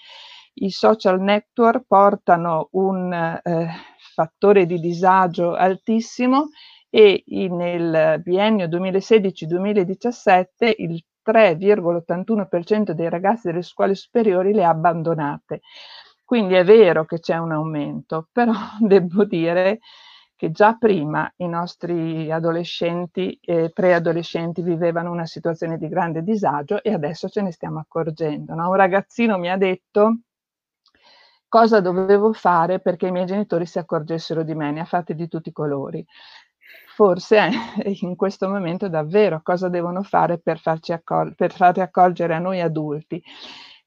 I 0.57 0.71
social 0.71 1.21
network 1.21 1.85
portano 1.89 2.69
un 2.73 3.13
eh, 3.13 3.71
fattore 3.97 4.67
di 4.67 4.79
disagio 4.79 5.55
altissimo 5.55 6.51
e 6.89 7.25
nel 7.27 8.21
biennio 8.23 8.69
2016-2017 8.69 10.75
il 10.77 11.03
3,81% 11.29 12.93
dei 12.93 13.09
ragazzi 13.09 13.49
delle 13.49 13.63
scuole 13.63 13.97
superiori 13.97 14.53
le 14.53 14.63
ha 14.63 14.69
abbandonate. 14.69 15.61
Quindi 16.25 16.55
è 16.55 16.65
vero 16.65 17.05
che 17.05 17.21
c'è 17.21 17.37
un 17.37 17.53
aumento, 17.53 18.29
però 18.33 18.53
devo 18.81 19.25
dire 19.25 19.81
che 20.37 20.51
già 20.51 20.75
prima 20.77 21.31
i 21.37 21.47
nostri 21.49 22.31
adolescenti 22.31 23.39
e 23.41 23.71
preadolescenti 23.73 24.63
vivevano 24.63 25.11
una 25.13 25.27
situazione 25.27 25.79
di 25.79 25.89
grande 25.89 26.23
disagio 26.23 26.83
e 26.83 26.93
adesso 26.93 27.29
ce 27.29 27.43
ne 27.43 27.53
stiamo 27.53 27.79
accorgendo. 27.79 28.55
No? 28.55 28.69
Un 28.69 28.75
ragazzino 28.77 29.39
mi 29.39 29.51
ha 29.51 29.57
detto 29.57 30.19
cosa 31.49 31.81
dovevo 31.81 32.33
fare 32.33 32.81
perché 32.81 33.07
i 33.07 33.11
miei 33.13 33.27
genitori 33.27 33.67
si 33.67 33.79
accorgessero 33.79 34.43
di 34.43 34.55
me, 34.55 34.71
ne 34.73 34.81
ha 34.81 34.85
fatte 34.85 35.15
di 35.15 35.29
tutti 35.29 35.51
i 35.51 35.53
colori. 35.53 36.05
Forse 36.95 37.49
in 38.01 38.17
questo 38.17 38.49
momento 38.49 38.89
davvero 38.89 39.41
cosa 39.43 39.69
devono 39.69 40.03
fare 40.03 40.39
per, 40.39 40.59
farci 40.59 40.93
accol- 40.93 41.35
per 41.35 41.53
farci 41.53 41.81
accorgere 41.81 42.35
a 42.35 42.39
noi 42.39 42.61
adulti 42.61 43.23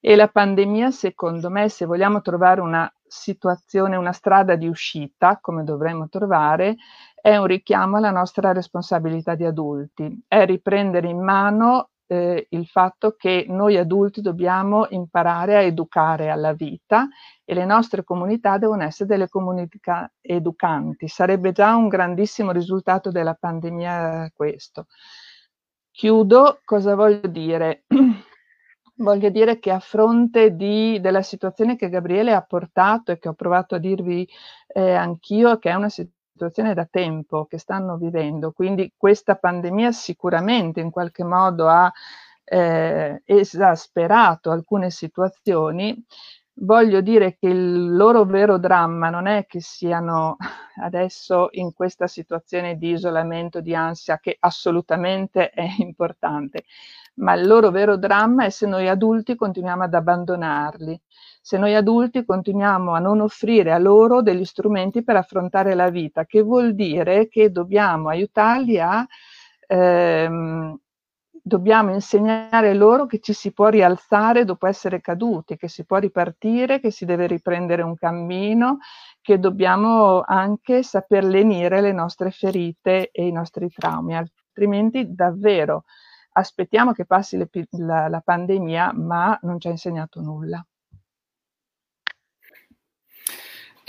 e 0.08 0.16
la 0.16 0.30
pandemia, 0.30 0.90
secondo 0.90 1.50
me, 1.50 1.68
se 1.68 1.86
vogliamo 1.86 2.22
trovare 2.22 2.62
una 2.62 2.90
situazione, 3.06 3.98
una 3.98 4.14
strada 4.14 4.56
di 4.56 4.66
uscita, 4.66 5.38
come 5.42 5.66
dovremmo 5.66 6.08
trovare, 6.08 6.78
è 7.14 7.36
un 7.36 7.46
richiamo 7.46 7.98
alla 7.98 8.10
nostra 8.10 8.54
responsabilità 8.54 9.36
di 9.36 9.44
adulti, 9.44 10.24
è 10.26 10.46
riprendere 10.46 11.10
in 11.10 11.22
mano 11.22 11.90
eh, 12.06 12.48
il 12.52 12.68
fatto 12.68 13.16
che 13.18 13.48
noi 13.50 13.76
adulti 13.76 14.22
dobbiamo 14.22 14.88
imparare 14.92 15.58
a 15.58 15.62
educare 15.62 16.30
alla 16.30 16.54
vita 16.54 17.10
e 17.44 17.54
le 17.54 17.66
nostre 17.66 18.06
comunità 18.06 18.58
devono 18.58 18.84
essere 18.84 19.10
delle 19.10 19.28
comunità 19.28 20.10
educanti. 20.22 21.10
Sarebbe 21.10 21.52
già 21.52 21.76
un 21.76 21.90
grandissimo 21.90 22.52
risultato 22.52 23.12
della 23.12 23.34
pandemia 23.34 24.32
questo. 24.34 24.86
Chiudo, 25.92 26.62
cosa 26.64 26.96
voglio 26.96 27.28
dire? 27.28 27.84
Voglio 29.00 29.30
dire 29.30 29.60
che 29.60 29.70
a 29.72 29.80
fronte 29.80 30.56
di, 30.56 31.00
della 31.00 31.22
situazione 31.22 31.76
che 31.76 31.90
Gabriele 31.90 32.34
ha 32.34 32.42
portato 32.42 33.12
e 33.12 33.20
che 33.20 33.30
ho 33.30 33.34
provato 33.34 33.76
a 33.76 33.78
dirvi 33.78 34.28
eh, 34.68 34.94
anch'io, 34.94 35.60
che 35.60 35.70
è 35.70 35.76
una 35.76 35.90
situazione 35.90 36.74
da 36.74 36.86
tempo 36.90 37.46
che 37.46 37.60
stanno 37.60 37.98
vivendo, 37.98 38.52
quindi 38.52 38.92
questa 38.98 39.36
pandemia 39.36 39.92
sicuramente 39.92 40.80
in 40.80 40.90
qualche 40.90 41.24
modo 41.24 41.68
ha 41.68 41.92
eh, 42.44 43.22
esasperato 43.24 44.50
alcune 44.50 44.90
situazioni, 44.90 46.04
voglio 46.60 47.02
dire 47.02 47.38
che 47.38 47.48
il 47.50 47.96
loro 47.96 48.26
vero 48.26 48.58
dramma 48.58 49.10
non 49.10 49.28
è 49.28 49.46
che 49.46 49.62
siano 49.62 50.38
adesso 50.82 51.50
in 51.52 51.72
questa 51.74 52.08
situazione 52.08 52.78
di 52.78 52.92
isolamento, 52.92 53.62
di 53.62 53.76
ansia, 53.76 54.18
che 54.20 54.38
assolutamente 54.40 55.50
è 55.52 55.68
importante, 55.80 56.64
ma 57.18 57.34
il 57.34 57.48
loro 57.48 57.72
vero 57.72 57.98
dramma 57.98 58.46
è 58.46 58.50
se 58.50 58.68
noi 58.68 58.88
adulti 58.88 59.36
continuiamo 59.36 59.84
ad 59.84 59.94
abbandonarli, 59.94 61.00
se 61.42 61.58
noi 61.58 61.76
adulti 61.76 62.26
continuiamo 62.26 62.94
a 62.94 63.00
non 63.00 63.22
offrire 63.22 63.72
a 63.72 63.78
loro 63.78 64.22
degli 64.22 64.46
strumenti 64.46 65.04
per 65.04 65.16
affrontare 65.16 65.76
la 65.76 65.90
vita, 65.90 66.26
che 66.26 66.42
vuol 66.42 66.76
dire 66.76 67.28
che 67.28 67.52
dobbiamo 67.52 68.10
aiutarli 68.10 68.80
a... 68.80 69.06
Ehm, 69.68 70.78
dobbiamo 71.48 71.94
insegnare 71.94 72.74
loro 72.74 73.06
che 73.06 73.20
ci 73.20 73.32
si 73.32 73.54
può 73.54 73.70
rialzare 73.70 74.44
dopo 74.44 74.68
essere 74.68 75.00
caduti, 75.00 75.56
che 75.56 75.70
si 75.70 75.86
può 75.86 75.98
ripartire, 75.98 76.82
che 76.82 76.92
si 76.92 77.06
deve 77.06 77.26
riprendere 77.26 77.84
un 77.84 77.96
cammino, 77.96 78.80
che 79.22 79.40
dobbiamo 79.40 80.22
anche 80.26 80.84
saper 80.84 81.24
lenire 81.24 81.80
le 81.80 81.94
nostre 81.94 82.32
ferite 82.32 83.10
e 83.12 83.26
i 83.26 83.32
nostri 83.32 83.70
traumi, 83.70 84.18
altrimenti 84.18 85.14
davvero 85.14 85.86
aspettiamo 86.38 86.94
che 86.94 87.06
passi 87.06 87.38
le, 87.38 87.50
la, 87.72 88.08
la 88.08 88.22
pandemia, 88.22 88.94
ma 88.94 89.38
non 89.42 89.60
ci 89.60 89.68
ha 89.68 89.72
insegnato 89.72 90.22
nulla. 90.22 90.66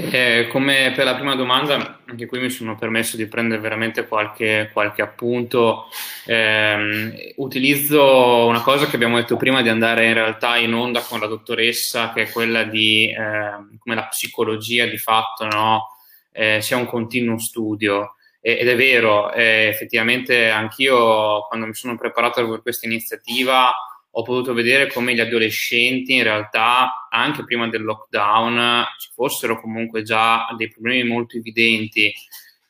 Eh, 0.01 0.47
come 0.53 0.93
per 0.95 1.05
la 1.05 1.17
prima 1.17 1.35
domanda, 1.35 2.03
anche 2.07 2.27
qui 2.27 2.39
mi 2.39 2.51
sono 2.51 2.77
permesso 2.77 3.17
di 3.17 3.27
prendere 3.27 3.61
veramente 3.61 4.07
qualche, 4.07 4.71
qualche 4.73 5.03
appunto. 5.03 5.89
Eh, 6.25 7.35
utilizzo 7.39 8.47
una 8.47 8.63
cosa 8.63 8.87
che 8.87 8.95
abbiamo 8.95 9.17
detto 9.17 9.37
prima 9.37 9.61
di 9.61 9.69
andare 9.69 10.07
in 10.07 10.15
realtà 10.15 10.57
in 10.57 10.73
onda 10.73 11.01
con 11.01 11.19
la 11.19 11.27
dottoressa, 11.27 12.13
che 12.13 12.23
è 12.23 12.31
quella 12.31 12.63
di 12.63 13.11
eh, 13.11 13.79
come 13.79 13.97
la 13.97 14.07
psicologia 14.07 14.87
di 14.87 14.99
fatto 14.99 15.47
no? 15.47 15.89
Eh, 16.31 16.61
sia 16.61 16.77
un 16.77 16.87
continuo 16.87 17.39
studio. 17.39 18.15
Ed 18.41 18.69
è 18.69 18.77
vero, 18.77 19.33
eh, 19.33 19.69
effettivamente 19.69 20.49
anch'io 20.49 21.47
quando 21.49 21.67
mi 21.67 21.75
sono 21.75 21.97
preparato 21.97 22.49
per 22.49 22.63
questa 22.63 22.87
iniziativa 22.87 23.73
ho 24.11 24.23
potuto 24.23 24.55
vedere 24.55 24.91
come 24.91 25.15
gli 25.15 25.21
adolescenti 25.21 26.15
in 26.15 26.23
realtà 26.23 27.09
anche 27.11 27.45
prima 27.45 27.69
del 27.69 27.83
lockdown 27.83 28.85
ci 28.99 29.11
fossero 29.15 29.61
comunque 29.61 30.03
già 30.03 30.47
dei 30.57 30.71
problemi 30.71 31.09
molto 31.09 31.37
evidenti 31.37 32.13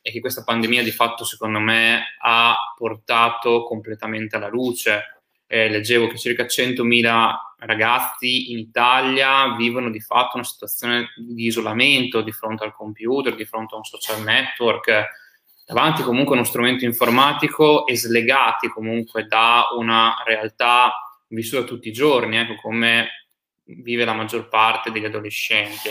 e 0.01 0.11
che 0.11 0.19
questa 0.19 0.43
pandemia 0.43 0.83
di 0.83 0.91
fatto 0.91 1.23
secondo 1.23 1.59
me 1.59 2.15
ha 2.21 2.55
portato 2.77 3.63
completamente 3.63 4.35
alla 4.35 4.47
luce. 4.47 5.21
eh, 5.47 5.69
leggevo 5.69 6.07
che 6.07 6.17
circa 6.17 6.43
100.000 6.43 7.55
ragazzi 7.59 8.51
in 8.51 8.59
Italia 8.59 9.55
vivono 9.55 9.89
di 9.89 9.99
fatto 9.99 10.35
una 10.35 10.45
situazione 10.45 11.09
di 11.17 11.45
isolamento 11.45 12.21
di 12.21 12.31
fronte 12.31 12.63
al 12.63 12.73
computer, 12.75 13.35
di 13.35 13.45
fronte 13.45 13.73
a 13.73 13.77
un 13.77 13.83
social 13.83 14.21
network, 14.21 15.07
davanti 15.71 16.01
comunque 16.01 16.33
a 16.33 16.39
uno 16.39 16.47
strumento 16.47 16.83
informatico 16.83 17.85
e 17.85 17.95
slegati 17.95 18.69
comunque 18.69 19.27
da 19.27 19.67
una 19.77 20.15
realtà 20.25 20.91
vissuta 21.27 21.63
tutti 21.63 21.89
i 21.89 21.93
giorni, 21.93 22.37
ecco 22.37 22.55
come 22.55 23.27
vive 23.65 24.03
la 24.03 24.13
maggior 24.13 24.49
parte 24.49 24.91
degli 24.91 25.05
adolescenti. 25.05 25.89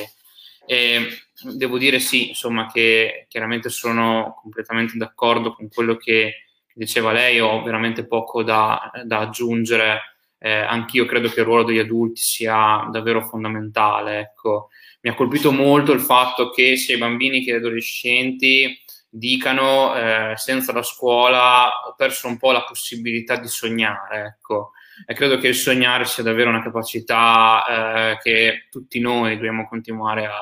E 0.66 1.06
devo 1.54 1.78
dire 1.78 2.00
sì, 2.00 2.30
insomma, 2.30 2.66
che 2.66 3.26
chiaramente 3.28 3.68
sono 3.68 4.36
completamente 4.42 4.96
d'accordo 4.96 5.54
con 5.54 5.68
quello 5.68 5.94
che 5.94 6.46
diceva 6.74 7.12
lei, 7.12 7.38
ho 7.38 7.62
veramente 7.62 8.04
poco 8.04 8.42
da, 8.42 8.90
da 9.04 9.20
aggiungere. 9.20 10.16
Eh, 10.40 10.50
anch'io 10.50 11.04
credo 11.06 11.28
che 11.28 11.38
il 11.38 11.46
ruolo 11.46 11.62
degli 11.62 11.78
adulti 11.78 12.20
sia 12.20 12.88
davvero 12.90 13.22
fondamentale. 13.22 14.18
Ecco. 14.18 14.70
Mi 15.02 15.10
ha 15.10 15.14
colpito 15.14 15.52
molto 15.52 15.92
il 15.92 16.00
fatto 16.00 16.50
che 16.50 16.76
sia 16.76 16.96
i 16.96 16.98
bambini 16.98 17.44
che 17.44 17.52
gli 17.52 17.56
adolescenti 17.56 18.76
dicano 19.08 19.94
eh, 19.94 20.32
senza 20.36 20.72
la 20.72 20.82
scuola 20.82 21.86
ho 21.86 21.94
perso 21.96 22.26
un 22.26 22.36
po' 22.36 22.52
la 22.52 22.64
possibilità 22.64 23.36
di 23.36 23.48
sognare. 23.48 24.36
Ecco. 24.36 24.72
E 25.06 25.14
credo 25.14 25.38
che 25.38 25.48
il 25.48 25.54
sognare 25.54 26.04
sia 26.04 26.22
davvero 26.22 26.50
una 26.50 26.62
capacità 26.62 27.64
eh, 28.12 28.18
che 28.18 28.66
tutti 28.70 28.98
noi 28.98 29.36
dobbiamo 29.36 29.68
continuare 29.68 30.26
a, 30.26 30.40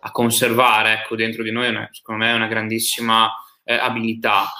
a 0.00 0.10
conservare 0.10 0.92
ecco, 0.92 1.16
dentro 1.16 1.42
di 1.42 1.50
noi, 1.50 1.72
secondo 1.90 2.24
me 2.24 2.30
è 2.30 2.34
una 2.34 2.46
grandissima 2.46 3.32
eh, 3.64 3.74
abilità 3.74 4.50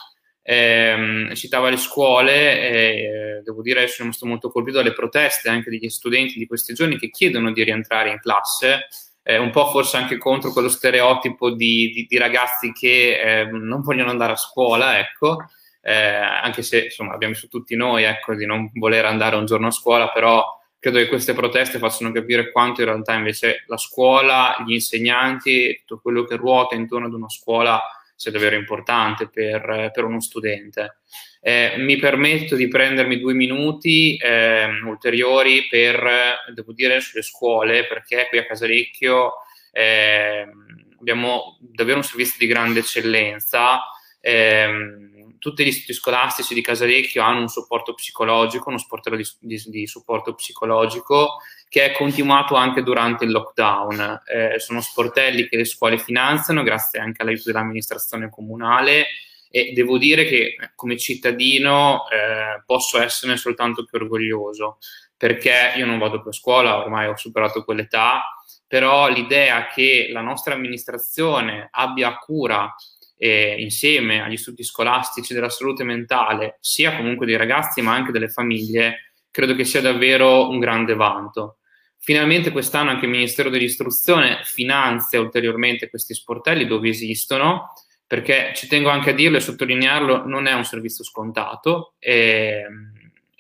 eh, 0.46 1.30
citava 1.32 1.70
le 1.70 1.78
scuole 1.78 2.60
e 2.60 3.40
devo 3.42 3.62
dire 3.62 3.88
sono 3.88 4.12
stato 4.12 4.26
molto 4.26 4.50
colpito 4.50 4.76
dalle 4.76 4.92
proteste 4.92 5.48
anche 5.48 5.70
degli 5.70 5.88
studenti 5.88 6.38
di 6.38 6.46
questi 6.46 6.74
giorni 6.74 6.98
che 6.98 7.08
chiedono 7.08 7.50
di 7.50 7.64
rientrare 7.64 8.10
in 8.10 8.20
classe, 8.20 8.88
eh, 9.26 9.38
un 9.38 9.50
po' 9.50 9.70
forse 9.70 9.96
anche 9.96 10.18
contro 10.18 10.52
quello 10.52 10.68
stereotipo 10.68 11.50
di, 11.50 11.90
di, 11.90 12.06
di 12.06 12.18
ragazzi 12.18 12.72
che 12.72 13.40
eh, 13.40 13.44
non 13.46 13.80
vogliono 13.80 14.10
andare 14.10 14.32
a 14.32 14.36
scuola, 14.36 14.98
ecco, 14.98 15.46
eh, 15.80 15.94
anche 15.94 16.62
se 16.62 16.84
insomma 16.84 17.14
abbiamo 17.14 17.32
visto 17.32 17.48
tutti 17.48 17.74
noi 17.74 18.04
ecco, 18.04 18.34
di 18.34 18.44
non 18.44 18.70
voler 18.74 19.06
andare 19.06 19.36
un 19.36 19.46
giorno 19.46 19.68
a 19.68 19.70
scuola, 19.70 20.10
però 20.10 20.44
credo 20.78 20.98
che 20.98 21.08
queste 21.08 21.32
proteste 21.32 21.78
facciano 21.78 22.12
capire 22.12 22.52
quanto 22.52 22.82
in 22.82 22.88
realtà 22.88 23.14
invece 23.14 23.64
la 23.66 23.78
scuola, 23.78 24.62
gli 24.66 24.74
insegnanti, 24.74 25.82
tutto 25.86 26.02
quello 26.02 26.24
che 26.24 26.36
ruota 26.36 26.74
intorno 26.74 27.06
ad 27.06 27.14
una 27.14 27.30
scuola 27.30 27.82
sia 28.14 28.30
davvero 28.30 28.56
importante 28.56 29.28
per, 29.28 29.90
per 29.92 30.04
uno 30.04 30.20
studente. 30.20 30.98
Eh, 31.46 31.74
mi 31.76 31.98
permetto 31.98 32.56
di 32.56 32.68
prendermi 32.68 33.20
due 33.20 33.34
minuti 33.34 34.16
eh, 34.16 34.66
ulteriori 34.82 35.66
per, 35.68 36.42
devo 36.54 36.72
dire, 36.72 37.02
sulle 37.02 37.20
scuole, 37.20 37.86
perché 37.86 38.28
qui 38.30 38.38
a 38.38 38.46
Casalecchio 38.46 39.34
eh, 39.70 40.48
abbiamo 40.98 41.58
davvero 41.60 41.98
un 41.98 42.02
servizio 42.02 42.36
di 42.38 42.46
grande 42.46 42.80
eccellenza. 42.80 43.82
Eh, 44.22 45.36
tutti 45.38 45.64
gli 45.64 45.66
istituti 45.66 45.92
scolastici 45.92 46.54
di 46.54 46.62
Casalecchio 46.62 47.22
hanno 47.22 47.40
un 47.40 47.48
supporto 47.48 47.92
psicologico, 47.92 48.70
uno 48.70 48.78
sportello 48.78 49.16
di, 49.16 49.28
di, 49.40 49.62
di 49.66 49.86
supporto 49.86 50.32
psicologico 50.32 51.42
che 51.68 51.84
è 51.84 51.92
continuato 51.92 52.54
anche 52.54 52.82
durante 52.82 53.26
il 53.26 53.32
lockdown. 53.32 54.22
Eh, 54.24 54.58
sono 54.60 54.80
sportelli 54.80 55.46
che 55.46 55.58
le 55.58 55.66
scuole 55.66 55.98
finanziano 55.98 56.62
grazie 56.62 57.00
anche 57.00 57.20
all'aiuto 57.20 57.42
dell'amministrazione 57.44 58.30
comunale 58.30 59.08
e 59.56 59.70
devo 59.72 59.98
dire 59.98 60.24
che 60.24 60.56
eh, 60.58 60.72
come 60.74 60.96
cittadino 60.96 62.08
eh, 62.10 62.60
posso 62.66 63.00
esserne 63.00 63.36
soltanto 63.36 63.84
più 63.84 64.00
orgoglioso 64.00 64.78
perché 65.16 65.74
io 65.76 65.86
non 65.86 66.00
vado 66.00 66.20
più 66.20 66.30
a 66.30 66.32
scuola, 66.32 66.78
ormai 66.78 67.06
ho 67.06 67.16
superato 67.16 67.62
quell'età, 67.62 68.20
però 68.66 69.08
l'idea 69.08 69.68
che 69.68 70.08
la 70.10 70.22
nostra 70.22 70.54
amministrazione 70.54 71.68
abbia 71.70 72.16
cura 72.16 72.74
eh, 73.16 73.54
insieme 73.60 74.24
agli 74.24 74.32
istituti 74.32 74.64
scolastici 74.64 75.32
della 75.32 75.48
salute 75.48 75.84
mentale, 75.84 76.58
sia 76.58 76.96
comunque 76.96 77.24
dei 77.24 77.36
ragazzi 77.36 77.80
ma 77.80 77.94
anche 77.94 78.10
delle 78.10 78.28
famiglie, 78.28 79.12
credo 79.30 79.54
che 79.54 79.64
sia 79.64 79.80
davvero 79.80 80.48
un 80.48 80.58
grande 80.58 80.94
vanto. 80.96 81.58
Finalmente 81.96 82.50
quest'anno 82.50 82.90
anche 82.90 83.04
il 83.04 83.12
Ministero 83.12 83.50
dell'Istruzione 83.50 84.40
finanzia 84.42 85.20
ulteriormente 85.20 85.88
questi 85.88 86.12
sportelli 86.12 86.66
dove 86.66 86.88
esistono, 86.88 87.72
perché 88.14 88.52
ci 88.54 88.68
tengo 88.68 88.90
anche 88.90 89.10
a 89.10 89.12
dirlo 89.12 89.38
e 89.38 89.40
sottolinearlo, 89.40 90.24
non 90.26 90.46
è 90.46 90.52
un 90.52 90.64
servizio 90.64 91.02
scontato 91.02 91.94
e, 91.98 92.62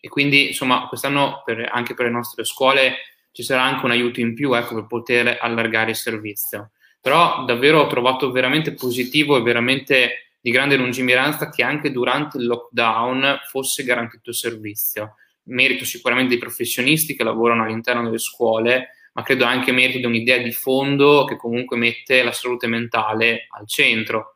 e 0.00 0.08
quindi 0.08 0.48
insomma 0.48 0.88
quest'anno 0.88 1.42
per, 1.44 1.68
anche 1.70 1.94
per 1.94 2.06
le 2.06 2.10
nostre 2.10 2.42
scuole 2.42 2.96
ci 3.30 3.44
sarà 3.44 3.62
anche 3.62 3.84
un 3.84 3.92
aiuto 3.92 4.18
in 4.18 4.34
più 4.34 4.52
ecco, 4.52 4.74
per 4.74 4.86
poter 4.86 5.38
allargare 5.40 5.90
il 5.90 5.96
servizio. 5.96 6.72
Però 7.00 7.44
davvero 7.44 7.82
ho 7.82 7.86
trovato 7.86 8.32
veramente 8.32 8.72
positivo 8.72 9.36
e 9.36 9.42
veramente 9.42 10.32
di 10.40 10.50
grande 10.50 10.74
lungimiranza 10.74 11.50
che 11.50 11.62
anche 11.62 11.92
durante 11.92 12.38
il 12.38 12.46
lockdown 12.46 13.42
fosse 13.48 13.84
garantito 13.84 14.30
il 14.30 14.36
servizio 14.36 15.14
merito 15.44 15.84
sicuramente 15.84 16.30
dei 16.30 16.38
professionisti 16.38 17.14
che 17.14 17.22
lavorano 17.22 17.62
all'interno 17.62 18.02
delle 18.02 18.18
scuole, 18.18 18.88
ma 19.12 19.22
credo 19.22 19.44
anche 19.44 19.72
merito 19.72 19.98
di 19.98 20.06
un'idea 20.06 20.38
di 20.38 20.52
fondo 20.52 21.24
che 21.24 21.36
comunque 21.36 21.76
mette 21.76 22.22
la 22.22 22.32
salute 22.32 22.66
mentale 22.66 23.46
al 23.50 23.68
centro. 23.68 24.33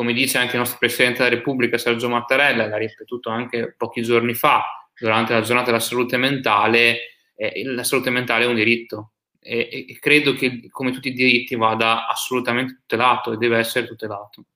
Come 0.00 0.14
dice 0.14 0.38
anche 0.38 0.52
il 0.52 0.60
nostro 0.60 0.78
Presidente 0.78 1.18
della 1.18 1.34
Repubblica 1.34 1.76
Sergio 1.76 2.08
Mattarella, 2.08 2.66
l'ha 2.66 2.78
ripetuto 2.78 3.28
anche 3.28 3.74
pochi 3.76 4.00
giorni 4.00 4.32
fa, 4.32 4.88
durante 4.98 5.34
la 5.34 5.42
giornata 5.42 5.66
della 5.66 5.78
salute 5.78 6.16
mentale, 6.16 7.00
eh, 7.36 7.62
la 7.66 7.84
salute 7.84 8.08
mentale 8.08 8.44
è 8.44 8.46
un 8.46 8.54
diritto. 8.54 9.10
E, 9.38 9.84
e 9.86 9.98
credo 10.00 10.32
che 10.32 10.68
come 10.70 10.90
tutti 10.90 11.08
i 11.08 11.12
diritti 11.12 11.54
vada 11.54 12.06
assolutamente 12.06 12.78
tutelato 12.80 13.34
e 13.34 13.36
deve 13.36 13.58
essere 13.58 13.86
tutelato. 13.86 14.46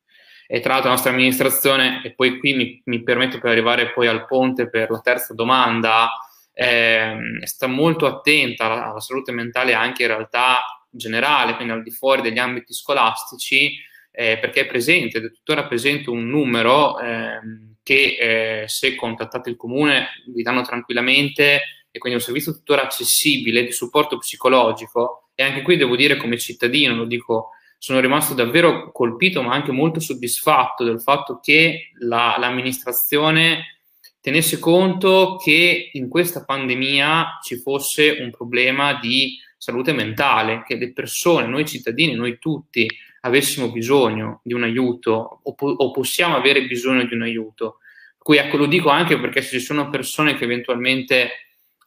E 0.47 0.61
tra 0.61 0.71
l'altro 0.71 0.89
la 0.89 0.95
nostra 0.95 1.13
amministrazione, 1.13 2.01
e 2.03 2.15
poi 2.15 2.39
qui 2.39 2.55
mi, 2.55 2.81
mi 2.87 3.03
permetto 3.03 3.39
per 3.39 3.51
arrivare 3.51 3.93
poi 3.93 4.07
al 4.07 4.25
ponte 4.25 4.71
per 4.71 4.91
la 4.91 5.01
terza 5.01 5.35
domanda, 5.35 6.09
eh, 6.55 7.19
sta 7.43 7.67
molto 7.67 8.07
attenta 8.07 8.65
alla, 8.65 8.87
alla, 8.87 9.01
salute 9.01 9.31
mentale 9.31 9.75
anche 9.75 10.05
in 10.05 10.09
realtà 10.09 10.87
generale, 10.89 11.55
quindi 11.57 11.75
al 11.75 11.83
di 11.83 11.91
fuori 11.91 12.23
degli 12.23 12.39
ambiti 12.39 12.73
scolastici, 12.73 13.93
eh, 14.17 14.39
perché 14.39 14.61
è 14.61 14.67
presente, 14.67 15.19
ed 15.19 15.25
è 15.25 15.33
tuttora 15.33 15.67
presente 15.67 16.09
un 16.09 16.29
numero 16.29 17.01
eh, 17.01 17.41
che 17.83 18.63
eh, 18.63 18.69
se 18.69 18.95
contattate 18.95 19.51
il 19.51 19.57
comune 19.57 20.23
vi 20.33 20.43
danno 20.43 20.63
tranquillamente 20.63 21.61
e 21.91 21.99
quindi 21.99 22.19
un 22.19 22.25
servizio 22.25 22.53
tuttora 22.53 22.83
accessibile 22.83 23.65
di 23.65 23.73
supporto 23.73 24.19
psicologico 24.19 25.31
e 25.35 25.43
anche 25.43 25.63
qui 25.63 25.77
devo 25.77 25.97
dire 25.97 26.17
come 26.17 26.39
cittadino, 26.39 26.95
lo 26.95 27.07
dico 27.07 27.51
sono 27.77 28.01
rimasto 28.01 28.35
davvero 28.35 28.93
colpito, 28.93 29.43
ma 29.43 29.53
anche 29.53 29.73
molto 29.73 30.01
soddisfatto 30.01 30.85
del 30.85 31.03
fatto 31.03 31.39
che 31.43 31.91
la, 31.99 32.37
l'amministrazione 32.39 33.81
tenesse 34.21 34.59
conto 34.59 35.37
che 35.37 35.91
in 35.93 36.09
questa 36.09 36.45
pandemia 36.45 37.41
ci 37.43 37.57
fosse 37.57 38.17
un 38.21 38.31
problema 38.31 38.99
di 38.99 39.39
salute 39.59 39.93
mentale, 39.93 40.63
che 40.67 40.77
le 40.77 40.93
persone, 40.95 41.47
noi 41.47 41.67
cittadini, 41.67 42.15
noi 42.15 42.39
tutti, 42.39 42.89
avessimo 43.25 43.71
bisogno 43.71 44.41
di 44.43 44.53
un 44.53 44.63
aiuto 44.63 45.41
o, 45.43 45.55
po- 45.55 45.75
o 45.77 45.91
possiamo 45.91 46.37
avere 46.37 46.67
bisogno 46.67 47.05
di 47.05 47.15
un 47.15 47.23
aiuto. 47.23 47.79
Qui 48.19 48.37
ecco, 48.39 48.57
lo 48.57 48.67
dico 48.67 48.89
anche 48.91 49.19
perché 49.19 49.43
se 49.43 49.59
ci 49.59 49.65
sono 49.65 49.91
persone 49.91 50.35
che 50.35 50.45
eventualmente 50.45 51.31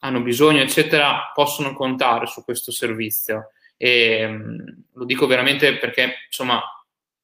hanno 0.00 0.20
bisogno, 0.20 0.62
eccetera, 0.62 1.32
possono 1.34 1.74
contare 1.74 2.26
su 2.26 2.44
questo 2.44 2.70
servizio. 2.70 3.50
E 3.76 4.26
mm, 4.28 4.58
lo 4.94 5.04
dico 5.04 5.26
veramente 5.26 5.76
perché, 5.78 6.24
insomma, 6.26 6.62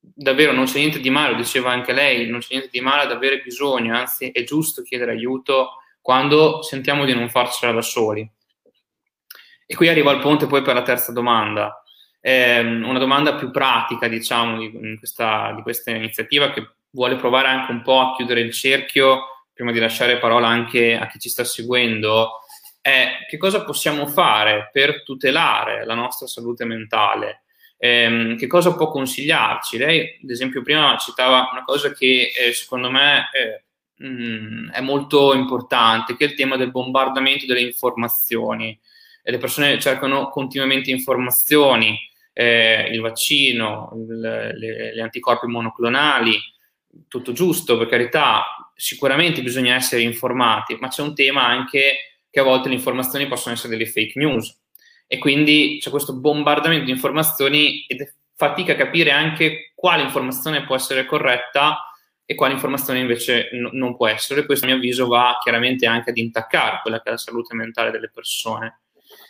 davvero 0.00 0.53
non 0.53 0.64
c'è 0.64 0.79
niente 0.79 1.00
di 1.00 1.11
male, 1.11 1.33
lo 1.33 1.38
diceva 1.38 1.70
anche 1.70 1.92
lei, 1.92 2.29
non 2.29 2.40
c'è 2.40 2.48
niente 2.50 2.70
di 2.70 2.81
male 2.81 3.03
ad 3.03 3.12
avere 3.12 3.40
bisogno, 3.40 3.96
anzi 3.96 4.31
è 4.31 4.42
giusto 4.44 4.83
chiedere 4.83 5.12
aiuto 5.12 5.79
quando 6.00 6.62
sentiamo 6.62 7.05
di 7.05 7.14
non 7.14 7.29
farcela 7.29 7.72
da 7.72 7.83
soli. 7.83 8.29
E 9.66 9.74
qui 9.74 9.88
arrivo 9.88 10.11
al 10.11 10.20
ponte 10.20 10.46
poi 10.46 10.62
per 10.62 10.74
la 10.74 10.83
terza 10.83 11.12
domanda. 11.12 11.84
Eh, 12.27 12.61
una 12.61 12.99
domanda 12.99 13.35
più 13.35 13.51
pratica, 13.51 14.09
diciamo, 14.09 14.57
di 14.57 14.97
questa, 14.97 15.53
di 15.55 15.61
questa 15.61 15.91
iniziativa 15.91 16.51
che 16.53 16.67
vuole 16.89 17.17
provare 17.17 17.49
anche 17.49 17.71
un 17.71 17.83
po' 17.83 18.01
a 18.01 18.17
chiudere 18.17 18.41
il 18.41 18.51
cerchio 18.51 19.45
prima 19.53 19.73
di 19.73 19.79
lasciare 19.79 20.17
parola 20.17 20.49
anche 20.49 20.97
a 20.97 21.07
chi 21.07 21.19
ci 21.19 21.29
sta 21.29 21.45
seguendo 21.45 22.41
è 22.81 23.27
che 23.29 23.37
cosa 23.37 23.63
possiamo 23.63 24.07
fare 24.07 24.71
per 24.73 25.03
tutelare 25.03 25.85
la 25.85 25.93
nostra 25.93 26.27
salute 26.27 26.65
mentale, 26.65 27.43
eh, 27.77 28.37
che 28.39 28.47
cosa 28.47 28.75
può 28.75 28.89
consigliarci. 28.89 29.77
Lei, 29.77 30.19
ad 30.23 30.31
esempio, 30.31 30.63
prima 30.63 30.97
citava 30.97 31.51
una 31.53 31.63
cosa 31.63 31.93
che 31.93 32.33
eh, 32.35 32.55
secondo 32.55 32.91
me 32.91 33.29
è, 33.33 33.62
mh, 34.03 34.07
mm, 34.09 34.70
è, 34.70 34.81
molto 34.81 35.35
importante, 35.35 36.16
che 36.16 36.25
è 36.25 36.29
il 36.29 36.35
tema 36.35 36.57
del 36.57 36.70
bombardamento 36.70 37.45
delle 37.45 37.61
informazioni. 37.61 38.81
E 39.22 39.31
le 39.31 39.39
persone 39.39 39.79
cercano 39.79 40.31
continuamente 40.31 40.91
informazioni, 40.91 41.99
eh, 42.35 42.91
il 42.93 43.01
vaccino, 43.01 43.91
gli 43.97 45.01
anticorpi 45.01 45.47
monoclonali, 45.47 46.37
tutto 47.09 47.32
giusto, 47.32 47.78
per 47.78 47.89
carità, 47.89 48.45
sicuramente 48.74 49.41
bisogna 49.43 49.74
essere 49.74 50.03
informati, 50.03 50.76
ma 50.78 50.89
c'è 50.89 51.03
un 51.03 51.14
tema 51.14 51.47
anche 51.47 52.18
che 52.28 52.41
a 52.41 52.43
volte 52.43 52.68
le 52.68 52.74
informazioni 52.74 53.28
possono 53.28 53.55
essere 53.55 53.76
delle 53.76 53.89
fake 53.89 54.18
news 54.18 54.61
e 55.07 55.18
quindi 55.18 55.78
c'è 55.80 55.91
questo 55.91 56.18
bombardamento 56.18 56.87
di 56.87 56.91
informazioni 56.91 57.85
ed 57.87 58.01
è 58.01 58.12
fatica 58.35 58.72
a 58.72 58.76
capire 58.76 59.12
anche 59.12 59.72
quale 59.74 60.03
informazione 60.03 60.64
può 60.64 60.74
essere 60.74 61.05
corretta 61.05 61.89
e 62.26 62.35
quale 62.35 62.55
informazione 62.55 63.01
invece 63.01 63.51
n- 63.53 63.70
non 63.72 63.95
può 63.95 64.09
essere. 64.09 64.45
Questo 64.45 64.64
a 64.64 64.68
mio 64.68 64.78
avviso 64.78 65.07
va 65.07 65.39
chiaramente 65.41 65.87
anche 65.87 66.11
ad 66.11 66.16
intaccare 66.16 66.80
quella 66.82 67.01
che 67.01 67.09
è 67.09 67.12
la 67.12 67.18
salute 67.18 67.55
mentale 67.55 67.93
delle 67.93 68.11
persone. 68.11 68.80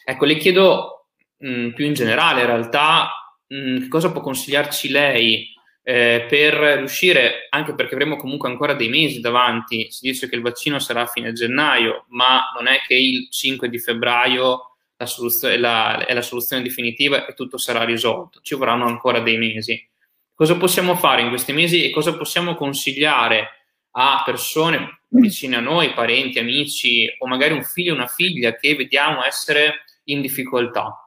Ecco, 0.04 0.24
le 0.24 0.36
chiedo 0.36 1.03
mh, 1.38 1.70
più 1.70 1.84
in 1.84 1.94
generale, 1.94 2.40
in 2.40 2.46
realtà, 2.46 3.10
mh, 3.46 3.80
che 3.80 3.88
cosa 3.88 4.10
può 4.12 4.20
consigliarci 4.20 4.90
lei 4.90 5.52
eh, 5.82 6.26
per 6.28 6.54
riuscire, 6.78 7.46
anche 7.50 7.74
perché 7.74 7.94
avremo 7.94 8.16
comunque 8.16 8.48
ancora 8.48 8.72
dei 8.74 8.88
mesi 8.88 9.20
davanti, 9.20 9.90
si 9.90 10.06
dice 10.08 10.28
che 10.28 10.34
il 10.34 10.40
vaccino 10.40 10.78
sarà 10.78 11.02
a 11.02 11.06
fine 11.06 11.32
gennaio, 11.32 12.06
ma 12.08 12.50
non 12.56 12.66
è 12.66 12.80
che 12.86 12.94
il 12.94 13.28
5 13.30 13.68
di 13.68 13.78
febbraio 13.78 14.76
la 14.96 15.06
soluzione, 15.06 15.58
la, 15.58 16.04
è 16.06 16.14
la 16.14 16.22
soluzione 16.22 16.62
definitiva 16.62 17.26
e 17.26 17.34
tutto 17.34 17.58
sarà 17.58 17.84
risolto, 17.84 18.40
ci 18.42 18.54
vorranno 18.54 18.86
ancora 18.86 19.20
dei 19.20 19.36
mesi. 19.36 19.86
Cosa 20.34 20.56
possiamo 20.56 20.96
fare 20.96 21.22
in 21.22 21.28
questi 21.28 21.52
mesi 21.52 21.84
e 21.84 21.90
cosa 21.90 22.16
possiamo 22.16 22.54
consigliare 22.54 23.50
a 23.92 24.22
persone 24.24 25.02
vicine 25.08 25.56
a 25.56 25.60
noi, 25.60 25.92
parenti, 25.92 26.38
amici 26.38 27.08
o 27.18 27.26
magari 27.26 27.52
un 27.52 27.62
figlio 27.62 27.92
o 27.92 27.96
una 27.96 28.08
figlia 28.08 28.56
che 28.56 28.74
vediamo 28.74 29.24
essere 29.24 29.84
in 30.04 30.20
difficoltà? 30.20 31.03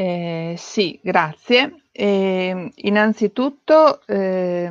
Eh, 0.00 0.54
sì, 0.56 1.00
grazie. 1.02 1.86
Eh, 1.90 2.70
innanzitutto 2.72 4.00
eh, 4.06 4.70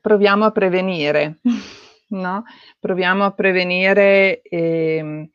proviamo 0.00 0.46
a 0.46 0.50
prevenire, 0.50 1.40
no? 2.08 2.44
Proviamo 2.78 3.24
a 3.26 3.32
prevenire 3.32 4.40
ehm, 4.40 5.28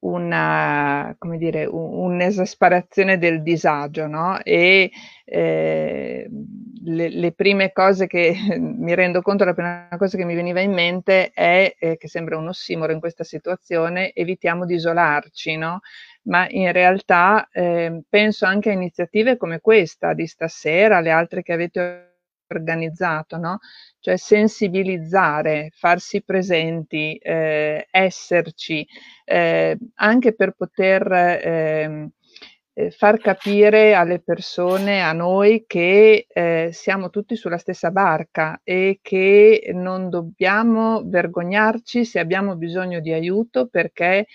una, 0.00 1.14
come 1.18 1.38
dire, 1.38 1.64
un'esasperazione 1.64 3.16
del 3.16 3.42
disagio, 3.42 4.06
no? 4.06 4.38
E 4.42 4.90
eh, 5.24 6.28
le, 6.84 7.08
le, 7.08 7.32
prime 7.32 7.72
cose 7.72 8.06
che 8.06 8.34
mi 8.60 8.94
rendo 8.94 9.22
conto, 9.22 9.44
la 9.44 9.54
prima 9.54 9.88
cosa 9.96 10.18
che 10.18 10.26
mi 10.26 10.34
veniva 10.34 10.60
in 10.60 10.72
mente 10.72 11.30
è 11.30 11.74
che 11.78 12.06
sembra 12.06 12.36
un 12.36 12.48
ossimoro 12.48 12.92
in 12.92 13.00
questa 13.00 13.24
situazione, 13.24 14.12
evitiamo 14.12 14.66
di 14.66 14.74
isolarci, 14.74 15.56
no? 15.56 15.80
Ma 16.24 16.46
in 16.48 16.72
realtà 16.72 17.48
eh, 17.50 18.02
penso 18.08 18.46
anche 18.46 18.70
a 18.70 18.72
iniziative 18.72 19.36
come 19.36 19.60
questa 19.60 20.14
di 20.14 20.26
stasera, 20.26 21.00
le 21.00 21.10
altre 21.10 21.42
che 21.42 21.52
avete 21.52 22.10
organizzato, 22.52 23.38
no? 23.38 23.58
cioè 23.98 24.16
sensibilizzare, 24.16 25.70
farsi 25.74 26.22
presenti, 26.22 27.16
eh, 27.16 27.86
esserci, 27.90 28.86
eh, 29.24 29.76
anche 29.94 30.34
per 30.34 30.52
poter 30.52 31.10
ehm, 31.12 32.10
eh, 32.74 32.90
far 32.90 33.18
capire 33.18 33.94
alle 33.94 34.20
persone, 34.20 35.02
a 35.02 35.12
noi, 35.12 35.64
che 35.66 36.26
eh, 36.28 36.68
siamo 36.72 37.10
tutti 37.10 37.36
sulla 37.36 37.58
stessa 37.58 37.90
barca 37.90 38.60
e 38.64 38.98
che 39.02 39.70
non 39.74 40.08
dobbiamo 40.08 41.02
vergognarci 41.04 42.04
se 42.04 42.18
abbiamo 42.18 42.56
bisogno 42.56 43.00
di 43.00 43.12
aiuto 43.12 43.66
perché 43.68 44.26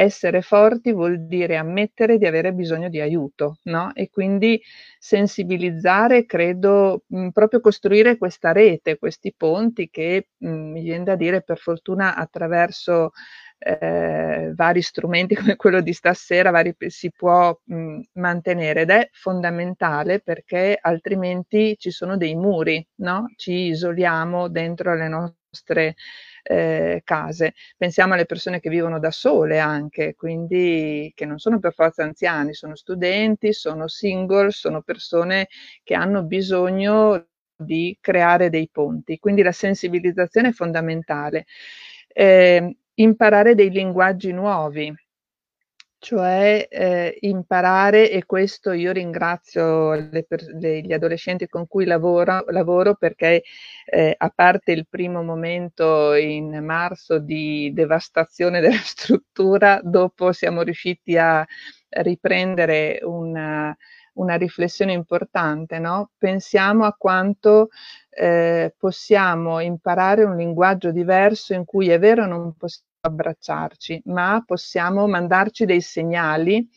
essere 0.00 0.42
forti 0.42 0.92
vuol 0.92 1.26
dire 1.26 1.56
ammettere 1.56 2.18
di 2.18 2.26
avere 2.26 2.52
bisogno 2.52 2.88
di 2.88 3.00
aiuto, 3.00 3.58
no? 3.64 3.90
E 3.94 4.10
quindi 4.10 4.60
sensibilizzare, 4.98 6.24
credo, 6.24 7.02
mh, 7.08 7.28
proprio 7.30 7.60
costruire 7.60 8.16
questa 8.16 8.52
rete, 8.52 8.96
questi 8.98 9.34
ponti 9.36 9.88
che 9.90 10.28
mh, 10.36 10.48
mi 10.48 10.82
viene 10.82 11.04
da 11.04 11.16
dire 11.16 11.42
per 11.42 11.58
fortuna 11.58 12.14
attraverso 12.14 13.10
eh, 13.58 14.52
vari 14.54 14.82
strumenti 14.82 15.34
come 15.36 15.56
quello 15.56 15.80
di 15.80 15.92
stasera 15.92 16.50
vari, 16.50 16.74
si 16.88 17.10
può 17.10 17.58
mh, 17.64 18.00
mantenere 18.14 18.82
ed 18.82 18.90
è 18.90 19.08
fondamentale 19.12 20.20
perché 20.20 20.78
altrimenti 20.80 21.76
ci 21.78 21.90
sono 21.90 22.16
dei 22.16 22.34
muri, 22.36 22.84
no? 22.96 23.32
Ci 23.36 23.52
isoliamo 23.52 24.48
dentro 24.48 24.94
le 24.94 25.08
nostre 25.08 25.94
eh, 26.48 27.02
case. 27.04 27.52
Pensiamo 27.76 28.14
alle 28.14 28.24
persone 28.24 28.58
che 28.60 28.70
vivono 28.70 28.98
da 28.98 29.10
sole 29.10 29.58
anche, 29.58 30.14
quindi 30.14 31.12
che 31.14 31.26
non 31.26 31.38
sono 31.38 31.58
per 31.60 31.74
forza 31.74 32.02
anziani, 32.04 32.54
sono 32.54 32.74
studenti, 32.74 33.52
sono 33.52 33.86
single, 33.88 34.50
sono 34.50 34.80
persone 34.82 35.48
che 35.82 35.94
hanno 35.94 36.24
bisogno 36.24 37.26
di 37.56 37.96
creare 38.00 38.48
dei 38.50 38.68
ponti. 38.72 39.18
Quindi 39.18 39.42
la 39.42 39.52
sensibilizzazione 39.52 40.48
è 40.48 40.52
fondamentale. 40.52 41.44
Eh, 42.08 42.76
imparare 42.94 43.54
dei 43.54 43.70
linguaggi 43.70 44.32
nuovi, 44.32 44.92
cioè 45.98 46.66
eh, 46.70 47.16
imparare, 47.20 48.10
e 48.10 48.24
questo 48.24 48.72
io 48.72 48.92
ringrazio 48.92 49.92
le, 49.94 50.26
le, 50.60 50.80
gli 50.80 50.92
adolescenti 50.92 51.48
con 51.48 51.66
cui 51.66 51.84
lavoro, 51.84 52.44
lavoro 52.48 52.94
perché 52.94 53.42
eh, 53.84 54.14
a 54.16 54.32
parte 54.34 54.72
il 54.72 54.86
primo 54.88 55.22
momento 55.22 56.14
in 56.14 56.62
marzo 56.64 57.18
di 57.18 57.72
devastazione 57.74 58.60
della 58.62 58.76
struttura, 58.76 59.80
dopo 59.82 60.32
siamo 60.32 60.62
riusciti 60.62 61.16
a 61.16 61.44
riprendere 61.90 63.00
una, 63.02 63.74
una 64.14 64.36
riflessione 64.36 64.92
importante, 64.92 65.78
no? 65.78 66.10
Pensiamo 66.18 66.84
a 66.84 66.94
quanto 66.96 67.68
eh, 68.10 68.74
possiamo 68.78 69.60
imparare 69.60 70.24
un 70.24 70.36
linguaggio 70.36 70.90
diverso 70.92 71.54
in 71.54 71.64
cui 71.64 71.88
è 71.88 71.98
vero 71.98 72.26
non 72.26 72.54
possiamo 72.56 72.87
abbracciarci, 73.08 74.02
ma 74.06 74.42
possiamo 74.46 75.06
mandarci 75.06 75.64
dei 75.64 75.80
segnali, 75.80 76.68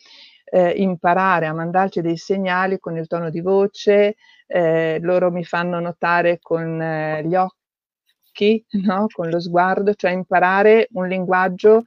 eh, 0.45 0.71
imparare 0.71 1.45
a 1.45 1.53
mandarci 1.53 2.01
dei 2.01 2.17
segnali 2.17 2.79
con 2.79 2.97
il 2.97 3.07
tono 3.07 3.29
di 3.29 3.41
voce, 3.41 4.15
eh, 4.47 4.99
loro 5.01 5.31
mi 5.31 5.45
fanno 5.45 5.79
notare 5.79 6.39
con 6.41 6.81
eh, 6.81 7.23
gli 7.25 7.35
occhi, 7.35 8.65
no? 8.83 9.05
con 9.11 9.29
lo 9.29 9.39
sguardo, 9.39 9.93
cioè 9.93 10.11
imparare 10.11 10.87
un 10.91 11.07
linguaggio 11.07 11.83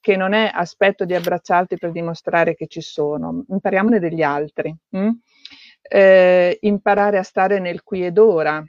che 0.00 0.16
non 0.16 0.32
è 0.32 0.50
aspetto 0.52 1.04
di 1.04 1.14
abbracciarti 1.14 1.76
per 1.76 1.92
dimostrare 1.92 2.54
che 2.54 2.66
ci 2.66 2.80
sono, 2.80 3.44
impariamone 3.48 3.98
degli 3.98 4.22
altri. 4.22 4.74
Hm? 4.90 5.10
Eh, 5.82 6.58
imparare 6.62 7.18
a 7.18 7.22
stare 7.22 7.58
nel 7.60 7.82
qui 7.82 8.04
ed 8.04 8.18
ora, 8.18 8.62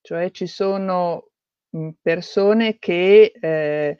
cioè 0.00 0.30
ci 0.30 0.46
sono 0.46 1.28
mh, 1.70 1.90
persone 2.02 2.78
che 2.78 3.32
eh, 3.40 3.96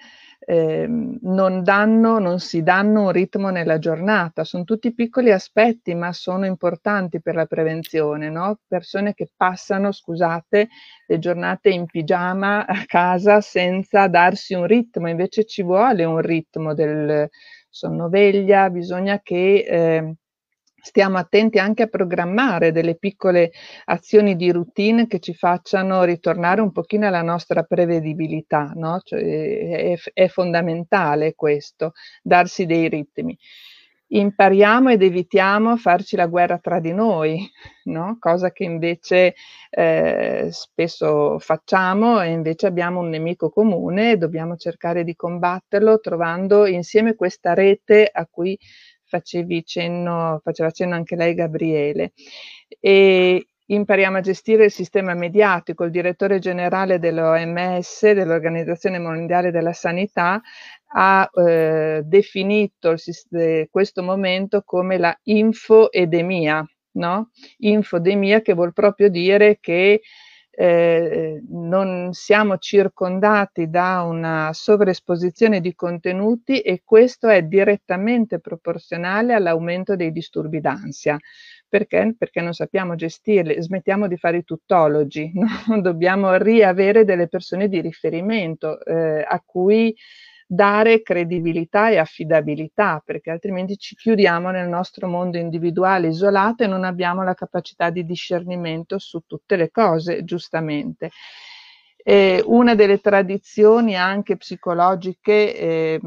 eh, 0.47 0.87
non, 0.89 1.63
danno, 1.63 2.19
non 2.19 2.39
si 2.39 2.63
danno 2.63 3.05
un 3.05 3.13
ritmo 3.13 3.51
nella 3.51 3.79
giornata. 3.79 4.45
Sono 4.45 4.65
tutti 4.65 4.95
piccoli 4.95 5.33
aspetti, 5.33 5.95
ma 5.95 6.13
sono 6.13 6.45
importanti 6.47 7.21
per 7.21 7.35
la 7.35 7.47
prevenzione. 7.47 8.29
No? 8.29 8.59
Persone 8.67 9.15
che 9.15 9.31
passano, 9.35 9.91
scusate, 9.93 10.69
le 11.07 11.19
giornate 11.19 11.71
in 11.71 11.87
pigiama 11.87 12.67
a 12.67 12.85
casa 12.87 13.41
senza 13.41 14.07
darsi 14.09 14.55
un 14.55 14.67
ritmo, 14.67 15.09
invece 15.09 15.45
ci 15.45 15.63
vuole 15.63 16.05
un 16.05 16.21
ritmo 16.21 16.75
del 16.75 17.29
sonnoveglia, 17.69 18.71
bisogna 18.71 19.21
che 19.21 19.65
eh, 19.67 20.15
stiamo 20.85 21.17
attenti 21.17 21.59
anche 21.59 21.85
a 21.85 21.87
programmare 21.87 22.71
delle 22.71 22.97
piccole 22.97 23.53
azioni 23.87 24.37
di 24.37 24.53
routine 24.53 25.07
che 25.07 25.19
ci 25.19 25.33
facciano 25.33 26.05
ritornare 26.05 26.61
un 26.61 26.73
pochino 26.73 27.07
alla 27.07 27.23
nostra 27.23 27.63
prevedibilità, 27.63 28.71
no? 28.75 29.01
cioè, 29.03 29.23
è, 29.23 29.97
è, 30.13 30.29
fondamentale 30.29 31.35
questo, 31.35 31.93
darsi 32.23 32.67
dei 32.67 32.91
ritmi. 32.91 33.37
Impariamo 34.07 34.91
ed 34.91 35.03
evitiamo 35.03 35.71
a 35.71 35.77
farci 35.77 36.17
la 36.17 36.27
guerra 36.27 36.59
tra 36.59 36.79
di 36.79 36.93
noi, 36.93 37.51
no? 37.85 38.19
cosa 38.21 38.53
che 38.53 38.65
invece 38.65 39.35
eh, 39.71 40.49
spesso 40.51 41.39
facciamo 41.39 42.21
e 42.21 42.29
invece 42.29 42.67
abbiamo 42.67 43.01
un 43.01 43.09
nemico 43.09 43.49
comune 43.49 44.13
e 44.13 44.17
dobbiamo 44.19 44.57
cercare 44.57 45.03
di 45.03 45.17
combatterlo 45.17 45.99
trovando 45.99 46.67
insieme 46.67 47.15
questa 47.15 47.55
rete 47.55 48.07
a 48.13 48.27
cui 48.31 48.57
facevi 49.15 49.65
cenno, 49.65 50.41
faceva 50.43 50.71
cenno 50.71 50.95
anche 50.95 51.15
lei 51.15 51.35
Gabriele. 51.35 52.13
E 52.81 53.47
impariamo 53.67 54.17
a 54.19 54.21
gestire 54.21 54.65
il 54.65 54.71
sistema 54.73 55.15
mediatico. 55.15 55.85
Il 55.85 55.93
direttore 55.93 56.41
generale 56.41 56.99
dell'OMS, 56.99 58.11
dell'Organizzazione 58.11 58.99
Mondiale 58.99 59.53
della 59.53 59.73
Sanità, 59.73 60.41
ha 60.97 61.31
eh, 61.33 62.03
definito 62.05 62.91
il, 62.91 63.69
questo 63.71 64.03
momento 64.03 64.63
come 64.65 64.99
la 64.99 65.17
infoedemia, 65.23 66.65
no? 66.93 67.31
Infodemia 67.59 68.41
che 68.41 68.55
vuol 68.55 68.73
proprio 68.73 69.09
dire 69.09 69.59
che 69.61 70.01
eh, 70.57 71.43
non 71.49 72.13
siamo 72.13 72.59
circondati 72.59 73.69
da 73.69 74.03
una 74.03 74.51
sovraesposizione 74.53 75.61
di 75.61 75.75
contenuti 75.75 76.61
e 76.61 76.83
questo 76.85 77.29
è 77.29 77.43
direttamente 77.43 78.41
proporzionale 78.41 79.35
all'aumento 79.35 79.97
dei 79.97 80.13
disturbi 80.13 80.61
d'ansia 80.61 81.19
Perché? 81.75 82.15
Perché 82.17 82.41
non 82.41 82.53
sappiamo 82.53 82.95
gestirle, 82.95 83.61
smettiamo 83.61 84.07
di 84.07 84.17
fare 84.17 84.37
i 84.37 84.45
tuttologi, 84.45 85.33
no? 85.67 85.81
dobbiamo 85.81 86.37
riavere 86.37 87.05
delle 87.05 87.27
persone 87.27 87.69
di 87.69 87.81
riferimento 87.81 88.81
eh, 88.85 89.25
a 89.29 89.43
cui 89.45 89.93
dare 90.47 91.03
credibilità 91.03 91.91
e 91.91 91.99
affidabilità, 91.99 93.03
perché 93.05 93.31
altrimenti 93.31 93.77
ci 93.77 93.95
chiudiamo 93.97 94.51
nel 94.51 94.69
nostro 94.69 95.09
mondo 95.09 95.39
individuale 95.39 96.09
isolato 96.09 96.65
e 96.65 96.67
non 96.67 96.85
abbiamo 96.85 97.23
la 97.23 97.35
capacità 97.35 97.91
di 97.91 98.05
discernimento 98.05 98.99
su 98.99 99.21
tutte 99.27 99.57
le 99.57 99.71
cose, 99.71 100.25
giustamente. 100.25 101.11
Eh, 102.07 102.43
una 102.45 102.75
delle 102.75 103.01
tradizioni 103.01 103.97
anche 103.97 104.37
psicologiche 104.37 105.57
eh, 105.57 106.01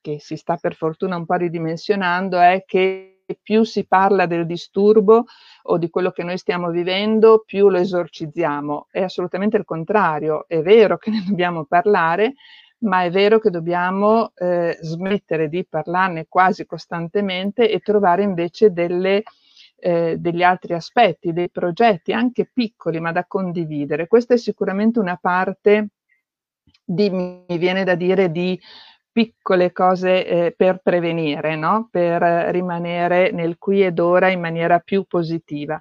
che 0.00 0.18
si 0.18 0.36
sta 0.36 0.56
per 0.56 0.74
fortuna 0.74 1.16
un 1.16 1.24
po' 1.24 1.34
ridimensionando 1.34 2.40
è 2.40 2.64
che 2.66 3.12
più 3.40 3.64
si 3.64 3.86
parla 3.86 4.26
del 4.26 4.46
disturbo 4.46 5.24
o 5.62 5.78
di 5.78 5.90
quello 5.90 6.10
che 6.10 6.22
noi 6.22 6.38
stiamo 6.38 6.70
vivendo, 6.70 7.42
più 7.44 7.68
lo 7.68 7.78
esorcizziamo. 7.78 8.88
È 8.90 9.02
assolutamente 9.02 9.56
il 9.56 9.64
contrario. 9.64 10.46
È 10.46 10.60
vero 10.62 10.96
che 10.98 11.10
ne 11.10 11.24
dobbiamo 11.26 11.64
parlare, 11.64 12.34
ma 12.78 13.04
è 13.04 13.10
vero 13.10 13.38
che 13.38 13.50
dobbiamo 13.50 14.32
eh, 14.34 14.76
smettere 14.80 15.48
di 15.48 15.64
parlarne 15.66 16.26
quasi 16.28 16.66
costantemente 16.66 17.70
e 17.70 17.80
trovare 17.80 18.22
invece 18.22 18.72
delle, 18.72 19.22
eh, 19.76 20.16
degli 20.18 20.42
altri 20.42 20.74
aspetti, 20.74 21.32
dei 21.32 21.50
progetti 21.50 22.12
anche 22.12 22.48
piccoli 22.52 23.00
ma 23.00 23.12
da 23.12 23.24
condividere. 23.24 24.06
Questa 24.06 24.34
è 24.34 24.36
sicuramente 24.38 24.98
una 24.98 25.16
parte 25.16 25.88
di, 26.84 27.10
mi 27.10 27.58
viene 27.58 27.84
da 27.84 27.94
dire, 27.94 28.30
di 28.30 28.60
piccole 29.10 29.72
cose 29.72 30.26
eh, 30.26 30.54
per 30.54 30.80
prevenire, 30.82 31.56
no? 31.56 31.88
per 31.90 32.20
rimanere 32.50 33.30
nel 33.30 33.56
qui 33.56 33.82
ed 33.82 33.98
ora 33.98 34.28
in 34.28 34.40
maniera 34.40 34.78
più 34.80 35.04
positiva. 35.04 35.80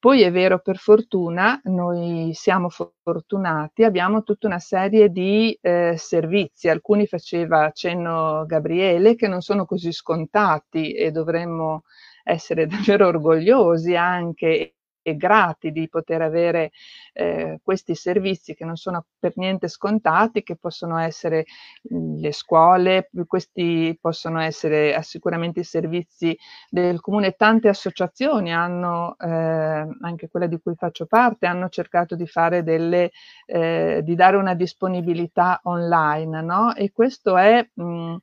Poi 0.00 0.22
è 0.22 0.30
vero, 0.32 0.60
per 0.60 0.78
fortuna, 0.78 1.60
noi 1.64 2.30
siamo 2.32 2.68
fortunati, 2.70 3.84
abbiamo 3.84 4.22
tutta 4.22 4.46
una 4.46 4.58
serie 4.58 5.10
di 5.10 5.56
eh, 5.60 5.94
servizi, 5.98 6.70
alcuni 6.70 7.06
faceva 7.06 7.70
cenno 7.70 8.46
Gabriele, 8.46 9.14
che 9.14 9.28
non 9.28 9.42
sono 9.42 9.66
così 9.66 9.92
scontati 9.92 10.94
e 10.94 11.10
dovremmo 11.10 11.82
essere 12.24 12.64
davvero 12.66 13.08
orgogliosi 13.08 13.94
anche 13.94 14.76
e 15.10 15.16
grati 15.16 15.70
di 15.70 15.88
poter 15.88 16.22
avere 16.22 16.70
eh, 17.12 17.58
questi 17.62 17.94
servizi 17.94 18.54
che 18.54 18.64
non 18.64 18.76
sono 18.76 19.04
per 19.18 19.32
niente 19.36 19.68
scontati, 19.68 20.42
che 20.42 20.56
possono 20.56 20.98
essere 20.98 21.44
mhmm, 21.82 22.20
le 22.20 22.32
scuole, 22.32 23.10
questi 23.26 23.96
possono 24.00 24.40
essere 24.40 24.94
ah, 24.94 25.02
sicuramente 25.02 25.60
i 25.60 25.64
servizi 25.64 26.36
del 26.68 27.00
comune. 27.00 27.32
Tante 27.32 27.68
associazioni 27.68 28.52
hanno, 28.52 29.16
eh, 29.18 29.86
anche 30.00 30.28
quella 30.30 30.46
di 30.46 30.58
cui 30.60 30.74
faccio 30.74 31.06
parte, 31.06 31.46
hanno 31.46 31.68
cercato 31.68 32.14
di 32.16 32.26
fare 32.26 32.62
delle, 32.62 33.10
eh, 33.46 34.00
di 34.02 34.14
dare 34.14 34.36
una 34.36 34.54
disponibilità 34.54 35.60
online, 35.64 36.40
no? 36.42 36.74
E 36.74 36.92
questo 36.92 37.36
è 37.36 37.66
mh, 37.74 37.82
mhmm, 37.82 38.18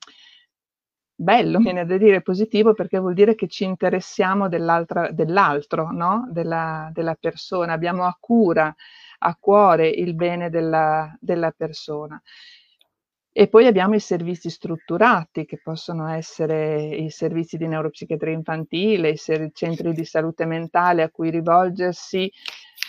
bello, 1.19 1.57
viene 1.59 1.85
da 1.85 1.97
dire 1.97 2.21
positivo, 2.21 2.73
perché 2.73 2.99
vuol 2.99 3.15
dire 3.15 3.33
che 3.33 3.47
ci 3.47 3.63
interessiamo 3.63 4.47
dell'altro, 4.47 5.91
no? 5.91 6.27
della, 6.29 6.91
della, 6.93 7.15
persona, 7.19 7.73
abbiamo 7.73 8.05
a 8.05 8.15
cura, 8.19 8.73
a 9.19 9.35
cuore 9.39 9.89
il 9.89 10.13
bene 10.13 10.49
della, 10.51 11.13
della 11.19 11.51
persona. 11.51 12.21
E 13.31 13.47
poi 13.47 13.65
abbiamo 13.67 13.95
i 13.95 13.99
servizi 13.99 14.49
strutturati, 14.49 15.45
che 15.45 15.59
possono 15.61 16.07
essere 16.07 16.85
i 16.85 17.09
servizi 17.09 17.57
di 17.57 17.67
neuropsichiatria 17.67 18.33
infantile, 18.33 19.09
i 19.09 19.51
centri 19.53 19.93
di 19.93 20.05
salute 20.05 20.45
mentale 20.45 21.03
a 21.03 21.09
cui 21.09 21.29
rivolgersi, 21.29 22.31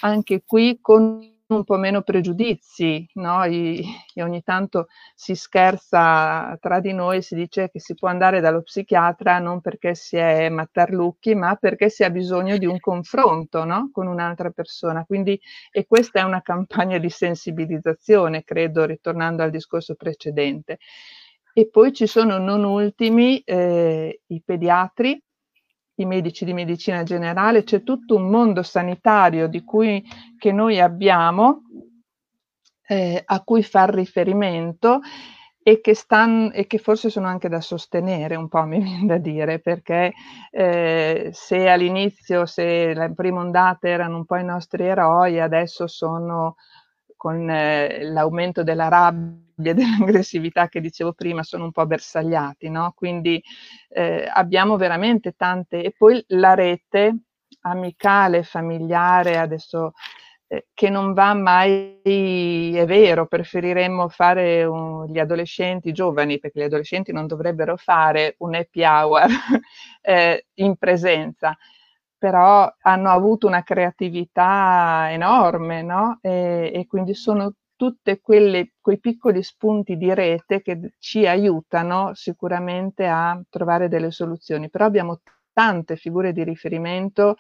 anche 0.03 0.43
qui 0.47 0.79
con 0.81 1.38
un 1.55 1.65
po' 1.65 1.77
meno 1.77 2.03
pregiudizi, 2.03 3.09
no? 3.15 3.45
I, 3.45 3.83
ogni 4.17 4.43
tanto 4.43 4.89
si 5.15 5.35
scherza 5.35 6.57
tra 6.61 6.81
di 6.81 6.93
noi, 6.93 7.23
si 7.23 7.35
dice 7.35 7.71
che 7.71 7.81
si 7.81 7.95
può 7.95 8.09
andare 8.09 8.41
dallo 8.41 8.63
psichiatra 8.63 9.39
non 9.39 9.61
perché 9.61 9.95
si 9.95 10.17
è 10.17 10.49
mattarlucchi, 10.51 11.35
ma 11.35 11.55
perché 11.57 11.89
si 11.89 12.05
ha 12.05 12.11
bisogno 12.11 12.59
di 12.59 12.67
un 12.67 12.79
confronto 12.79 13.65
no? 13.65 13.91
con 13.93 14.07
un'altra 14.07 14.51
persona. 14.51 15.05
Quindi, 15.05 15.41
e 15.71 15.87
questa 15.87 16.21
è 16.21 16.23
una 16.23 16.43
campagna 16.43 16.99
di 16.99 17.09
sensibilizzazione, 17.11 18.45
credo, 18.45 18.85
ritornando 18.85 19.43
al 19.43 19.51
discorso 19.51 19.95
precedente. 19.95 20.79
E 21.55 21.69
poi 21.69 21.93
ci 21.93 22.07
sono 22.07 22.39
non 22.39 22.63
ultimi 22.65 23.41
eh, 23.41 24.21
i 24.27 24.43
pediatri 24.45 25.21
i 26.01 26.07
medici 26.07 26.45
di 26.45 26.53
medicina 26.53 27.03
generale, 27.03 27.65
c'è 27.65 27.83
tutto 27.83 28.17
un 28.17 28.29
mondo 28.29 28.63
sanitario 28.63 29.49
di 29.49 29.65
cui, 29.65 30.05
che 30.39 30.53
noi 30.53 30.81
abbiamo, 30.81 31.63
eh, 32.87 33.23
a 33.25 33.43
cui 33.43 33.63
far 33.63 33.93
riferimento 33.93 35.01
e 35.63 35.81
che, 35.81 35.95
stan, 35.95 36.51
e 36.55 36.67
che, 36.67 36.79
forse 36.79 37.11
sono 37.11 37.27
anche 37.27 37.49
da 37.49 37.61
sostenere 37.61 38.37
un 38.37 38.49
po', 38.49 38.63
mi 38.65 38.81
viene 38.81 39.07
da 39.07 39.19
dire, 39.19 39.59
perché 39.59 40.13
eh, 40.51 41.31
se 41.33 41.69
all'inizio, 41.69 42.47
se 42.47 42.95
la 42.95 43.11
prima 43.11 43.41
ondata 43.41 43.89
erano 43.89 44.17
un 44.17 44.25
po' 44.25 44.37
i 44.37 44.45
nostri 44.45 44.85
eroi, 44.85 45.41
adesso 45.41 45.87
sono 45.87 46.55
con 47.19 47.51
eh, 47.51 48.05
l'aumento 48.05 48.63
della 48.63 48.89
rabbia 48.89 49.73
e 49.73 49.75
dell'aggressività 49.75 50.69
che 50.69 50.81
dicevo 50.81 51.13
prima, 51.13 51.43
sono 51.43 51.65
un 51.65 51.73
po' 51.73 51.85
bersagliati, 51.85 52.71
no? 52.71 52.95
Quindi 52.97 53.43
eh, 53.91 54.27
abbiamo 54.33 54.77
veramente 54.79 55.33
tante, 55.33 55.83
e 55.83 55.93
poi 55.95 56.25
la 56.29 56.55
rete 56.55 57.15
amicale, 57.63 58.45
familiare, 58.45 59.37
adesso 59.37 59.93
eh, 60.47 60.69
che 60.73 60.89
non 60.91 61.13
va 61.13 61.35
mai, 61.35 62.01
è 62.75 62.87
vero, 62.87 63.27
preferiremmo 63.27 64.09
fare 64.09 64.65
un, 64.65 65.07
gli 65.07 65.19
adolescenti 65.19 65.93
giovani, 65.93 66.39
perché 66.39 66.61
gli 66.61 66.65
adolescenti 66.65 67.13
non 67.13 67.27
dovrebbero 67.27 67.77
fare 67.77 68.37
un 68.39 68.55
happy 68.55 68.85
hour 68.85 69.27
eh, 70.03 70.47
in 70.55 70.77
presenza 70.77 71.57
però 72.19 72.71
hanno 72.83 73.11
avuto 73.11 73.47
una 73.47 73.63
creatività 73.63 75.09
enorme, 75.11 75.83
no? 75.83 76.19
E, 76.21 76.71
e 76.75 76.87
quindi 76.87 77.15
sono 77.15 77.55
tutti 77.77 78.21
quei 78.21 78.73
piccoli 79.01 79.43
spunti 79.43 79.97
di 79.97 80.13
rete 80.13 80.63
che 80.63 80.95
ci 80.99 81.27
aiutano 81.27 82.13
sicuramente 82.15 83.07
a 83.07 83.41
trovare 83.49 83.89
delle 83.89 84.11
soluzioni, 84.11 84.69
però 84.69 84.87
abbiamo 84.87 85.21
tante 85.53 85.97
figure 85.97 86.33
di 86.33 86.43
riferimento 86.43 87.37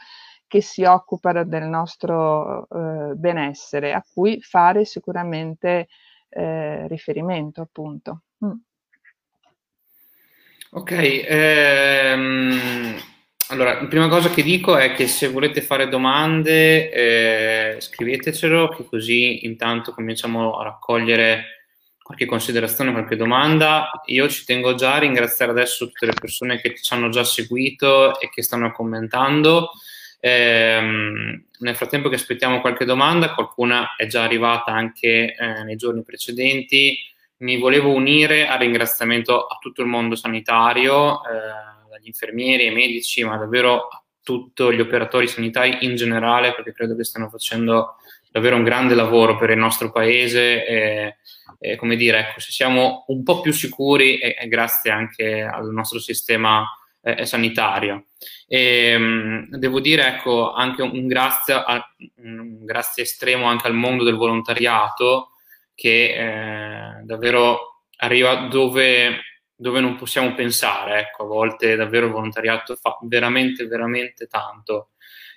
che 0.46 0.62
si 0.62 0.84
occupano 0.84 1.44
del 1.44 1.64
nostro 1.64 2.68
eh, 2.68 3.14
benessere, 3.14 3.92
a 3.92 4.04
cui 4.12 4.40
fare 4.40 4.84
sicuramente 4.84 5.88
eh, 6.28 6.86
riferimento, 6.86 7.60
appunto. 7.60 8.22
Mm. 8.44 8.52
Ok, 10.70 10.92
ehm, 10.92 12.94
allora, 13.50 13.80
la 13.80 13.86
prima 13.86 14.08
cosa 14.08 14.30
che 14.30 14.42
dico 14.42 14.76
è 14.76 14.92
che 14.92 15.06
se 15.06 15.28
volete 15.28 15.62
fare 15.62 15.88
domande 15.88 16.90
eh, 16.90 17.80
scrivetecelo, 17.80 18.68
che 18.68 18.84
così 18.84 19.46
intanto 19.46 19.92
cominciamo 19.92 20.58
a 20.58 20.64
raccogliere 20.64 21.58
qualche 22.02 22.26
considerazione, 22.26 22.92
qualche 22.92 23.16
domanda. 23.16 23.90
Io 24.06 24.28
ci 24.28 24.44
tengo 24.44 24.74
già 24.74 24.94
a 24.94 24.98
ringraziare 24.98 25.50
adesso 25.50 25.86
tutte 25.86 26.06
le 26.06 26.14
persone 26.18 26.60
che 26.60 26.74
ci 26.74 26.92
hanno 26.92 27.08
già 27.10 27.24
seguito 27.24 28.18
e 28.20 28.28
che 28.30 28.42
stanno 28.42 28.70
commentando. 28.72 29.70
Eh, 30.20 30.80
nel 31.58 31.76
frattempo 31.76 32.08
che 32.08 32.16
aspettiamo 32.16 32.60
qualche 32.60 32.84
domanda, 32.84 33.34
qualcuna 33.34 33.94
è 33.96 34.06
già 34.06 34.24
arrivata 34.24 34.72
anche 34.72 35.34
eh, 35.34 35.64
nei 35.64 35.76
giorni 35.76 36.02
precedenti. 36.02 36.98
Mi 37.38 37.58
volevo 37.58 37.92
unire 37.92 38.46
al 38.46 38.58
ringraziamento 38.58 39.46
a 39.46 39.56
tutto 39.60 39.82
il 39.82 39.88
mondo 39.88 40.16
sanitario. 40.16 41.22
Eh, 41.24 41.77
dagli 41.98 42.06
infermieri 42.06 42.66
ai 42.68 42.74
medici, 42.74 43.24
ma 43.24 43.36
davvero 43.36 43.88
a 43.88 44.02
tutti 44.22 44.72
gli 44.72 44.80
operatori 44.80 45.26
sanitari 45.26 45.78
in 45.80 45.96
generale, 45.96 46.54
perché 46.54 46.72
credo 46.72 46.96
che 46.96 47.04
stiano 47.04 47.28
facendo 47.28 47.96
davvero 48.30 48.56
un 48.56 48.62
grande 48.62 48.94
lavoro 48.94 49.36
per 49.36 49.50
il 49.50 49.58
nostro 49.58 49.90
paese 49.90 50.66
e, 50.66 51.16
e 51.58 51.76
come 51.76 51.96
dire, 51.96 52.20
ecco, 52.20 52.40
se 52.40 52.50
siamo 52.52 53.04
un 53.08 53.22
po' 53.22 53.40
più 53.40 53.52
sicuri 53.52 54.18
è, 54.18 54.36
è 54.36 54.48
grazie 54.48 54.90
anche 54.90 55.42
al 55.42 55.70
nostro 55.72 55.98
sistema 55.98 56.64
eh, 57.02 57.24
sanitario. 57.24 58.06
E, 58.46 58.96
mh, 58.96 59.56
devo 59.56 59.80
dire, 59.80 60.06
ecco, 60.06 60.52
anche 60.52 60.82
un 60.82 61.06
grazie, 61.06 61.54
a, 61.54 61.94
un 62.16 62.64
grazie 62.64 63.04
estremo 63.04 63.46
anche 63.46 63.66
al 63.66 63.74
mondo 63.74 64.04
del 64.04 64.16
volontariato 64.16 65.32
che 65.74 66.98
eh, 66.98 67.02
davvero 67.04 67.84
arriva 67.98 68.46
dove 68.48 69.20
dove 69.60 69.80
non 69.80 69.96
possiamo 69.96 70.34
pensare, 70.34 71.00
ecco, 71.00 71.24
a 71.24 71.26
volte 71.26 71.74
davvero 71.74 72.06
il 72.06 72.12
volontariato 72.12 72.76
fa 72.76 72.96
veramente, 73.02 73.66
veramente 73.66 74.28
tanto. 74.28 74.90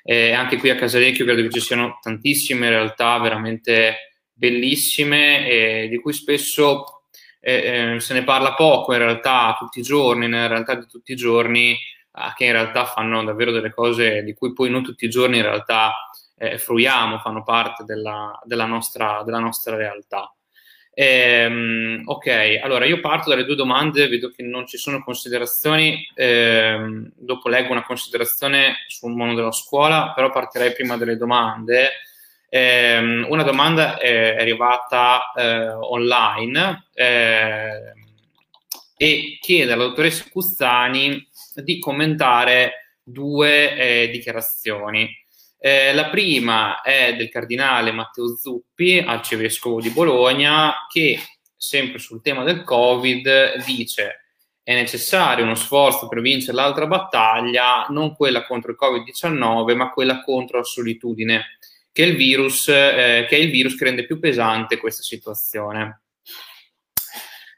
E 0.03 0.32
anche 0.32 0.57
qui 0.57 0.69
a 0.69 0.76
Casalecchio 0.76 1.26
credo 1.26 1.41
che 1.41 1.49
ci 1.49 1.59
siano 1.59 1.97
tantissime 2.01 2.69
realtà 2.69 3.17
veramente 3.19 4.11
bellissime 4.32 5.47
e 5.47 5.88
di 5.89 5.99
cui 5.99 6.13
spesso 6.13 7.05
eh, 7.39 7.95
eh, 7.95 7.99
se 7.99 8.13
ne 8.13 8.24
parla 8.24 8.53
poco 8.53 8.93
in 8.93 8.99
realtà 8.99 9.55
tutti 9.57 9.80
i 9.80 9.84
giorni, 9.84 10.28
nella 10.28 10.47
realtà 10.47 10.76
di 10.76 10.86
tutti 10.86 11.11
i 11.13 11.15
giorni 11.15 11.72
eh, 11.72 12.34
che 12.36 12.45
in 12.45 12.51
realtà 12.51 12.86
fanno 12.86 13.24
davvero 13.24 13.51
delle 13.51 13.72
cose 13.72 14.24
di 14.24 14.34
cui 14.34 14.53
poi 14.53 14.69
noi 14.69 14.84
tutti 14.84 15.05
i 15.05 15.09
giorni 15.09 15.38
in 15.38 15.43
realtà 15.43 15.91
eh, 16.38 16.57
fruiamo, 16.59 17.17
fanno 17.19 17.43
parte 17.43 17.84
della, 17.84 18.39
della, 18.43 18.65
nostra, 18.65 19.24
della 19.24 19.39
nostra, 19.39 19.76
realtà. 19.76 20.32
Ehm, 20.93 22.01
ok, 22.05 22.59
allora 22.61 22.85
io 22.85 22.99
parto 22.99 23.29
dalle 23.29 23.45
due 23.45 23.55
domande, 23.55 24.07
vedo 24.09 24.29
che 24.29 24.43
non 24.43 24.67
ci 24.67 24.77
sono 24.77 25.03
considerazioni, 25.03 26.05
ehm, 26.13 27.11
dopo 27.15 27.47
leggo 27.49 27.71
una 27.71 27.83
considerazione 27.83 28.83
sul 28.87 29.13
mondo 29.13 29.35
della 29.35 29.51
scuola, 29.51 30.11
però 30.13 30.31
partirei 30.31 30.73
prima 30.73 30.97
dalle 30.97 31.17
domande. 31.17 31.91
Eh, 32.49 32.97
una 32.99 33.43
domanda 33.43 33.97
è 33.97 34.35
arrivata 34.37 35.31
eh, 35.33 35.67
online 35.69 36.87
eh, 36.93 37.93
e 38.97 39.37
chiede 39.39 39.71
alla 39.71 39.85
dottoressa 39.85 40.25
Cuzzani 40.29 41.25
di 41.55 41.79
commentare 41.79 42.97
due 43.01 44.03
eh, 44.03 44.09
dichiarazioni. 44.09 45.09
Eh, 45.64 45.93
la 45.93 46.09
prima 46.09 46.82
è 46.82 47.16
del 47.16 47.30
cardinale 47.30 47.91
Matteo 47.91 48.36
Zuppi, 48.36 48.97
arcivescovo 48.97 49.80
di 49.80 49.91
Bologna, 49.91 50.88
che 50.91 51.20
sempre 51.55 51.99
sul 51.99 52.24
tema 52.24 52.43
del 52.43 52.64
Covid 52.64 53.64
dice 53.64 54.22
è 54.64 54.74
necessario 54.74 55.43
uno 55.43 55.53
sforzo 55.53 56.07
per 56.07 56.22
vincere 56.22 56.53
l'altra 56.53 56.88
battaglia, 56.88 57.86
non 57.89 58.16
quella 58.16 58.43
contro 58.45 58.72
il 58.72 58.78
Covid-19, 58.80 59.76
ma 59.76 59.91
quella 59.91 60.24
contro 60.24 60.57
la 60.57 60.64
solitudine, 60.64 61.57
che 61.91 62.05
è 62.05 62.07
il 62.07 62.16
virus, 62.16 62.68
eh, 62.68 63.28
che, 63.30 63.36
è 63.36 63.39
il 63.39 63.51
virus 63.51 63.76
che 63.76 63.84
rende 63.84 64.07
più 64.07 64.20
pesante 64.20 64.78
questa 64.78 65.03
situazione. 65.03 66.01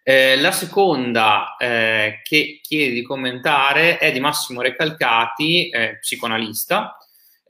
Eh, 0.03 0.35
la 0.41 0.51
seconda 0.51 1.55
eh, 1.57 2.19
che 2.21 2.59
chiede 2.61 2.93
di 2.93 3.03
commentare 3.03 3.97
è 3.97 4.11
di 4.11 4.19
Massimo 4.19 4.59
Recalcati, 4.59 5.69
eh, 5.69 5.99
psicoanalista. 5.99 6.97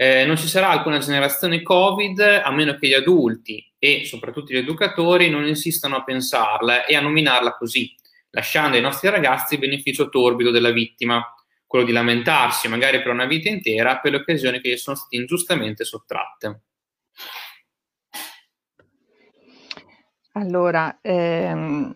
Eh, 0.04 0.26
non 0.26 0.36
ci 0.36 0.50
sarà 0.50 0.68
alcuna 0.68 0.98
generazione 0.98 1.62
Covid 1.62 2.20
a 2.20 2.52
meno 2.52 2.76
che 2.76 2.90
gli 2.90 2.94
adulti 2.94 3.66
e 3.80 4.04
soprattutto 4.04 4.52
gli 4.52 4.58
educatori 4.58 5.30
non 5.30 5.48
insistano 5.48 5.96
a 5.96 6.04
pensarla 6.04 6.84
e 6.84 6.94
a 6.98 7.00
nominarla 7.00 7.56
così, 7.56 7.96
lasciando 8.32 8.76
ai 8.76 8.82
nostri 8.82 9.10
ragazzi 9.10 9.54
il 9.54 9.62
beneficio 9.62 10.10
torbido 10.10 10.52
della 10.52 10.72
vittima, 10.72 11.26
quello 11.66 11.86
di 11.86 11.94
lamentarsi 11.94 12.68
magari 12.68 13.02
per 13.02 13.14
una 13.14 13.24
vita 13.24 13.48
intera 13.48 14.00
per 14.00 14.12
le 14.12 14.18
occasioni 14.18 14.60
che 14.60 14.72
gli 14.72 14.78
sono 14.78 14.98
state 14.98 15.16
ingiustamente 15.16 15.86
sottratte. 15.86 16.64
Allora, 20.34 21.00
ehm, 21.02 21.96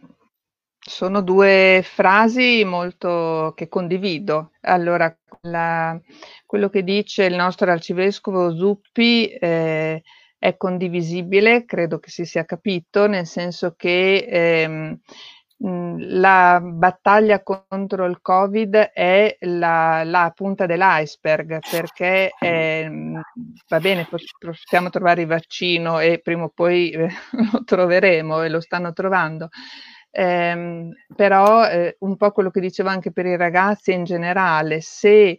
sono 0.97 1.21
due 1.21 1.81
frasi 1.83 2.63
molto 2.65 3.53
che 3.55 3.67
condivido. 3.67 4.53
Allora, 4.61 5.15
la, 5.41 5.95
quello 6.43 6.69
che 6.69 6.83
dice 6.83 7.25
il 7.25 7.35
nostro 7.35 7.69
arcivescovo 7.69 8.55
Zuppi 8.55 9.27
eh, 9.27 10.01
è 10.39 10.57
condivisibile, 10.57 11.65
credo 11.65 11.99
che 11.99 12.09
si 12.09 12.25
sia 12.25 12.45
capito, 12.45 13.05
nel 13.05 13.27
senso 13.27 13.75
che 13.77 14.25
ehm, 14.27 14.99
la 15.59 16.59
battaglia 16.63 17.43
contro 17.43 18.05
il 18.05 18.19
Covid 18.19 18.75
è 18.91 19.37
la, 19.41 20.03
la 20.03 20.31
punta 20.35 20.65
dell'iceberg 20.65 21.59
perché 21.69 22.31
eh, 22.39 22.91
va 23.67 23.79
bene, 23.79 24.07
possiamo 24.39 24.89
trovare 24.89 25.21
il 25.21 25.27
vaccino 25.27 25.99
e 25.99 26.21
prima 26.23 26.45
o 26.45 26.49
poi 26.49 26.91
lo 27.51 27.63
troveremo 27.63 28.41
e 28.41 28.49
lo 28.49 28.61
stanno 28.61 28.93
trovando, 28.93 29.49
eh, 30.19 30.89
però 31.15 31.69
eh, 31.69 31.95
un 31.99 32.17
po' 32.17 32.31
quello 32.31 32.49
che 32.49 32.59
dicevo 32.59 32.89
anche 32.89 33.11
per 33.11 33.27
i 33.27 33.37
ragazzi 33.37 33.91
in 33.91 34.03
generale, 34.03 34.81
se 34.81 35.37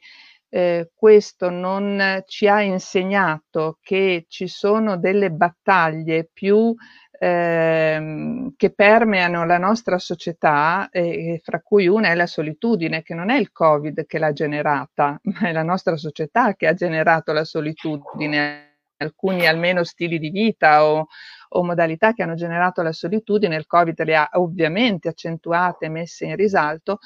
eh, 0.50 0.90
questo 0.94 1.50
non 1.50 2.22
ci 2.26 2.46
ha 2.46 2.62
insegnato 2.62 3.78
che 3.82 4.26
ci 4.28 4.46
sono 4.46 4.96
delle 4.96 5.32
battaglie 5.32 6.30
più 6.32 6.72
ehm, 7.10 8.52
che 8.56 8.72
permeano 8.72 9.44
la 9.44 9.58
nostra 9.58 9.98
società, 9.98 10.88
eh, 10.90 11.40
fra 11.42 11.60
cui 11.60 11.88
una 11.88 12.10
è 12.10 12.14
la 12.14 12.26
solitudine, 12.26 13.02
che 13.02 13.14
non 13.14 13.30
è 13.30 13.36
il 13.36 13.50
Covid 13.50 14.06
che 14.06 14.18
l'ha 14.20 14.32
generata, 14.32 15.18
ma 15.24 15.40
è 15.40 15.52
la 15.52 15.64
nostra 15.64 15.96
società 15.96 16.54
che 16.54 16.68
ha 16.68 16.74
generato 16.74 17.32
la 17.32 17.44
solitudine 17.44 18.67
alcuni 18.98 19.46
almeno 19.46 19.84
stili 19.84 20.18
di 20.18 20.30
vita 20.30 20.84
o, 20.84 21.06
o, 21.50 21.64
modalità 21.64 22.12
che 22.12 22.22
hanno 22.22 22.34
generato 22.34 22.82
la 22.82 22.92
solitudine, 22.92 23.56
il 23.56 23.66
Covid 23.66 24.02
le 24.04 24.16
ha 24.16 24.28
ovviamente 24.32 25.08
accentuate 25.08 25.86
e 25.86 25.90
messe 25.90 26.26
in 26.26 26.36
risalto, 26.36 26.98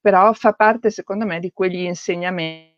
però 0.00 0.32
fa 0.32 0.52
parte 0.52 0.90
secondo 0.90 1.26
me 1.26 1.40
di 1.40 1.52
quegli 1.52 1.82
insegnamenti 1.82 2.72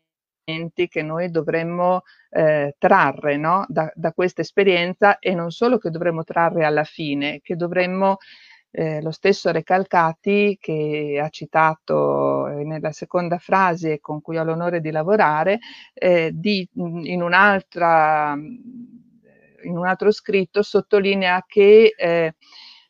che 0.87 1.01
noi 1.01 1.29
dovremmo 1.29 2.03
eh, 2.29 2.75
trarre 2.77 3.37
no? 3.37 3.65
da, 3.67 3.91
da 3.93 4.13
questa 4.13 4.41
esperienza 4.41 5.19
e 5.19 5.33
non 5.33 5.51
solo 5.51 5.77
che 5.77 5.89
dovremmo 5.89 6.23
trarre 6.23 6.65
alla 6.65 6.85
fine, 6.85 7.41
che 7.41 7.55
dovremmo 7.55 8.17
eh, 8.71 9.01
lo 9.01 9.11
stesso 9.11 9.51
Recalcati 9.51 10.57
che 10.59 11.19
ha 11.21 11.29
citato 11.29 12.47
eh, 12.47 12.63
nella 12.63 12.91
seconda 12.91 13.37
frase 13.37 13.99
con 13.99 14.21
cui 14.21 14.37
ho 14.37 14.43
l'onore 14.43 14.81
di 14.81 14.91
lavorare, 14.91 15.59
eh, 15.93 16.31
di, 16.33 16.67
in, 16.73 17.05
in 17.05 17.21
un 17.21 17.33
altro 19.85 20.11
scritto 20.11 20.61
sottolinea 20.61 21.43
che 21.47 21.93
eh, 21.97 22.35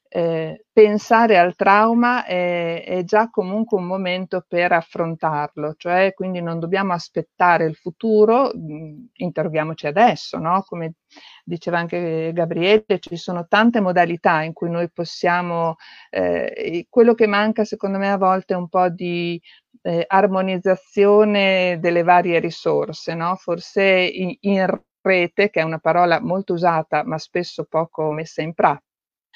eh, 0.09 0.65
pensare 0.71 1.37
al 1.37 1.55
trauma 1.55 2.25
è, 2.25 2.83
è, 2.85 3.03
già 3.03 3.29
comunque 3.29 3.77
un 3.77 3.85
momento 3.85 4.45
per 4.47 4.71
affrontarlo, 4.71 5.75
cioè 5.77 6.13
quindi 6.13 6.41
non 6.41 6.59
dobbiamo 6.59 6.93
aspettare 6.93 7.65
il 7.65 7.75
futuro, 7.75 8.51
mh, 8.53 9.09
interroghiamoci 9.13 9.87
adesso, 9.87 10.37
no? 10.37 10.63
come 10.67 10.93
diceva 11.43 11.79
anche 11.79 12.31
Gabriele, 12.33 12.85
ci 12.99 13.17
sono 13.17 13.47
tante 13.47 13.81
modalità 13.81 14.43
in 14.43 14.53
cui 14.53 14.69
noi 14.69 14.89
possiamo, 14.91 15.75
eh, 16.09 16.85
quello 16.89 17.13
che 17.13 17.27
manca 17.27 17.65
secondo 17.65 17.97
me 17.97 18.11
a 18.11 18.17
volte 18.17 18.53
è 18.53 18.57
un 18.57 18.69
po' 18.69 18.89
di 18.89 19.41
eh, 19.81 20.03
armonizzazione 20.07 21.79
delle 21.79 22.03
varie 22.03 22.39
risorse, 22.39 23.13
no? 23.13 23.35
forse 23.35 23.83
in, 23.83 24.35
in 24.41 24.65
rete, 25.01 25.49
che 25.49 25.61
è 25.61 25.63
una 25.63 25.79
parola 25.79 26.19
molto 26.21 26.53
usata 26.53 27.03
ma 27.03 27.17
spesso 27.17 27.65
poco 27.65 28.11
messa 28.11 28.41
in 28.41 28.53
pratica 28.53 28.86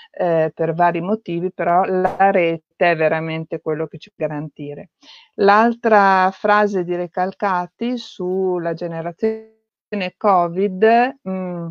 eh, 0.09 0.51
per 0.53 0.73
vari 0.73 1.01
motivi, 1.01 1.51
però 1.53 1.83
la 1.83 2.15
rete 2.31 2.63
è 2.89 2.95
veramente 2.95 3.59
quello 3.61 3.87
che 3.87 3.97
ci 3.97 4.11
può 4.15 4.25
garantire. 4.25 4.89
L'altra 5.35 6.31
frase 6.31 6.83
di 6.83 6.95
Recalcati 6.95 7.97
sulla 7.97 8.73
generazione 8.73 10.13
Covid 10.17 11.17
mh, 11.21 11.31
mm, 11.31 11.67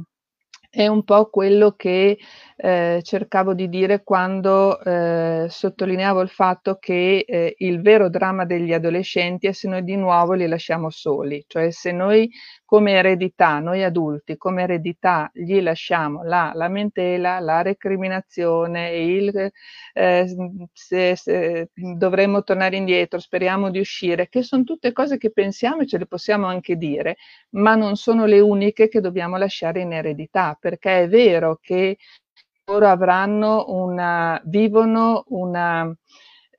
è 0.70 0.86
un 0.86 1.02
po' 1.02 1.28
quello 1.30 1.72
che 1.72 2.16
eh, 2.56 3.00
cercavo 3.02 3.54
di 3.54 3.68
dire 3.68 4.04
quando 4.04 4.80
eh, 4.80 5.46
sottolineavo 5.48 6.20
il 6.20 6.28
fatto 6.28 6.76
che 6.78 7.24
eh, 7.26 7.54
il 7.58 7.82
vero 7.82 8.08
dramma 8.08 8.44
degli 8.44 8.72
adolescenti 8.72 9.48
è 9.48 9.52
se 9.52 9.68
noi 9.68 9.82
di 9.82 9.96
nuovo 9.96 10.34
li 10.34 10.46
lasciamo 10.46 10.88
soli, 10.90 11.44
cioè 11.48 11.72
se 11.72 11.90
noi 11.90 12.30
come 12.70 12.92
eredità, 12.92 13.58
noi 13.58 13.82
adulti, 13.82 14.36
come 14.36 14.62
eredità 14.62 15.28
gli 15.34 15.60
lasciamo 15.60 16.22
la 16.22 16.52
lamentela, 16.54 17.40
la 17.40 17.62
recriminazione, 17.62 18.90
il 18.96 19.50
eh, 19.92 20.36
se, 20.72 21.16
se 21.16 21.70
dovremmo 21.74 22.44
tornare 22.44 22.76
indietro, 22.76 23.18
speriamo 23.18 23.70
di 23.70 23.80
uscire, 23.80 24.28
che 24.28 24.44
sono 24.44 24.62
tutte 24.62 24.92
cose 24.92 25.18
che 25.18 25.32
pensiamo 25.32 25.82
e 25.82 25.88
ce 25.88 25.98
le 25.98 26.06
possiamo 26.06 26.46
anche 26.46 26.76
dire, 26.76 27.16
ma 27.56 27.74
non 27.74 27.96
sono 27.96 28.24
le 28.24 28.38
uniche 28.38 28.86
che 28.86 29.00
dobbiamo 29.00 29.36
lasciare 29.36 29.80
in 29.80 29.92
eredità, 29.92 30.56
perché 30.60 31.00
è 31.00 31.08
vero 31.08 31.58
che 31.60 31.98
loro 32.66 32.86
avranno 32.86 33.64
una, 33.66 34.40
vivono 34.44 35.24
una 35.30 35.92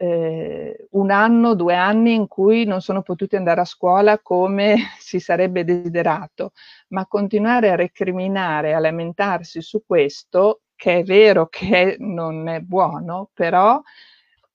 eh, 0.02 0.88
un 0.92 1.12
anno, 1.12 1.54
due 1.54 1.76
anni 1.76 2.16
in 2.16 2.28
cui 2.28 2.66
non 2.66 2.82
sono 2.82 3.04
potuti 3.04 3.36
andare 3.36 3.62
a 3.62 3.66
scuola 3.66 4.20
come 4.20 4.76
si 4.98 5.20
sarebbe 5.20 5.64
desiderato, 5.64 6.54
ma 6.90 7.06
continuare 7.06 7.70
a 7.70 7.76
recriminare, 7.76 8.74
a 8.74 8.80
lamentarsi 8.80 9.62
su 9.62 9.84
questo, 9.86 10.62
che 10.76 11.00
è 11.00 11.04
vero 11.04 11.48
che 11.48 11.98
non 12.00 12.48
è 12.48 12.62
buono, 12.62 13.30
però 13.32 13.80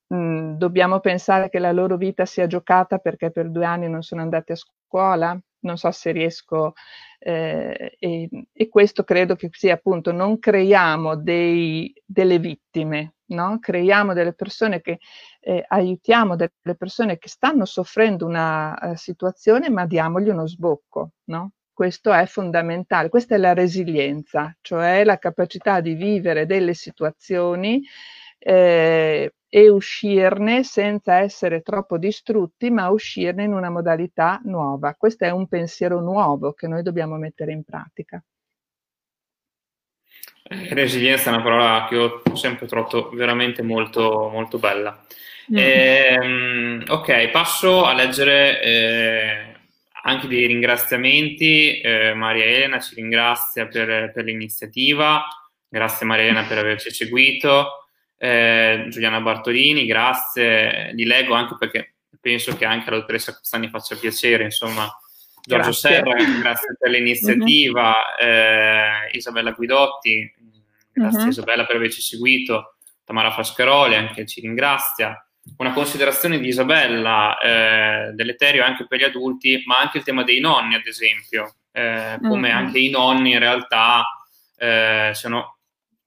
mh, 0.08 0.54
dobbiamo 0.56 0.98
pensare 0.98 1.48
che 1.48 1.60
la 1.60 1.70
loro 1.72 1.96
vita 1.96 2.26
sia 2.26 2.48
giocata 2.48 2.98
perché 2.98 3.30
per 3.30 3.48
due 3.48 3.64
anni 3.64 3.88
non 3.88 4.02
sono 4.02 4.22
andati 4.22 4.52
a 4.52 4.56
scuola. 4.56 5.38
Non 5.60 5.78
so 5.78 5.90
se 5.90 6.12
riesco, 6.12 6.74
eh, 7.18 7.96
e, 7.98 8.28
e, 8.52 8.68
questo 8.68 9.02
credo 9.04 9.34
che 9.34 9.48
sia 9.52 9.74
appunto, 9.74 10.12
non 10.12 10.38
creiamo 10.38 11.16
dei, 11.16 11.92
delle 12.04 12.38
vittime, 12.38 13.15
no? 13.28 13.58
creiamo 13.60 14.12
delle 14.12 14.32
persone 14.34 14.80
che 14.80 14.98
eh, 15.40 15.64
aiutiamo 15.66 16.36
delle 16.36 16.76
persone 16.76 17.18
che 17.18 17.28
stanno 17.28 17.64
soffrendo 17.64 18.26
una 18.26 18.76
uh, 18.80 18.94
situazione, 18.94 19.70
ma 19.70 19.86
diamogli 19.86 20.28
uno 20.28 20.46
sbocco. 20.46 21.10
No? 21.24 21.52
Questo 21.72 22.12
è 22.12 22.24
fondamentale, 22.26 23.08
questa 23.10 23.34
è 23.34 23.38
la 23.38 23.52
resilienza, 23.52 24.56
cioè 24.62 25.04
la 25.04 25.18
capacità 25.18 25.80
di 25.80 25.94
vivere 25.94 26.46
delle 26.46 26.72
situazioni 26.74 27.82
eh, 28.38 29.34
e 29.48 29.68
uscirne 29.68 30.62
senza 30.64 31.16
essere 31.18 31.62
troppo 31.62 31.98
distrutti, 31.98 32.70
ma 32.70 32.88
uscirne 32.88 33.44
in 33.44 33.52
una 33.52 33.70
modalità 33.70 34.40
nuova. 34.44 34.94
Questo 34.94 35.24
è 35.24 35.30
un 35.30 35.46
pensiero 35.48 36.00
nuovo 36.00 36.52
che 36.52 36.66
noi 36.66 36.82
dobbiamo 36.82 37.16
mettere 37.16 37.52
in 37.52 37.62
pratica. 37.62 38.22
Resilienza 40.48 41.30
è 41.30 41.34
una 41.34 41.42
parola 41.42 41.86
che 41.88 41.96
ho 41.96 42.22
sempre 42.34 42.66
trovato 42.66 43.10
veramente 43.10 43.62
molto, 43.62 44.28
molto 44.32 44.58
bella. 44.58 45.04
Mm. 45.52 45.56
Eh, 45.56 46.84
ok, 46.88 47.28
passo 47.28 47.84
a 47.84 47.94
leggere 47.94 48.62
eh, 48.62 49.54
anche 50.02 50.26
dei 50.26 50.46
ringraziamenti. 50.46 51.80
Eh, 51.80 52.14
Maria 52.14 52.44
Elena 52.44 52.80
ci 52.80 52.94
ringrazia 52.96 53.66
per, 53.66 54.12
per, 54.12 54.24
l'iniziativa, 54.24 55.24
grazie 55.68 56.06
Maria 56.06 56.24
Elena 56.24 56.44
per 56.44 56.58
averci 56.58 56.90
seguito. 56.90 57.86
Eh, 58.18 58.86
Giuliana 58.88 59.20
Bartolini, 59.20 59.86
grazie. 59.86 60.92
Li 60.92 61.04
leggo 61.04 61.34
anche 61.34 61.56
perché 61.58 61.94
penso 62.20 62.56
che 62.56 62.64
anche 62.64 62.88
alla 62.88 62.98
dottoressa 62.98 63.34
Costani 63.34 63.68
faccia 63.68 63.96
piacere, 63.96 64.44
insomma. 64.44 64.88
Giorgio 65.46 65.70
grazie. 65.70 65.90
Serra, 65.90 66.14
grazie 66.40 66.76
per 66.76 66.90
l'iniziativa. 66.90 67.94
Mm-hmm. 68.20 69.08
Isabella 69.12 69.52
Guidotti, 69.52 70.34
grazie 71.00 71.20
mm-hmm. 71.20 71.28
Isabella 71.28 71.66
per 71.66 71.76
averci 71.76 72.00
seguito. 72.00 72.76
Tamara 73.04 73.30
Fascaroli 73.30 73.94
anche 73.94 74.26
ci 74.26 74.40
ringrazia 74.40 75.20
una 75.58 75.72
considerazione 75.72 76.38
di 76.38 76.48
Isabella 76.48 77.38
eh, 77.38 78.12
dell'eterio 78.12 78.64
anche 78.64 78.86
per 78.86 78.98
gli 78.98 79.04
adulti, 79.04 79.62
ma 79.64 79.78
anche 79.78 79.98
il 79.98 80.04
tema 80.04 80.24
dei 80.24 80.40
nonni, 80.40 80.74
ad 80.74 80.86
esempio, 80.86 81.54
eh, 81.72 82.18
come 82.20 82.48
mm-hmm. 82.48 82.56
anche 82.56 82.78
i 82.78 82.90
nonni 82.90 83.32
in 83.32 83.38
realtà 83.38 84.04
eh, 84.56 85.10
siano 85.14 85.58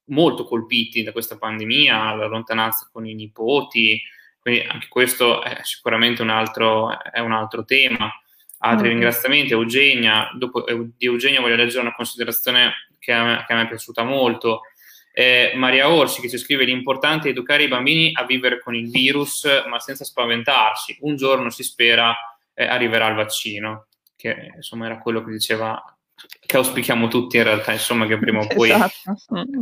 molto 0.06 0.44
colpiti 0.44 1.04
da 1.04 1.12
questa 1.12 1.38
pandemia, 1.38 2.16
la 2.16 2.26
lontananza 2.26 2.90
con 2.92 3.06
i 3.06 3.14
nipoti, 3.14 4.02
quindi 4.40 4.62
anche 4.62 4.88
questo 4.90 5.44
è 5.44 5.60
sicuramente 5.64 6.22
un 6.22 6.30
altro, 6.30 7.02
è 7.02 7.20
un 7.20 7.32
altro 7.32 7.64
tema. 7.64 8.12
Altri 8.62 8.88
mm-hmm. 8.88 8.92
ringraziamenti, 8.92 9.54
Eugenia, 9.54 10.32
dopo 10.34 10.66
di 10.66 11.06
Eugenia 11.06 11.40
voglio 11.40 11.56
leggere 11.56 11.82
una 11.82 11.96
considerazione 11.96 12.74
che 13.00 13.14
a 13.14 13.24
me, 13.24 13.44
che 13.48 13.54
a 13.54 13.56
me 13.56 13.62
è 13.64 13.68
piaciuta 13.68 14.04
molto, 14.04 14.64
eh, 15.20 15.52
Maria 15.56 15.90
Orsi 15.90 16.22
che 16.22 16.30
ci 16.30 16.38
scrive 16.38 16.64
l'importante 16.64 17.28
è 17.28 17.32
educare 17.32 17.64
i 17.64 17.68
bambini 17.68 18.12
a 18.14 18.24
vivere 18.24 18.62
con 18.62 18.74
il 18.74 18.90
virus 18.90 19.46
ma 19.68 19.78
senza 19.78 20.06
spaventarsi. 20.06 21.00
Un 21.02 21.18
giorno 21.18 21.50
si 21.50 21.62
spera 21.62 22.16
eh, 22.54 22.64
arriverà 22.66 23.10
il 23.10 23.16
vaccino, 23.16 23.88
che 24.16 24.54
insomma 24.56 24.86
era 24.86 24.98
quello 25.00 25.22
che 25.22 25.32
diceva, 25.32 25.84
che 26.40 26.56
auspichiamo 26.56 27.10
tutti 27.10 27.36
in 27.36 27.44
realtà, 27.44 27.74
insomma 27.74 28.06
che 28.06 28.18
prima 28.18 28.40
o 28.40 28.48
poi 28.56 28.70
esatto. 28.70 29.18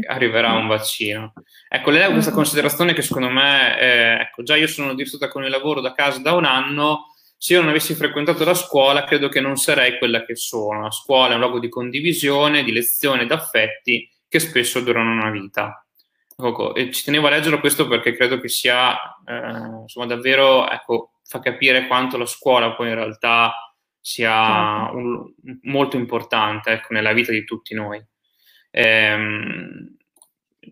arriverà 0.05 0.53
un 0.53 0.67
vaccino. 0.67 1.33
Ecco, 1.67 1.89
lei 1.89 2.03
ha 2.03 2.11
questa 2.11 2.31
considerazione 2.31 2.93
che 2.93 3.01
secondo 3.01 3.29
me, 3.29 3.79
eh, 3.79 4.21
ecco, 4.21 4.43
già 4.43 4.55
io 4.55 4.67
sono 4.67 4.93
distrutta 4.93 5.27
con 5.27 5.43
il 5.43 5.49
lavoro 5.49 5.81
da 5.81 5.93
casa 5.93 6.19
da 6.19 6.33
un 6.33 6.45
anno, 6.45 7.15
se 7.35 7.53
io 7.53 7.61
non 7.61 7.69
avessi 7.69 7.95
frequentato 7.95 8.43
la 8.43 8.53
scuola, 8.53 9.05
credo 9.05 9.27
che 9.27 9.41
non 9.41 9.55
sarei 9.55 9.97
quella 9.97 10.23
che 10.23 10.35
sono. 10.35 10.81
La 10.81 10.91
scuola 10.91 11.31
è 11.31 11.33
un 11.33 11.39
luogo 11.39 11.57
di 11.57 11.69
condivisione, 11.69 12.63
di 12.63 12.71
lezione, 12.71 13.25
d'affetti 13.25 14.07
che 14.27 14.39
spesso 14.39 14.81
durano 14.81 15.11
una 15.11 15.29
vita. 15.29 15.85
Ecco, 16.39 16.75
e 16.75 16.91
ci 16.91 17.03
tenevo 17.03 17.27
a 17.27 17.31
leggere 17.31 17.59
questo 17.59 17.87
perché 17.87 18.13
credo 18.15 18.39
che 18.39 18.47
sia 18.47 18.95
eh, 19.25 19.81
insomma, 19.81 20.05
davvero, 20.05 20.69
ecco, 20.69 21.13
fa 21.23 21.39
capire 21.39 21.87
quanto 21.87 22.17
la 22.17 22.27
scuola 22.27 22.75
poi 22.75 22.89
in 22.89 22.95
realtà 22.95 23.53
sia 23.99 24.85
certo. 24.85 24.97
un, 24.97 25.33
molto 25.63 25.97
importante 25.97 26.71
ecco, 26.71 26.93
nella 26.93 27.13
vita 27.13 27.31
di 27.31 27.43
tutti 27.43 27.73
noi. 27.73 28.03
Ehm, 28.69 29.97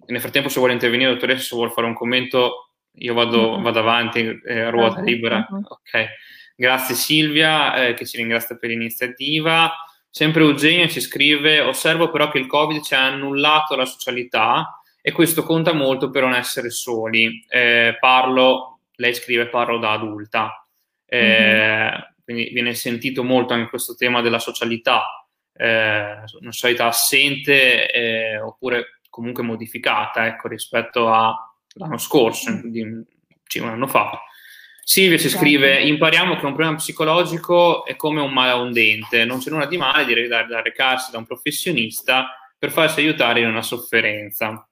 nel 0.07 0.21
frattempo, 0.21 0.49
se 0.49 0.59
vuole 0.59 0.73
intervenire, 0.73 1.11
dottoressa, 1.11 1.43
se 1.43 1.55
vuole 1.55 1.71
fare 1.71 1.87
un 1.87 1.95
commento, 1.95 2.69
io 2.97 3.13
vado, 3.13 3.59
vado 3.59 3.79
avanti 3.79 4.19
eh, 4.19 4.69
ruota 4.69 5.01
libera. 5.01 5.45
Ok, 5.49 6.07
grazie 6.55 6.95
Silvia, 6.95 7.87
eh, 7.87 7.93
che 7.93 8.05
ci 8.05 8.17
ringrazia 8.17 8.55
per 8.55 8.69
l'iniziativa. 8.69 9.73
Sempre 10.16 10.43
Eugenio 10.43 10.88
ci 10.88 11.01
scrive: 11.01 11.59
Osservo 11.59 12.09
però 12.09 12.30
che 12.30 12.38
il 12.38 12.47
Covid 12.47 12.82
ci 12.82 12.93
ha 12.93 13.05
annullato 13.05 13.76
la 13.76 13.84
socialità 13.84 14.80
e 15.01 15.11
questo 15.11 15.43
conta 15.43 15.74
molto 15.74 16.09
per 16.09 16.24
non 16.24 16.34
essere 16.34 16.70
soli. 16.70 17.43
Eh, 17.49 17.97
parlo, 17.99 18.80
lei 18.95 19.13
scrive, 19.13 19.49
parlo 19.49 19.78
da 19.78 19.91
adulta. 19.91 20.66
Eh, 21.05 21.20
mm-hmm. 21.20 21.99
Quindi 22.24 22.49
viene 22.53 22.74
sentito 22.76 23.26
molto 23.26 23.55
anche 23.55 23.68
questo 23.68 23.95
tema 23.95 24.22
della 24.22 24.39
socialità, 24.39 25.28
eh, 25.51 26.24
una 26.39 26.51
socialità 26.51 26.86
assente 26.86 27.91
eh, 27.91 28.39
oppure 28.39 29.01
comunque 29.09 29.43
modificata 29.43 30.28
ecco, 30.28 30.47
rispetto 30.47 31.11
all'anno 31.11 31.97
scorso, 31.97 32.57
di, 32.63 32.80
un 32.84 33.68
anno 33.68 33.88
fa. 33.88 34.18
Silvia 34.88 35.17
ci 35.17 35.29
scrive: 35.29 35.81
Impariamo 35.81 36.36
che 36.36 36.45
un 36.45 36.53
problema 36.53 36.75
psicologico 36.75 37.86
è 37.86 37.95
come 37.95 38.21
un 38.21 38.31
male 38.31 38.51
a 38.51 38.57
un 38.57 38.71
dente, 38.71 39.25
non 39.25 39.39
c'è 39.39 39.49
nulla 39.49 39.65
di 39.65 39.77
male 39.77 40.27
da 40.27 40.61
recarsi 40.61 41.09
da 41.09 41.17
un 41.17 41.25
professionista 41.25 42.27
per 42.55 42.69
farsi 42.69 42.99
aiutare 42.99 43.39
in 43.39 43.47
una 43.47 43.63
sofferenza. 43.63 44.63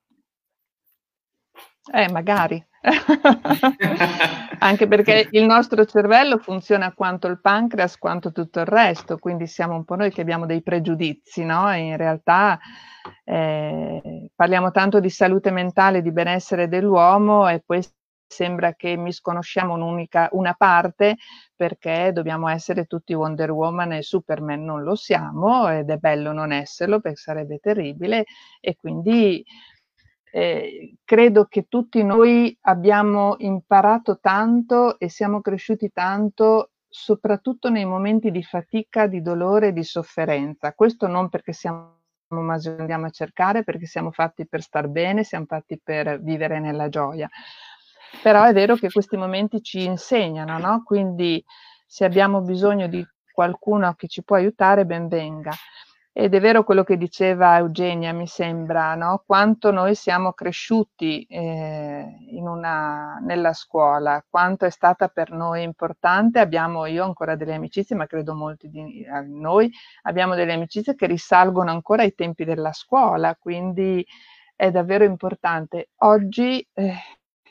Eh, 1.92 2.12
magari. 2.12 2.64
Anche 4.60 4.88
perché 4.88 5.30
il 5.32 5.46
nostro 5.46 5.84
cervello 5.84 6.38
funziona 6.38 6.94
quanto 6.94 7.26
il 7.26 7.42
pancreas, 7.42 7.98
quanto 7.98 8.32
tutto 8.32 8.60
il 8.60 8.66
resto, 8.68 9.18
quindi 9.18 9.48
siamo 9.48 9.74
un 9.74 9.84
po' 9.84 9.96
noi 9.96 10.12
che 10.12 10.22
abbiamo 10.22 10.46
dei 10.46 10.62
pregiudizi, 10.62 11.44
no? 11.44 11.72
E 11.72 11.80
in 11.80 11.98
realtà 11.98 12.60
eh, 13.26 14.30
parliamo 14.36 14.70
tanto 14.70 15.00
di 15.00 15.10
salute 15.10 15.50
mentale, 15.50 16.04
di 16.04 16.12
benessere 16.12 16.68
dell'uomo 16.68 17.50
e 17.50 17.64
poi 17.66 17.82
sembra 18.34 18.74
che 18.74 18.98
misconosciamo 18.98 19.74
un'unica, 19.76 20.30
una 20.32 20.54
parte 20.54 21.18
perché 21.56 22.12
dobbiamo 22.12 22.50
essere 22.50 22.86
tutti 22.86 23.14
Wonder 23.14 23.52
Woman 23.52 23.94
e 23.94 24.02
Superman, 24.02 24.64
non 24.64 24.84
lo 24.84 24.96
siamo 24.96 25.70
ed 25.70 25.90
è 25.90 25.98
bello 25.98 26.34
non 26.34 26.52
esserlo 26.52 27.00
perché 27.00 27.18
sarebbe 27.18 27.60
terribile 27.60 28.26
e 28.60 28.76
quindi 28.76 29.44
eh, 30.32 30.96
credo 31.04 31.46
che 31.46 31.68
tutti 31.70 32.04
noi 32.04 32.58
abbiamo 32.62 33.36
imparato 33.40 34.20
tanto 34.20 34.98
e 34.98 35.08
siamo 35.10 35.42
cresciuti 35.42 35.92
tanto 35.92 36.72
soprattutto 36.90 37.70
nei 37.70 37.86
momenti 37.86 38.32
di 38.32 38.44
fatica, 38.44 39.08
di 39.08 39.22
dolore, 39.22 39.74
di 39.74 39.84
sofferenza. 39.84 40.74
Questo 40.74 41.08
non 41.08 41.30
perché 41.30 41.54
siamo 41.54 42.02
ma 42.42 42.58
andiamo 42.80 43.06
a 43.06 43.10
cercare 43.12 43.64
perché 43.64 43.86
siamo 43.86 44.12
fatti 44.12 44.48
per 44.48 44.62
star 44.62 44.88
bene, 44.88 45.24
siamo 45.24 45.46
fatti 45.46 45.80
per 45.82 46.22
vivere 46.22 46.60
nella 46.60 46.90
gioia. 46.90 47.30
Però 48.22 48.44
è 48.44 48.54
vero 48.54 48.76
che 48.76 48.92
questi 48.92 49.18
momenti 49.18 49.62
ci 49.62 49.84
insegnano, 49.84 50.58
no? 50.58 50.84
Quindi 50.84 51.44
se 51.86 52.06
abbiamo 52.06 52.42
bisogno 52.42 52.88
di 52.88 53.06
qualcuno 53.34 53.94
che 53.96 54.08
ci 54.08 54.24
può 54.24 54.36
aiutare, 54.36 54.86
ben 54.86 55.08
venga. 55.08 55.52
Ed 56.16 56.36
è 56.36 56.40
vero 56.40 56.64
quello 56.64 56.84
che 56.84 56.96
diceva 56.96 57.58
Eugenia, 57.58 58.14
mi 58.14 58.28
sembra, 58.28 58.94
no? 58.94 59.24
quanto 59.26 59.72
noi 59.72 59.96
siamo 59.96 60.34
cresciuti 60.34 61.24
eh, 61.24 62.06
una, 62.40 63.18
nella 63.26 63.54
scuola, 63.54 64.24
quanto 64.30 64.66
è 64.66 64.70
stata 64.70 65.08
per 65.08 65.32
noi 65.32 65.64
importante. 65.64 66.38
Abbiamo, 66.38 66.86
io 66.86 67.04
ancora 67.04 67.36
delle 67.36 67.56
amicizie, 67.56 67.96
ma 67.96 68.06
credo 68.06 68.36
molti 68.36 68.70
di 68.70 69.04
noi, 69.26 69.72
abbiamo 70.04 70.36
delle 70.36 70.54
amicizie 70.54 70.94
che 70.94 71.08
risalgono 71.08 71.72
ancora 71.72 72.04
ai 72.04 72.14
tempi 72.14 72.46
della 72.46 72.74
scuola, 72.74 73.36
quindi 73.36 74.06
è 74.56 74.70
davvero 74.70 75.06
importante. 75.06 75.90
Oggi 76.04 76.64
eh, 76.74 76.94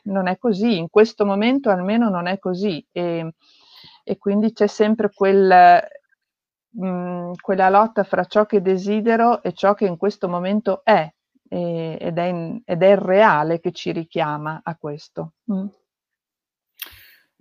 non 0.05 0.27
è 0.27 0.39
così, 0.39 0.79
in 0.79 0.89
questo 0.89 1.25
momento 1.25 1.71
almeno 1.71 2.09
non 2.09 2.27
è 2.27 2.39
così 2.39 2.85
e, 2.91 3.35
e 4.05 4.19
quindi 4.19 4.53
c'è 4.53 4.67
sempre 4.67 5.11
quel, 5.13 5.83
mh, 6.71 6.87
mm, 6.87 7.33
quella 7.41 7.69
lotta 7.69 8.03
fra 8.05 8.25
ciò 8.25 8.47
che 8.47 8.63
desidero 8.63 9.43
e 9.43 9.53
ciò 9.53 9.75
che 9.75 9.87
in 9.87 9.97
questo 9.97 10.29
momento 10.29 10.83
è 10.85 11.11
e, 11.49 11.99
ed, 12.01 12.19
è 12.19 12.25
in, 12.25 12.63
ed, 12.65 12.83
è 12.83 12.91
il 12.91 12.97
reale 12.97 13.61
che 13.61 13.73
ci 13.73 13.93
richiama 13.93 14.61
a 14.63 14.77
questo. 14.77 15.35
Mm. 15.53 15.67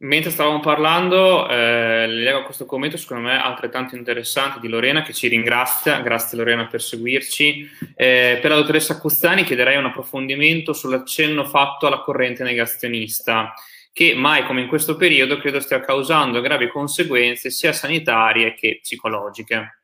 Mentre 0.01 0.31
stavamo 0.31 0.59
parlando, 0.61 1.47
eh, 1.47 2.07
le 2.07 2.23
leggo 2.23 2.41
questo 2.41 2.65
commento, 2.65 2.97
secondo 2.97 3.27
me 3.27 3.39
altrettanto 3.39 3.95
interessante, 3.95 4.59
di 4.59 4.67
Lorena 4.67 5.03
che 5.03 5.13
ci 5.13 5.27
ringrazia. 5.27 5.99
Grazie 5.99 6.39
Lorena 6.39 6.65
per 6.65 6.81
seguirci. 6.81 7.69
Eh, 7.95 8.39
per 8.41 8.49
la 8.49 8.55
dottoressa 8.55 8.97
Costani 8.97 9.43
chiederei 9.43 9.77
un 9.77 9.85
approfondimento 9.85 10.73
sull'accenno 10.73 11.45
fatto 11.45 11.85
alla 11.85 11.99
corrente 11.99 12.41
negazionista, 12.43 13.53
che 13.93 14.15
mai 14.15 14.43
come 14.43 14.61
in 14.61 14.67
questo 14.67 14.95
periodo 14.95 15.37
credo 15.37 15.59
stia 15.59 15.81
causando 15.81 16.41
gravi 16.41 16.67
conseguenze 16.67 17.51
sia 17.51 17.71
sanitarie 17.71 18.55
che 18.55 18.79
psicologiche. 18.81 19.81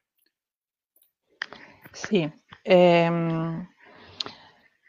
Sì, 1.92 2.28
ehm, 2.64 3.68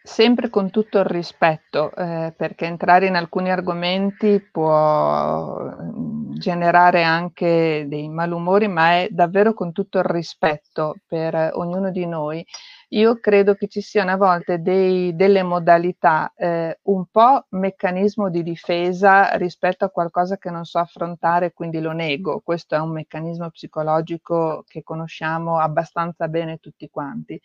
sempre 0.09 0.49
con 0.49 0.71
tutto 0.71 0.99
il 0.99 1.05
rispetto, 1.05 1.95
eh, 1.95 2.33
perché 2.35 2.65
entrare 2.65 3.07
in 3.07 3.15
alcuni 3.15 3.51
argomenti 3.51 4.41
può, 4.41 5.71
generare 6.39 7.03
anche 7.03 7.85
dei 7.89 8.09
malumori, 8.09 8.69
ma 8.69 8.95
è 9.01 9.09
davvero 9.11 9.53
con 9.53 9.73
tutto 9.73 9.99
il 9.99 10.05
rispetto 10.05 10.97
per 11.07 11.51
ognuno 11.55 11.91
di 11.91 12.07
noi. 12.07 12.45
Io 12.93 13.21
credo 13.21 13.55
che 13.55 13.69
ci 13.69 13.83
siano 13.83 14.13
a 14.13 14.17
volte 14.17 14.63
dei, 14.63 15.15
delle 15.15 15.43
modalità 15.43 16.33
eh, 16.35 16.79
un 16.85 17.05
po' 17.11 17.45
meccanismo 17.51 18.31
di 18.31 18.43
difesa 18.43 19.37
rispetto 19.37 19.85
a 19.85 19.91
qualcosa 19.91 20.39
che 20.39 20.51
non 20.51 20.65
so 20.65 20.79
affrontare, 20.79 21.53
quindi 21.53 21.81
lo 21.81 21.93
nego. 21.93 22.41
Questo 22.43 22.75
è 22.75 22.79
un 22.79 22.93
meccanismo 22.93 23.51
psicologico 23.51 24.65
che 24.67 24.83
conosciamo 24.83 25.59
abbastanza 25.59 26.29
bene 26.29 26.59
tutti 26.59 26.89
quanti. 26.89 27.39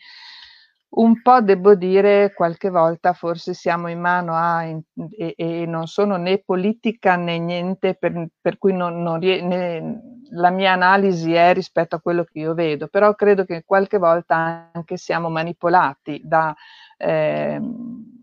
Un 0.95 1.23
po' 1.23 1.41
devo 1.41 1.73
dire, 1.73 2.33
qualche 2.35 2.69
volta 2.69 3.13
forse 3.13 3.55
siamo 3.55 3.87
in 3.87 3.99
mano 3.99 4.35
a, 4.35 4.61
in, 4.63 4.79
e, 5.17 5.33
e, 5.35 5.65
non 5.65 5.87
sono 5.87 6.17
né 6.17 6.43
politica 6.43 7.15
né 7.15 7.39
niente, 7.39 7.95
per, 7.95 8.27
per 8.39 8.59
cui 8.59 8.73
non, 8.73 9.01
non, 9.01 9.17
né, 9.17 10.01
la 10.29 10.51
mia 10.51 10.73
analisi 10.73 11.33
è 11.33 11.51
rispetto 11.53 11.95
a 11.95 11.99
quello 11.99 12.23
che 12.23 12.37
io 12.37 12.53
vedo, 12.53 12.87
però 12.89 13.15
credo 13.15 13.43
che 13.43 13.63
qualche 13.65 13.97
volta 13.97 14.69
anche 14.71 14.97
siamo 14.97 15.29
manipolati 15.29 16.21
da 16.23 16.53
eh, 16.97 17.59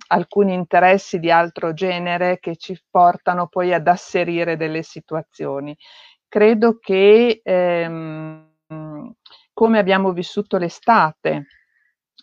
alcuni 0.08 0.54
interessi 0.54 1.18
di 1.18 1.30
altro 1.30 1.72
genere 1.72 2.38
che 2.38 2.54
ci 2.54 2.80
portano 2.88 3.48
poi 3.48 3.74
ad 3.74 3.88
asserire 3.88 4.56
delle 4.56 4.82
situazioni. 4.82 5.76
Credo 6.28 6.78
che 6.78 7.40
ehm, 7.42 8.48
come 9.52 9.78
abbiamo 9.78 10.12
vissuto 10.12 10.56
l'estate, 10.56 11.46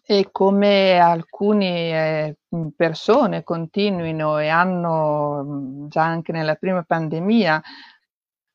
e 0.09 0.29
come 0.31 0.97
alcune 0.99 2.29
eh, 2.29 2.37
persone 2.73 3.43
continuino 3.43 4.37
e 4.39 4.47
hanno 4.47 5.85
già 5.89 6.03
anche 6.05 6.31
nella 6.31 6.55
prima 6.55 6.81
pandemia 6.83 7.61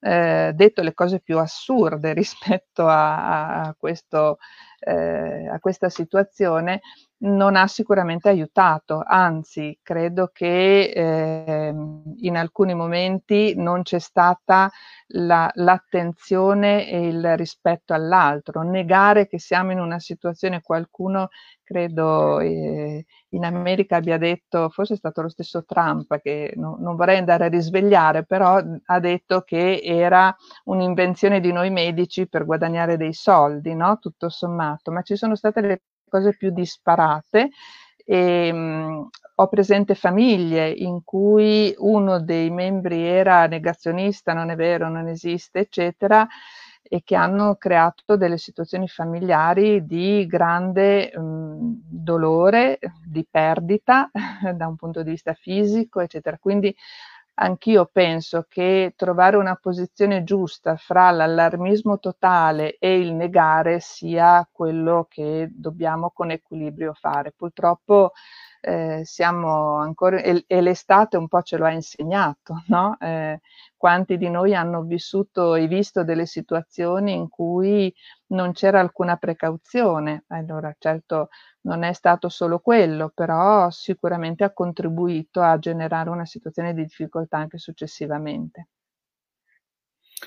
eh, 0.00 0.53
detto 0.55 0.80
le 0.80 0.94
cose 0.94 1.20
più 1.20 1.38
assurde 1.38 2.14
rispetto 2.14 2.86
a, 2.86 3.64
a, 3.64 3.74
questo, 3.76 4.38
eh, 4.85 5.49
a 5.49 5.59
questa 5.61 5.89
situazione, 5.89 6.80
non 7.22 7.55
ha 7.55 7.66
sicuramente 7.68 8.28
aiutato, 8.28 9.03
anzi 9.07 9.78
credo 9.80 10.30
che 10.33 10.91
eh, 10.91 11.74
in 12.16 12.37
alcuni 12.37 12.74
momenti 12.74 13.55
non 13.57 13.83
c'è 13.83 14.01
stata 14.01 14.70
la, 15.14 15.49
l'attenzione 15.55 16.89
e 16.89 17.07
il 17.07 17.37
rispetto 17.37 17.95
all'altro, 17.95 18.62
negare 18.62 19.28
che 19.28 19.39
siamo 19.39 19.70
in 19.70 19.78
una 19.78 20.01
situazione, 20.01 20.62
qualcuno 20.62 21.28
credo 21.72 22.39
eh, 22.41 23.05
in 23.30 23.45
America 23.45 23.97
abbia 23.97 24.18
detto, 24.18 24.68
forse 24.68 24.95
è 24.95 24.97
stato 24.97 25.22
lo 25.22 25.28
stesso 25.28 25.64
Trump, 25.64 26.20
che 26.20 26.53
no, 26.57 26.76
non 26.78 26.97
vorrei 26.97 27.16
andare 27.18 27.47
a 27.47 27.49
risvegliare, 27.49 28.24
però 28.24 28.61
ha 28.85 29.01
detto 29.01 29.41
che 29.41 29.80
era 29.83 30.35
un'invenzione 30.64 31.41
di 31.41 31.51
noi 31.51 31.70
medici 31.70 32.28
per 32.28 32.45
guadagnare 32.45 32.97
dei 32.97 33.14
soldi, 33.14 33.74
no? 33.74 33.99
tutto 33.99 34.28
sommato, 34.28 34.71
ma 34.90 35.02
ci 35.02 35.16
sono 35.16 35.34
state 35.36 35.60
le 35.60 35.82
cose 36.08 36.36
più 36.36 36.50
disparate. 36.50 37.50
E, 38.04 38.52
mh, 38.52 39.08
ho 39.36 39.48
presente 39.48 39.94
famiglie 39.94 40.68
in 40.70 41.02
cui 41.04 41.74
uno 41.78 42.20
dei 42.20 42.50
membri 42.50 43.02
era 43.06 43.46
negazionista, 43.46 44.32
non 44.34 44.50
è 44.50 44.56
vero, 44.56 44.88
non 44.88 45.08
esiste, 45.08 45.60
eccetera, 45.60 46.26
e 46.82 47.02
che 47.04 47.14
hanno 47.16 47.54
creato 47.56 48.16
delle 48.16 48.36
situazioni 48.38 48.86
familiari 48.88 49.86
di 49.86 50.26
grande 50.26 51.10
mh, 51.16 51.80
dolore, 51.88 52.78
di 53.06 53.26
perdita 53.28 54.10
da 54.54 54.66
un 54.66 54.76
punto 54.76 55.02
di 55.02 55.10
vista 55.10 55.32
fisico, 55.32 56.00
eccetera. 56.00 56.38
Quindi 56.38 56.74
anch'io 57.35 57.87
penso 57.93 58.47
che 58.49 58.93
trovare 58.97 59.37
una 59.37 59.57
posizione 59.57 60.22
giusta 60.24 60.76
fra 60.76 61.11
l'allarmismo 61.11 61.99
totale 61.99 62.76
e 62.78 62.99
il 62.99 63.12
negare 63.14 63.80
sia 63.80 64.49
quello 64.51 65.07
che 65.11 65.49
dobbiamo 65.53 66.11
con 66.11 66.30
equilibrio 66.30 66.93
fare. 66.95 67.33
Purtroppo 67.37 68.12
eh, 68.62 69.00
siamo 69.04 69.76
ancora, 69.78 70.20
e, 70.22 70.44
e, 70.46 70.60
l'estate 70.60 71.16
un 71.16 71.26
po' 71.28 71.42
ce 71.42 71.56
lo 71.56 71.64
ha 71.66 71.72
insegnato, 71.72 72.62
no? 72.68 72.96
Eh, 73.00 73.40
quanti 73.76 74.16
di 74.16 74.30
noi 74.30 74.54
hanno 74.54 74.82
vissuto 74.82 75.54
e 75.56 75.66
visto 75.66 76.04
delle 76.04 76.26
situazioni 76.26 77.12
in 77.14 77.28
cui 77.28 77.92
non 78.28 78.52
c'era 78.52 78.78
alcuna 78.80 79.16
precauzione. 79.16 80.24
Allora, 80.28 80.74
certo, 80.78 81.28
non 81.62 81.82
è 81.82 81.92
stato 81.92 82.28
solo 82.28 82.60
quello, 82.60 83.10
però 83.12 83.68
sicuramente 83.70 84.44
ha 84.44 84.52
contribuito 84.52 85.40
a 85.40 85.58
generare 85.58 86.10
una 86.10 86.24
situazione 86.26 86.74
di 86.74 86.82
difficoltà 86.84 87.38
anche 87.38 87.58
successivamente. 87.58 88.68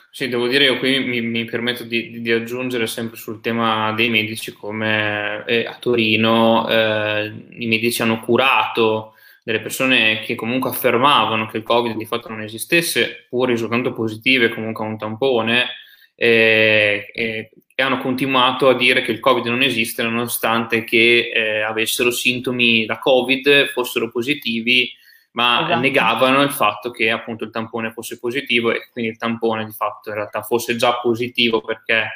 Sì, 0.10 0.30
devo 0.30 0.48
dire, 0.48 0.66
io 0.66 0.78
qui 0.80 1.00
mi, 1.00 1.22
mi 1.22 1.46
permetto 1.46 1.84
di, 1.84 2.22
di, 2.22 2.32
aggiungere 2.32 2.88
sempre 2.88 3.18
sul 3.18 3.42
tema 3.42 3.92
dei 3.94 4.10
medici 4.10 4.54
come 4.54 5.44
eh, 5.46 5.66
a 5.66 5.76
Torino 5.78 6.68
eh, 6.70 7.34
i 7.58 7.68
medici 7.68 8.02
hanno 8.02 8.22
curato 8.22 9.14
delle 9.44 9.60
persone 9.60 10.22
che 10.22 10.36
comunque 10.36 10.70
affermavano 10.70 11.48
che 11.48 11.58
il 11.58 11.64
Covid 11.64 11.96
di 11.96 12.06
fatto 12.06 12.30
non 12.30 12.42
esistesse, 12.42 13.28
pur 13.30 13.50
risultando 13.50 13.94
positive 13.94 14.50
comunque 14.50 14.84
a 14.84 14.88
un 14.88 14.98
tampone, 14.98 15.68
eh, 16.16 17.08
e 17.14 17.52
hanno 17.84 17.98
continuato 17.98 18.70
a 18.70 18.76
dire 18.76 19.02
che 19.02 19.12
il 19.12 19.20
Covid 19.20 19.46
non 19.46 19.62
esiste 19.62 20.02
nonostante 20.02 20.84
che 20.84 21.30
eh, 21.34 21.62
avessero 21.62 22.10
sintomi 22.10 22.86
da 22.86 23.00
Covid, 23.00 23.68
fossero 23.68 24.10
positivi 24.10 24.90
ma 25.36 25.64
esatto. 25.64 25.80
negavano 25.80 26.42
il 26.42 26.52
fatto 26.52 26.92
che 26.92 27.12
appunto 27.12 27.44
il 27.44 27.52
tampone 27.52 27.92
fosse 27.92 28.20
positivo 28.20 28.74
e 28.74 28.88
quindi 28.92 29.12
il 29.12 29.18
tampone 29.18 29.66
di 29.66 29.72
fatto 29.72 30.10
in 30.10 30.16
realtà 30.16 30.42
fosse 30.42 30.76
già 30.76 31.00
positivo 31.00 31.62
perché 31.62 32.08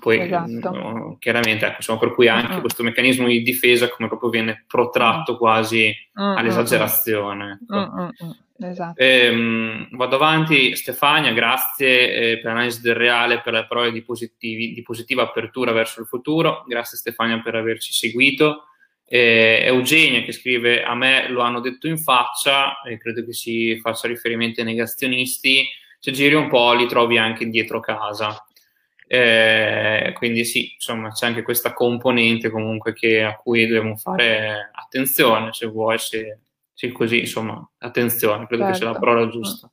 poi 0.00 0.20
esatto. 0.20 0.70
no, 0.70 1.16
chiaramente 1.18 1.66
ecco, 1.66 1.76
insomma, 1.76 1.98
per 1.98 2.14
cui 2.14 2.26
anche 2.26 2.54
uh-huh. 2.54 2.60
questo 2.60 2.82
meccanismo 2.82 3.26
di 3.26 3.42
difesa 3.42 3.88
come 3.88 4.08
proprio 4.08 4.30
viene 4.30 4.64
protratto 4.66 5.32
uh-huh. 5.32 5.38
quasi 5.38 5.94
uh-huh. 6.14 6.36
all'esagerazione. 6.38 7.58
Ecco. 7.62 8.10
Esatto. 8.64 9.02
Ehm, 9.02 9.88
vado 9.96 10.14
avanti, 10.14 10.76
Stefania, 10.76 11.32
grazie 11.32 12.14
eh, 12.14 12.38
per 12.38 12.52
l'analisi 12.52 12.80
del 12.80 12.94
reale, 12.94 13.40
per 13.40 13.54
le 13.54 13.66
parole 13.66 13.90
di, 13.90 14.02
positivi, 14.02 14.72
di 14.72 14.82
positiva 14.82 15.22
apertura 15.22 15.72
verso 15.72 16.00
il 16.00 16.06
futuro. 16.06 16.64
Grazie 16.68 16.96
Stefania 16.96 17.40
per 17.40 17.56
averci 17.56 17.92
seguito 17.92 18.68
eh, 19.14 19.60
Eugenia 19.66 20.22
che 20.22 20.32
scrive 20.32 20.82
a 20.82 20.94
me 20.94 21.28
lo 21.28 21.42
hanno 21.42 21.60
detto 21.60 21.86
in 21.86 21.98
faccia 21.98 22.80
e 22.80 22.96
credo 22.96 23.22
che 23.22 23.34
si 23.34 23.78
faccia 23.78 24.08
riferimento 24.08 24.60
ai 24.60 24.66
negazionisti 24.66 25.68
se 25.98 26.12
giri 26.12 26.32
un 26.32 26.48
po' 26.48 26.72
li 26.72 26.86
trovi 26.86 27.18
anche 27.18 27.46
dietro 27.46 27.78
casa 27.78 28.42
eh, 29.06 30.14
quindi 30.16 30.46
sì 30.46 30.72
insomma 30.72 31.10
c'è 31.10 31.26
anche 31.26 31.42
questa 31.42 31.74
componente 31.74 32.48
comunque 32.48 32.94
che, 32.94 33.22
a 33.22 33.36
cui 33.36 33.66
dobbiamo 33.66 33.98
fare 33.98 34.70
attenzione 34.72 35.52
se 35.52 35.66
vuoi 35.66 35.98
se, 35.98 36.38
se 36.72 36.90
così 36.90 37.18
insomma 37.18 37.70
attenzione 37.80 38.46
credo 38.46 38.62
certo. 38.62 38.70
che 38.72 38.78
sia 38.78 38.86
la 38.86 38.92
certo. 38.92 39.06
parola 39.06 39.28
giusta 39.30 39.70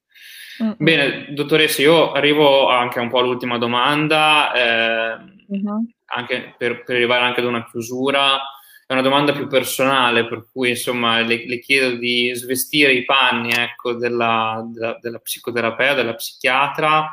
mm-hmm. 0.62 0.74
Bene, 0.80 1.34
dottoressa, 1.34 1.82
io 1.82 2.12
arrivo 2.12 2.68
anche 2.68 3.00
un 3.00 3.08
po' 3.08 3.20
all'ultima 3.20 3.58
domanda, 3.58 4.52
eh, 4.52 5.18
mm-hmm. 5.56 5.78
anche 6.08 6.56
per, 6.58 6.84
per, 6.84 6.96
arrivare 6.98 7.24
anche 7.24 7.40
ad 7.40 7.46
una 7.46 7.64
chiusura 7.64 8.38
è 8.90 8.94
una 8.94 9.04
domanda 9.04 9.34
più 9.34 9.46
personale, 9.46 10.26
per 10.26 10.48
cui 10.52 10.70
insomma 10.70 11.20
le, 11.22 11.46
le 11.46 11.60
chiedo 11.60 11.96
di 11.96 12.32
svestire 12.34 12.92
i 12.92 13.06
panni 13.06 13.52
ecco, 13.52 13.94
della, 13.94 14.68
della, 14.68 14.98
della, 15.00 15.20
psicoterapeuta, 15.20 15.94
della 15.94 16.16
psichiatra 16.16 17.08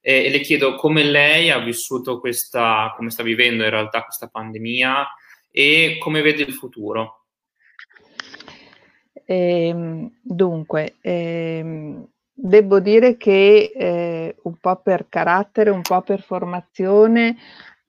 e, 0.00 0.24
e, 0.24 0.30
le 0.30 0.40
chiedo 0.40 0.74
come 0.76 1.02
lei 1.02 1.50
ha 1.50 1.58
vissuto 1.58 2.18
questa, 2.18 2.94
come 2.96 3.10
sta 3.10 3.22
vivendo 3.22 3.62
in 3.62 3.68
realtà 3.68 4.04
questa 4.04 4.28
pandemia 4.28 5.06
e 5.50 5.98
come 6.00 6.22
vede 6.22 6.44
il 6.44 6.54
futuro. 6.54 7.26
Eh, 9.26 10.10
dunque, 10.22 10.94
eh, 11.02 11.94
devo 12.32 12.80
dire 12.80 13.18
che 13.18 13.70
eh, 13.76 14.34
un 14.44 14.56
po' 14.56 14.76
per 14.76 15.08
carattere, 15.10 15.68
un 15.68 15.82
po' 15.82 16.00
per 16.00 16.22
formazione, 16.22 17.36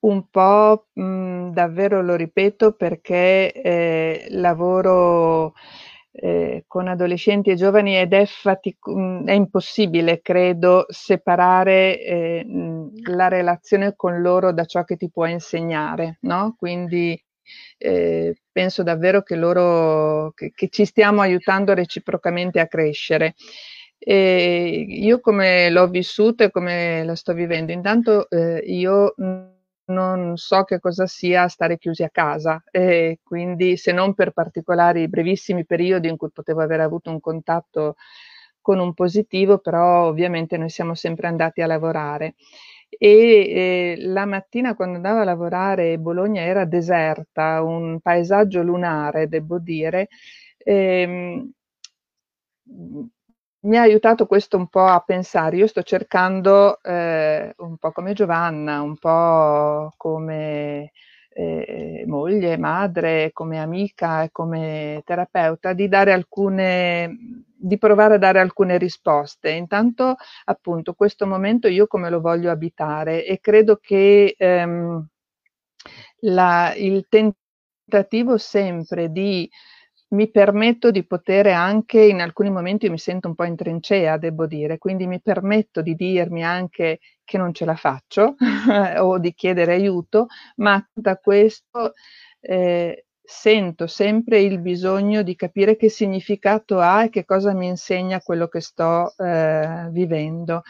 un 0.02 0.30
po', 0.30 0.88
mhmm, 0.94 1.52
davvero 1.54 2.02
lo 2.02 2.16
ripeto 2.16 2.74
perché, 2.74 3.52
ehm, 3.52 4.40
lavoro, 4.40 5.54
ehm, 6.12 6.62
con 6.68 6.88
adolescenti 6.88 7.50
e 7.52 7.56
giovani 7.56 7.98
ed 7.98 8.14
è 8.14 8.26
fatic 8.26 8.78
mhmm, 8.88 9.26
è 9.28 9.34
impossibile 9.34 10.22
credo 10.22 10.86
separare, 10.90 12.02
ehm, 12.04 12.92
la 13.12 13.28
relazione 13.28 13.94
con 13.96 14.22
loro 14.22 14.54
da 14.54 14.66
ciò 14.66 14.84
che 14.86 14.96
ti 14.98 15.10
può 15.12 15.26
insegnare, 15.26 16.18
no, 16.22 16.56
quindi, 16.58 17.22
ehm, 17.78 18.34
penso 18.52 18.84
davvero 18.84 19.22
che 19.24 19.36
loro 19.36 20.32
che 20.36 20.52
che 20.56 20.70
ci 20.70 20.86
stiamo 20.86 21.22
aiutando 21.22 21.74
reciprocamente 21.74 22.60
a 22.62 22.68
crescere. 22.68 23.36
Ehm, 24.00 24.86
io 24.90 25.20
come 25.20 25.70
l'ho 25.70 25.88
vissuto 25.90 26.44
e 26.46 26.52
come 26.52 27.04
la 27.04 27.16
sto 27.16 27.34
vivendo? 27.34 27.72
Intanto, 27.74 28.30
ehm, 28.30 28.62
io, 28.64 29.14
mhmm 29.18 29.58
non 29.90 30.38
so 30.38 30.64
che 30.64 30.80
cosa 30.80 31.06
sia 31.08 31.48
stare 31.48 31.78
chiusi 31.78 32.04
a 32.04 32.10
casa 32.10 32.64
e 32.72 33.20
quindi 33.24 33.78
se 33.78 33.92
non 33.92 34.14
per 34.14 34.32
particolari 34.32 35.08
brevissimi 35.10 35.66
periodi 35.66 36.08
in 36.10 36.18
cui 36.18 36.30
potevo 36.32 36.62
aver 36.62 36.80
avuto 36.82 37.10
un 37.12 37.20
contatto 37.20 37.96
con 38.62 38.80
un 38.80 38.94
positivo, 38.94 39.60
però 39.60 40.06
ovviamente 40.08 40.58
noi 40.58 40.70
siamo 40.70 40.94
sempre 40.96 41.28
andati 41.28 41.62
a 41.62 41.68
lavorare. 41.68 42.36
E 42.90 43.96
eh, 43.98 43.98
la 44.00 44.26
mattina 44.26 44.76
quando 44.76 44.96
andavo 44.98 45.20
a 45.22 45.24
lavorare 45.24 45.98
Bologna 46.00 46.42
era 46.42 46.66
deserta, 46.66 47.62
un 47.64 48.00
paesaggio 48.02 48.62
lunare, 48.64 49.28
devo 49.28 49.60
dire. 49.60 50.08
Ehm, 50.58 51.52
mi 53.62 53.78
ha 53.78 53.82
aiutato 53.82 54.26
questo 54.26 54.58
un 54.58 54.68
po' 54.68 54.86
a 54.86 55.00
pensare. 55.02 55.58
Io 55.58 55.68
sto 55.68 55.82
cercando, 55.84 56.82
eh, 56.82 57.54
un 57.58 57.78
po' 57.78 57.92
come 57.92 58.14
Giovanna, 58.14 58.82
un 58.82 58.98
po' 58.98 59.92
come 59.98 60.92
eh, 61.32 62.04
moglie, 62.08 62.58
madre, 62.58 63.32
come 63.34 63.60
amica 63.60 64.24
e 64.24 64.30
come 64.32 65.02
terapeuta, 65.06 65.74
di 65.74 65.88
dare 65.88 66.14
alcune, 66.14 67.44
di 67.56 67.78
provare 67.78 68.16
a 68.16 68.18
dare 68.18 68.40
alcune 68.40 68.78
risposte. 68.78 69.50
Intanto, 69.52 70.16
appunto, 70.46 70.94
questo 70.94 71.28
momento 71.28 71.68
io 71.68 71.88
come 71.88 72.10
lo 72.10 72.22
voglio 72.22 72.52
abitare 72.52 73.26
e 73.26 73.40
credo 73.40 73.78
che 73.82 74.36
ehm, 74.38 75.06
la, 76.22 76.74
il 76.76 77.08
tentativo 77.10 78.38
sempre 78.38 79.12
di 79.12 79.50
mi 80.10 80.30
permetto 80.32 80.92
di 80.92 81.06
poter 81.06 81.48
anche 81.48 82.02
in 82.02 82.22
alcuni 82.22 82.50
momenti 82.50 82.90
mi 82.90 82.98
sento 82.98 83.28
un 83.28 83.36
po' 83.36 83.44
in 83.44 83.56
trincea, 83.56 84.18
devo 84.18 84.48
dire, 84.48 84.78
quindi 84.78 85.06
mi 85.08 85.22
permetto 85.22 85.82
di 85.82 85.96
dirmi 85.96 86.44
anche 86.44 87.00
che 87.24 87.38
non 87.38 87.54
ce 87.54 87.66
la 87.66 87.76
faccio 87.76 88.36
o 89.00 89.20
di 89.20 89.34
chiedere 89.34 89.74
aiuto, 89.74 90.28
ma 90.58 90.84
da 90.92 91.18
questo 91.18 91.94
eh, 92.40 93.06
sento 93.22 93.86
sempre 93.86 94.40
il 94.42 94.60
bisogno 94.60 95.22
di 95.22 95.36
capire 95.36 95.76
che 95.76 95.90
significato 95.90 96.80
ha 96.80 97.04
e 97.04 97.10
che 97.10 97.26
cosa 97.26 97.54
mi 97.54 97.68
insegna 97.68 98.20
quello 98.22 98.48
che 98.48 98.62
sto 98.62 99.14
eh, 99.18 99.88
vivendo. 99.92 100.64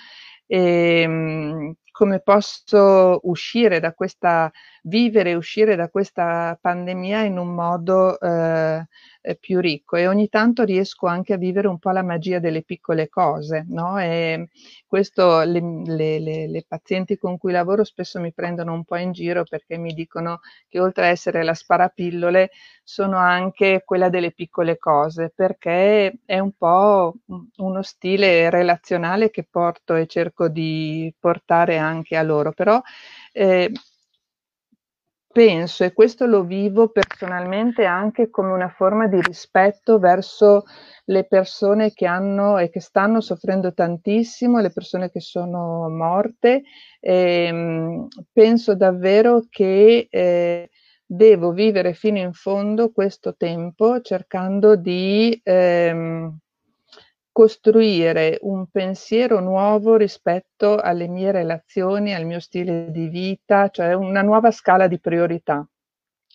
E, 0.46 1.02
ehm, 1.02 1.74
come 1.92 2.20
posso 2.22 3.20
uscire 3.24 3.80
da 3.80 3.94
questa, 3.94 4.50
vivere 4.84 5.32
e 5.32 5.36
uscire 5.36 5.76
da 5.76 5.90
questa 5.90 6.58
pandemia 6.60 7.22
in 7.24 7.38
un 7.38 7.54
modo 7.54 8.20
eh, 8.20 8.86
eh, 9.22 9.36
più 9.36 9.60
ricco 9.60 9.96
e 9.98 10.08
ogni 10.08 10.30
tanto 10.30 10.64
riesco 10.64 11.08
anche 11.08 11.34
a 11.34 11.38
vivere 11.38 11.68
un 11.68 11.80
po' 11.80 11.92
la 11.92 12.04
magia 12.04 12.40
delle 12.40 12.64
piccole 12.64 13.10
cose, 13.10 13.66
no? 13.70 13.98
E 14.00 14.50
questo 14.88 15.42
le, 15.42 15.62
le, 15.86 16.20
le, 16.20 16.48
le 16.48 16.66
pazienti 16.68 17.18
con 17.18 17.38
cui 17.38 17.52
lavoro 17.52 17.84
spesso 17.84 18.20
mi 18.20 18.34
prendono 18.34 18.74
un 18.74 18.84
po' 18.84 18.96
in 18.98 19.12
giro 19.12 19.44
perché 19.44 19.78
mi 19.78 19.94
dicono 19.94 20.40
che 20.68 20.80
oltre 20.80 21.06
a 21.06 21.10
essere 21.10 21.44
la 21.44 21.54
sparapillole 21.54 22.50
sono 22.84 23.18
anche 23.18 23.84
quella 23.86 24.10
delle 24.10 24.32
piccole 24.32 24.78
cose 24.78 25.32
perché 25.36 26.20
è 26.26 26.40
un 26.40 26.52
po' 26.54 27.14
uno 27.58 27.82
stile 27.84 28.50
relazionale 28.50 29.30
che 29.30 29.46
porto 29.50 29.96
e 29.96 30.08
cerco 30.08 30.48
di 30.50 31.14
portare 31.20 31.78
anche 31.78 32.16
a 32.18 32.24
loro, 32.24 32.52
però 32.52 32.82
eh, 33.32 33.72
penso, 35.32 35.84
e 35.84 35.94
questo 35.94 36.26
lo 36.26 36.44
vivo 36.44 36.90
personalmente 36.90 37.86
anche 37.86 38.30
come 38.30 38.52
una 38.52 38.70
forma 38.70 39.08
di 39.08 39.22
rispetto 39.22 40.00
verso 40.00 40.64
le 41.06 41.26
persone 41.26 41.92
che 41.94 42.06
hanno 42.06 42.58
e 42.58 42.70
che 42.70 42.80
stanno 42.80 43.22
soffrendo 43.22 43.74
tantissimo, 43.74 44.60
le 44.60 44.72
persone 44.72 45.10
che 45.12 45.22
sono 45.22 45.88
morte. 45.90 46.64
E, 47.00 47.46
ehm, 47.46 48.08
penso 48.32 48.76
davvero 48.76 49.44
che 49.50 50.08
eh, 50.10 50.70
devo 51.06 51.52
vivere 51.52 51.94
fino 51.94 52.18
in 52.20 52.34
fondo 52.34 52.92
questo 52.92 53.36
tempo 53.36 54.02
cercando 54.02 54.76
di 54.76 55.40
ehm, 55.44 56.38
costruire 57.40 58.38
un 58.42 58.68
pensiero 58.70 59.40
nuovo 59.40 59.96
rispetto 59.96 60.78
alle 60.78 61.08
mie 61.08 61.32
relazioni, 61.32 62.14
al 62.14 62.26
mio 62.26 62.42
stile 62.42 62.92
di 62.92 63.08
vita, 63.08 63.70
cioè 63.70 63.94
una 63.94 64.22
nuova 64.22 64.52
scala 64.52 64.88
di 64.88 65.00
priorità. 65.00 65.66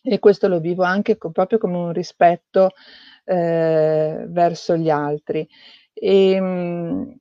E 0.02 0.18
questo 0.18 0.48
lo 0.48 0.60
vivo 0.60 0.82
anche 0.82 1.18
co- 1.18 1.30
proprio 1.30 1.58
come 1.58 1.76
un 1.76 1.92
rispetto 1.92 2.70
eh, 3.26 4.24
verso 4.28 4.78
gli 4.78 4.88
altri. 4.88 5.46
E, 5.92 6.30
ehm, 6.30 6.44
mh, 6.46 7.16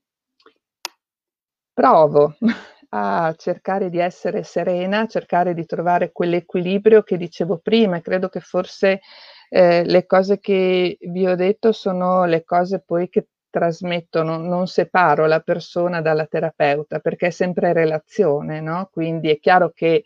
provo 1.74 2.38
a 2.96 3.36
cercare 3.38 3.90
di 3.90 4.00
essere 4.00 4.44
serena, 4.44 5.08
cercare 5.08 5.54
di 5.54 5.66
trovare 5.66 6.14
quell'equilibrio 6.14 7.04
che 7.04 7.18
dicevo 7.18 7.58
prima 7.58 7.98
e 7.98 8.02
credo 8.02 8.30
che 8.30 8.40
forse 8.40 9.02
eh, 9.50 9.84
le 9.84 10.06
cose 10.06 10.40
che 10.40 10.98
vi 11.02 11.28
ho 11.28 11.36
detto 11.36 11.74
sono 11.74 12.24
le 12.24 12.46
cose 12.46 12.82
poi 12.82 13.10
che 13.10 13.28
trasmettono, 13.54 14.38
non 14.38 14.66
separo 14.66 15.28
la 15.28 15.40
persona 15.42 16.02
dalla 16.02 16.26
terapeuta 16.26 16.98
perché 16.98 17.28
è 17.28 17.30
sempre 17.30 17.72
relazione, 17.72 18.62
no? 18.62 18.90
Quindi 18.92 19.30
è 19.30 19.38
chiaro 19.38 19.70
che 19.70 20.04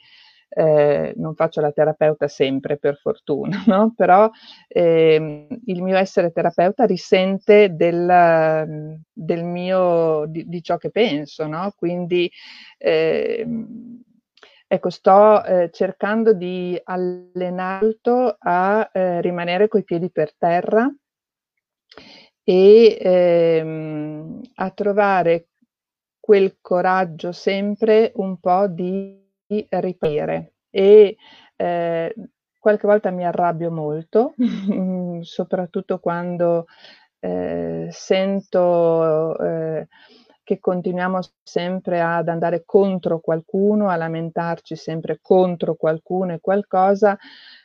eh, 0.50 1.14
non 1.16 1.34
faccio 1.34 1.62
la 1.62 1.72
terapeuta 1.72 2.28
sempre 2.28 2.78
per 2.78 2.98
fortuna, 2.98 3.64
no? 3.68 3.94
però 3.96 4.30
eh, 4.68 5.48
il 5.66 5.82
mio 5.82 5.96
essere 5.96 6.32
terapeuta 6.32 6.86
risente 6.86 7.74
del, 7.74 9.00
del 9.14 9.44
mio, 9.46 10.26
di, 10.28 10.46
di, 10.46 10.62
ciò 10.62 10.76
che 10.76 10.90
penso, 10.90 11.48
no? 11.48 11.74
quindi 11.78 12.30
eh, 12.78 13.48
ecco, 14.68 14.90
sto 14.90 15.44
eh, 15.46 15.70
cercando 15.72 16.34
di 16.34 16.78
allenarlo 16.84 18.36
a 18.40 18.90
eh, 18.92 19.22
rimanere 19.22 19.70
coi 19.70 19.86
piedi 19.86 20.12
per 20.12 20.36
terra 20.36 20.92
e 22.50 22.98
ehm, 23.02 24.42
a 24.56 24.70
trovare 24.70 25.48
quel 26.18 26.60
coraggio 26.62 27.34
sempre 27.34 28.14
un 28.16 28.40
po' 28.40 28.68
di 28.68 29.22
riparire 29.70 30.54
e 30.70 31.18
eh, 31.58 32.16
qualche 32.58 32.88
volta 32.88 33.12
mi 33.12 33.26
arrabbio 33.26 33.70
molto, 33.70 34.34
soprattutto 35.24 36.00
quando 36.00 36.68
eh, 37.20 37.88
sento 37.92 39.38
eh, 39.40 39.88
che 40.44 40.60
continuiamo 40.62 41.20
sempre 41.44 42.00
ad 42.00 42.30
andare 42.30 42.64
contro 42.66 43.20
qualcuno, 43.20 43.90
a 43.90 43.98
lamentarci 43.98 44.78
sempre 44.78 45.20
contro 45.22 45.76
qualcuno 45.76 46.32
e 46.34 46.40
qualcosa. 46.40 47.18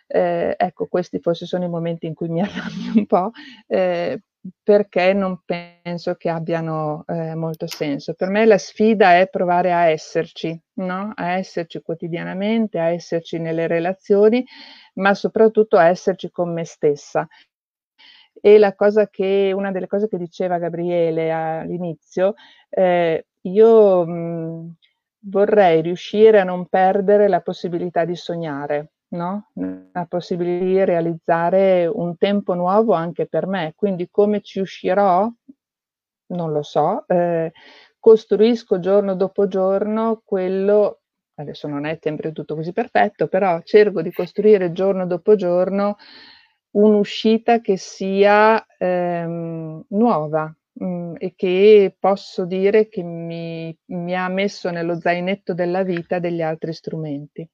Eh, 0.08 0.54
ecco, 0.58 0.86
questi 0.88 1.20
forse 1.20 1.46
sono 1.46 1.64
i 1.64 1.68
momenti 1.68 2.06
in 2.06 2.14
cui 2.14 2.28
mi 2.28 2.40
arrabbio 2.42 2.92
un 2.96 3.06
po', 3.06 3.30
eh, 3.68 4.20
perché 4.62 5.12
non 5.12 5.42
penso 5.44 6.14
che 6.16 6.28
abbiano 6.28 7.04
eh, 7.06 7.34
molto 7.34 7.66
senso. 7.66 8.14
Per 8.14 8.28
me 8.28 8.44
la 8.44 8.58
sfida 8.58 9.16
è 9.18 9.28
provare 9.28 9.72
a 9.72 9.86
esserci, 9.88 10.58
no? 10.74 11.12
a 11.14 11.32
esserci 11.36 11.80
quotidianamente, 11.80 12.78
a 12.78 12.90
esserci 12.90 13.38
nelle 13.38 13.66
relazioni, 13.66 14.44
ma 14.94 15.14
soprattutto 15.14 15.76
a 15.76 15.88
esserci 15.88 16.30
con 16.30 16.52
me 16.52 16.64
stessa. 16.64 17.26
E 18.44 18.58
che, 19.10 19.52
una 19.54 19.70
delle 19.70 19.86
cose 19.86 20.08
che 20.08 20.18
diceva 20.18 20.58
Gabriele 20.58 21.30
all'inizio, 21.30 22.34
eh, 22.70 23.26
io 23.42 24.06
mh, 24.06 24.74
vorrei 25.26 25.82
riuscire 25.82 26.40
a 26.40 26.44
non 26.44 26.66
perdere 26.66 27.28
la 27.28 27.40
possibilità 27.40 28.04
di 28.04 28.16
sognare 28.16 28.92
no? 29.12 29.50
la 29.92 30.06
possibilità 30.06 30.64
di 30.64 30.84
realizzare 30.84 31.86
un 31.86 32.16
tempo 32.16 32.54
nuovo 32.54 32.92
anche 32.92 33.26
per 33.26 33.46
me. 33.46 33.72
Quindi 33.76 34.08
come 34.10 34.40
ci 34.40 34.60
uscirò? 34.60 35.30
Non 36.26 36.52
lo 36.52 36.62
so. 36.62 37.04
Eh, 37.06 37.52
costruisco 37.98 38.78
giorno 38.78 39.14
dopo 39.14 39.46
giorno 39.48 40.22
quello, 40.24 41.00
adesso 41.34 41.68
non 41.68 41.84
è 41.84 41.98
sempre 42.00 42.32
tutto 42.32 42.54
così 42.54 42.72
perfetto, 42.72 43.28
però 43.28 43.60
cerco 43.62 44.02
di 44.02 44.12
costruire 44.12 44.72
giorno 44.72 45.06
dopo 45.06 45.36
giorno 45.36 45.96
un'uscita 46.72 47.60
che 47.60 47.76
sia 47.76 48.64
ehm, 48.78 49.84
nuova, 49.88 50.54
mm, 50.82 51.14
e 51.18 51.34
che 51.36 51.94
posso 51.98 52.44
dire 52.46 52.88
che 52.88 53.02
mi, 53.02 53.76
mi, 53.86 54.16
ha 54.16 54.28
messo 54.28 54.70
nello 54.70 54.98
zainetto 54.98 55.54
della 55.54 55.82
vita 55.82 56.18
degli 56.18 56.40
altri 56.40 56.72
strumenti. 56.72 57.46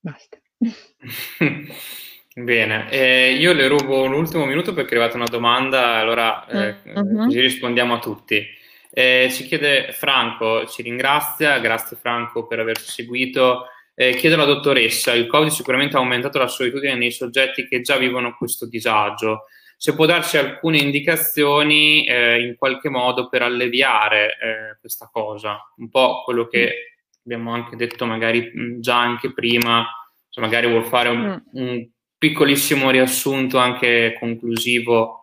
Basta. 0.00 0.38
Bene, 2.34 2.88
eh, 2.90 3.32
io 3.32 3.52
le 3.52 3.66
rubo 3.66 4.06
l'ultimo 4.06 4.44
minuto 4.44 4.72
perché 4.72 4.94
è 4.94 4.98
arrivata 4.98 5.16
una 5.16 5.26
domanda, 5.26 5.94
allora 5.94 6.46
eh, 6.46 6.76
uh-huh. 6.94 7.24
così 7.24 7.40
rispondiamo 7.40 7.94
a 7.94 7.98
tutti. 7.98 8.46
Eh, 8.90 9.28
ci 9.30 9.44
chiede 9.44 9.92
Franco, 9.92 10.66
ci 10.66 10.82
ringrazia, 10.82 11.58
grazie 11.58 11.96
Franco 11.96 12.46
per 12.46 12.60
averci 12.60 12.90
seguito. 12.90 13.66
Eh, 13.94 14.14
chiede 14.14 14.36
alla 14.36 14.44
dottoressa, 14.44 15.12
il 15.12 15.26
Covid 15.26 15.50
sicuramente 15.50 15.96
ha 15.96 15.98
aumentato 15.98 16.38
la 16.38 16.46
solitudine 16.46 16.94
nei 16.94 17.10
soggetti 17.10 17.66
che 17.66 17.80
già 17.80 17.96
vivono 17.96 18.36
questo 18.36 18.66
disagio. 18.66 19.46
Se 19.76 19.94
può 19.94 20.06
darci 20.06 20.36
alcune 20.36 20.78
indicazioni 20.78 22.06
eh, 22.06 22.40
in 22.40 22.56
qualche 22.56 22.88
modo 22.88 23.28
per 23.28 23.42
alleviare 23.42 24.36
eh, 24.40 24.78
questa 24.80 25.08
cosa, 25.12 25.58
un 25.76 25.88
po' 25.88 26.22
quello 26.24 26.46
che 26.46 26.97
abbiamo 27.28 27.52
anche 27.52 27.76
detto 27.76 28.06
magari 28.06 28.80
già 28.80 28.98
anche 28.98 29.34
prima, 29.34 29.84
se 30.30 30.40
magari 30.40 30.66
vuol 30.66 30.86
fare 30.86 31.10
un, 31.10 31.20
mm. 31.20 31.60
un 31.60 31.88
piccolissimo 32.16 32.88
riassunto 32.88 33.58
anche 33.58 34.16
conclusivo, 34.18 35.20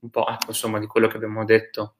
un 0.00 0.10
po' 0.10 0.26
ecco, 0.26 0.46
insomma 0.48 0.80
di 0.80 0.86
quello 0.86 1.06
che 1.06 1.16
abbiamo 1.16 1.44
detto. 1.44 1.98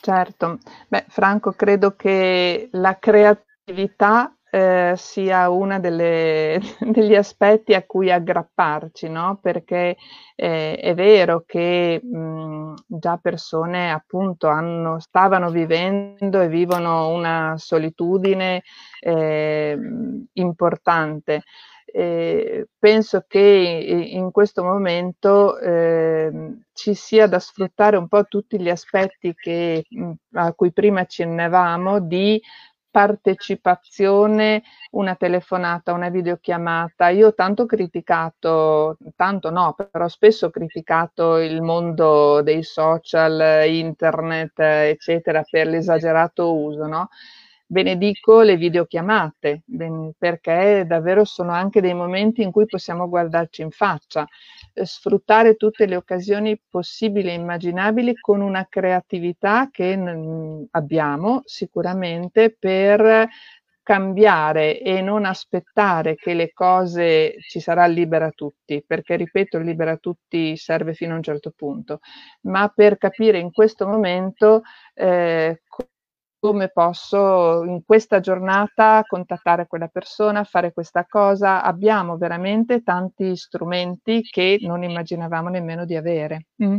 Certo, 0.00 0.58
Beh, 0.88 1.06
Franco, 1.08 1.52
credo 1.52 1.94
che 1.94 2.68
la 2.72 2.98
creatività 2.98 4.35
eh, 4.56 4.94
sia 4.96 5.50
uno 5.50 5.78
degli 6.80 7.14
aspetti 7.14 7.74
a 7.74 7.84
cui 7.84 8.10
aggrapparci, 8.10 9.06
no? 9.10 9.38
perché 9.42 9.96
eh, 10.34 10.76
è 10.76 10.94
vero 10.94 11.44
che 11.46 12.00
mh, 12.02 12.74
già 12.86 13.18
persone 13.18 13.92
appunto 13.92 14.48
hanno, 14.48 14.98
stavano 14.98 15.50
vivendo 15.50 16.40
e 16.40 16.48
vivono 16.48 17.10
una 17.10 17.54
solitudine 17.58 18.62
eh, 19.00 19.78
importante. 20.32 21.42
Eh, 21.84 22.66
penso 22.78 23.24
che 23.28 23.38
in 23.38 24.30
questo 24.30 24.64
momento 24.64 25.58
eh, 25.58 26.30
ci 26.72 26.94
sia 26.94 27.26
da 27.26 27.38
sfruttare 27.38 27.96
un 27.96 28.08
po' 28.08 28.24
tutti 28.24 28.60
gli 28.60 28.68
aspetti 28.70 29.34
che, 29.34 29.84
a 30.32 30.52
cui 30.52 30.72
prima 30.72 31.00
accennavamo 31.00 32.00
di 32.00 32.40
partecipazione, 32.96 34.62
una 34.92 35.16
telefonata, 35.16 35.92
una 35.92 36.08
videochiamata. 36.08 37.10
Io 37.10 37.26
ho 37.26 37.34
tanto 37.34 37.66
criticato, 37.66 38.96
tanto 39.14 39.50
no, 39.50 39.74
però 39.74 40.08
spesso 40.08 40.46
ho 40.46 40.50
criticato 40.50 41.36
il 41.36 41.60
mondo 41.60 42.40
dei 42.40 42.62
social, 42.62 43.68
internet, 43.68 44.58
eccetera, 44.60 45.42
per 45.42 45.66
l'esagerato 45.66 46.54
uso, 46.56 46.86
no? 46.86 47.08
Benedico 47.66 48.42
le 48.42 48.56
videochiamate, 48.56 49.62
perché 50.18 50.84
davvero 50.86 51.24
sono 51.24 51.52
anche 51.52 51.80
dei 51.80 51.94
momenti 51.94 52.42
in 52.42 52.50
cui 52.52 52.66
possiamo 52.66 53.08
guardarci 53.08 53.62
in 53.62 53.70
faccia, 53.70 54.26
eh, 54.72 54.84
sfruttare 54.86 55.56
tutte 55.56 55.86
le 55.86 55.96
occasioni 55.96 56.60
possibili 56.68 57.28
e 57.28 57.34
immaginabili 57.34 58.14
con 58.20 58.40
una 58.40 58.66
creatività 58.68 59.68
che 59.70 59.92
abbiamo 60.70 61.42
sicuramente 61.44 62.54
per 62.58 63.28
cambiare 63.82 64.80
e 64.80 65.00
non 65.00 65.24
aspettare 65.24 66.16
che 66.16 66.34
le 66.34 66.52
cose 66.52 67.36
ci 67.48 67.60
sarà 67.60 67.86
libera 67.86 68.30
tutti, 68.30 68.82
perché 68.84 69.14
ripeto, 69.14 69.58
libera 69.58 69.96
tutti 69.96 70.56
serve 70.56 70.92
fino 70.92 71.12
a 71.14 71.16
un 71.18 71.22
certo 71.22 71.52
punto, 71.54 72.00
ma 72.42 72.68
per 72.74 72.98
capire 72.98 73.38
in 73.38 73.52
questo 73.52 73.86
momento 73.86 74.62
eh, 74.94 75.62
come 76.38 76.68
posso 76.68 77.64
in 77.64 77.82
questa 77.84 78.20
giornata 78.20 79.02
contattare 79.06 79.66
quella 79.66 79.88
persona, 79.88 80.44
fare 80.44 80.72
questa 80.72 81.06
cosa. 81.08 81.62
Abbiamo 81.62 82.16
veramente 82.16 82.82
tanti 82.82 83.36
strumenti 83.36 84.22
che 84.22 84.58
non 84.60 84.82
immaginavamo 84.82 85.48
nemmeno 85.48 85.84
di 85.84 85.96
avere. 85.96 86.46
Mm. 86.62 86.78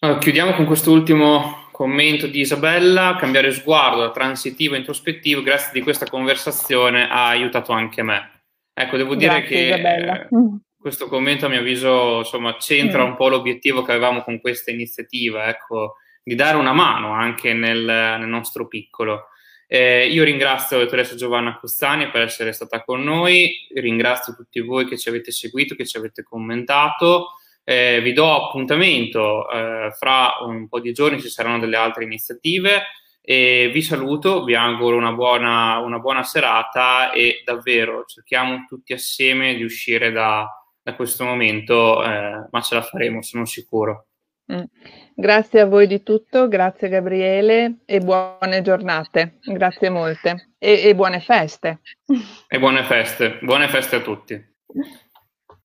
Allora, 0.00 0.18
chiudiamo 0.18 0.52
con 0.52 0.66
questo 0.66 0.92
ultimo 0.92 1.68
commento 1.72 2.26
di 2.26 2.40
Isabella. 2.40 3.16
Cambiare 3.18 3.50
sguardo 3.52 4.00
da 4.00 4.10
transitivo 4.10 4.74
a 4.74 4.78
introspettivo, 4.78 5.42
grazie 5.42 5.70
di 5.72 5.80
questa 5.80 6.06
conversazione, 6.06 7.08
ha 7.08 7.28
aiutato 7.28 7.72
anche 7.72 8.02
me. 8.02 8.42
Ecco, 8.72 8.96
devo 8.96 9.14
dire 9.14 9.40
grazie, 9.40 9.56
che 9.56 9.64
Isabella. 9.66 10.28
questo 10.76 11.08
commento 11.08 11.46
a 11.46 11.48
mio 11.48 11.60
avviso 11.60 12.18
insomma, 12.18 12.56
c'entra 12.56 13.04
mm. 13.04 13.08
un 13.08 13.16
po' 13.16 13.28
l'obiettivo 13.28 13.82
che 13.82 13.92
avevamo 13.92 14.22
con 14.22 14.40
questa 14.40 14.70
iniziativa. 14.70 15.48
Ecco, 15.48 15.94
di 16.24 16.34
dare 16.34 16.56
una 16.56 16.72
mano 16.72 17.12
anche 17.12 17.52
nel, 17.52 17.84
nel 17.84 18.26
nostro 18.26 18.66
piccolo. 18.66 19.28
Eh, 19.66 20.06
io 20.08 20.24
ringrazio 20.24 20.78
dottoressa 20.78 21.14
Giovanna 21.14 21.58
Costani 21.58 22.10
per 22.10 22.22
essere 22.22 22.52
stata 22.52 22.82
con 22.82 23.02
noi, 23.02 23.66
ringrazio 23.74 24.34
tutti 24.34 24.60
voi 24.60 24.86
che 24.86 24.96
ci 24.96 25.08
avete 25.08 25.30
seguito, 25.30 25.74
che 25.74 25.86
ci 25.86 25.98
avete 25.98 26.22
commentato. 26.22 27.32
Eh, 27.62 28.00
vi 28.02 28.12
do 28.12 28.46
appuntamento, 28.46 29.50
eh, 29.50 29.90
fra 29.98 30.36
un 30.40 30.68
po' 30.68 30.80
di 30.80 30.92
giorni 30.92 31.20
ci 31.20 31.28
saranno 31.28 31.58
delle 31.58 31.76
altre 31.76 32.04
iniziative 32.04 32.82
e 33.22 33.70
vi 33.72 33.80
saluto, 33.80 34.44
vi 34.44 34.54
auguro 34.54 34.96
una 34.96 35.12
buona, 35.12 35.78
una 35.78 35.98
buona 35.98 36.22
serata 36.22 37.10
e 37.10 37.42
davvero 37.42 38.04
cerchiamo 38.06 38.66
tutti 38.68 38.92
assieme 38.92 39.54
di 39.54 39.64
uscire 39.64 40.12
da, 40.12 40.46
da 40.82 40.94
questo 40.94 41.24
momento, 41.24 42.04
eh, 42.04 42.46
ma 42.50 42.60
ce 42.60 42.74
la 42.74 42.82
faremo, 42.82 43.22
sono 43.22 43.46
sicuro. 43.46 44.08
Mm. 44.52 44.64
Grazie 45.14 45.60
a 45.60 45.66
voi 45.66 45.86
di 45.86 46.02
tutto, 46.02 46.48
grazie 46.48 46.88
Gabriele 46.88 47.78
e 47.86 48.00
buone 48.00 48.60
giornate, 48.62 49.38
grazie 49.40 49.88
molte 49.88 50.50
e, 50.58 50.82
e 50.84 50.94
buone 50.94 51.20
feste. 51.20 51.80
E 52.48 52.58
buone 52.58 52.82
feste, 52.84 53.38
buone 53.40 53.68
feste 53.68 53.96
a 53.96 54.00
tutti. 54.00 54.52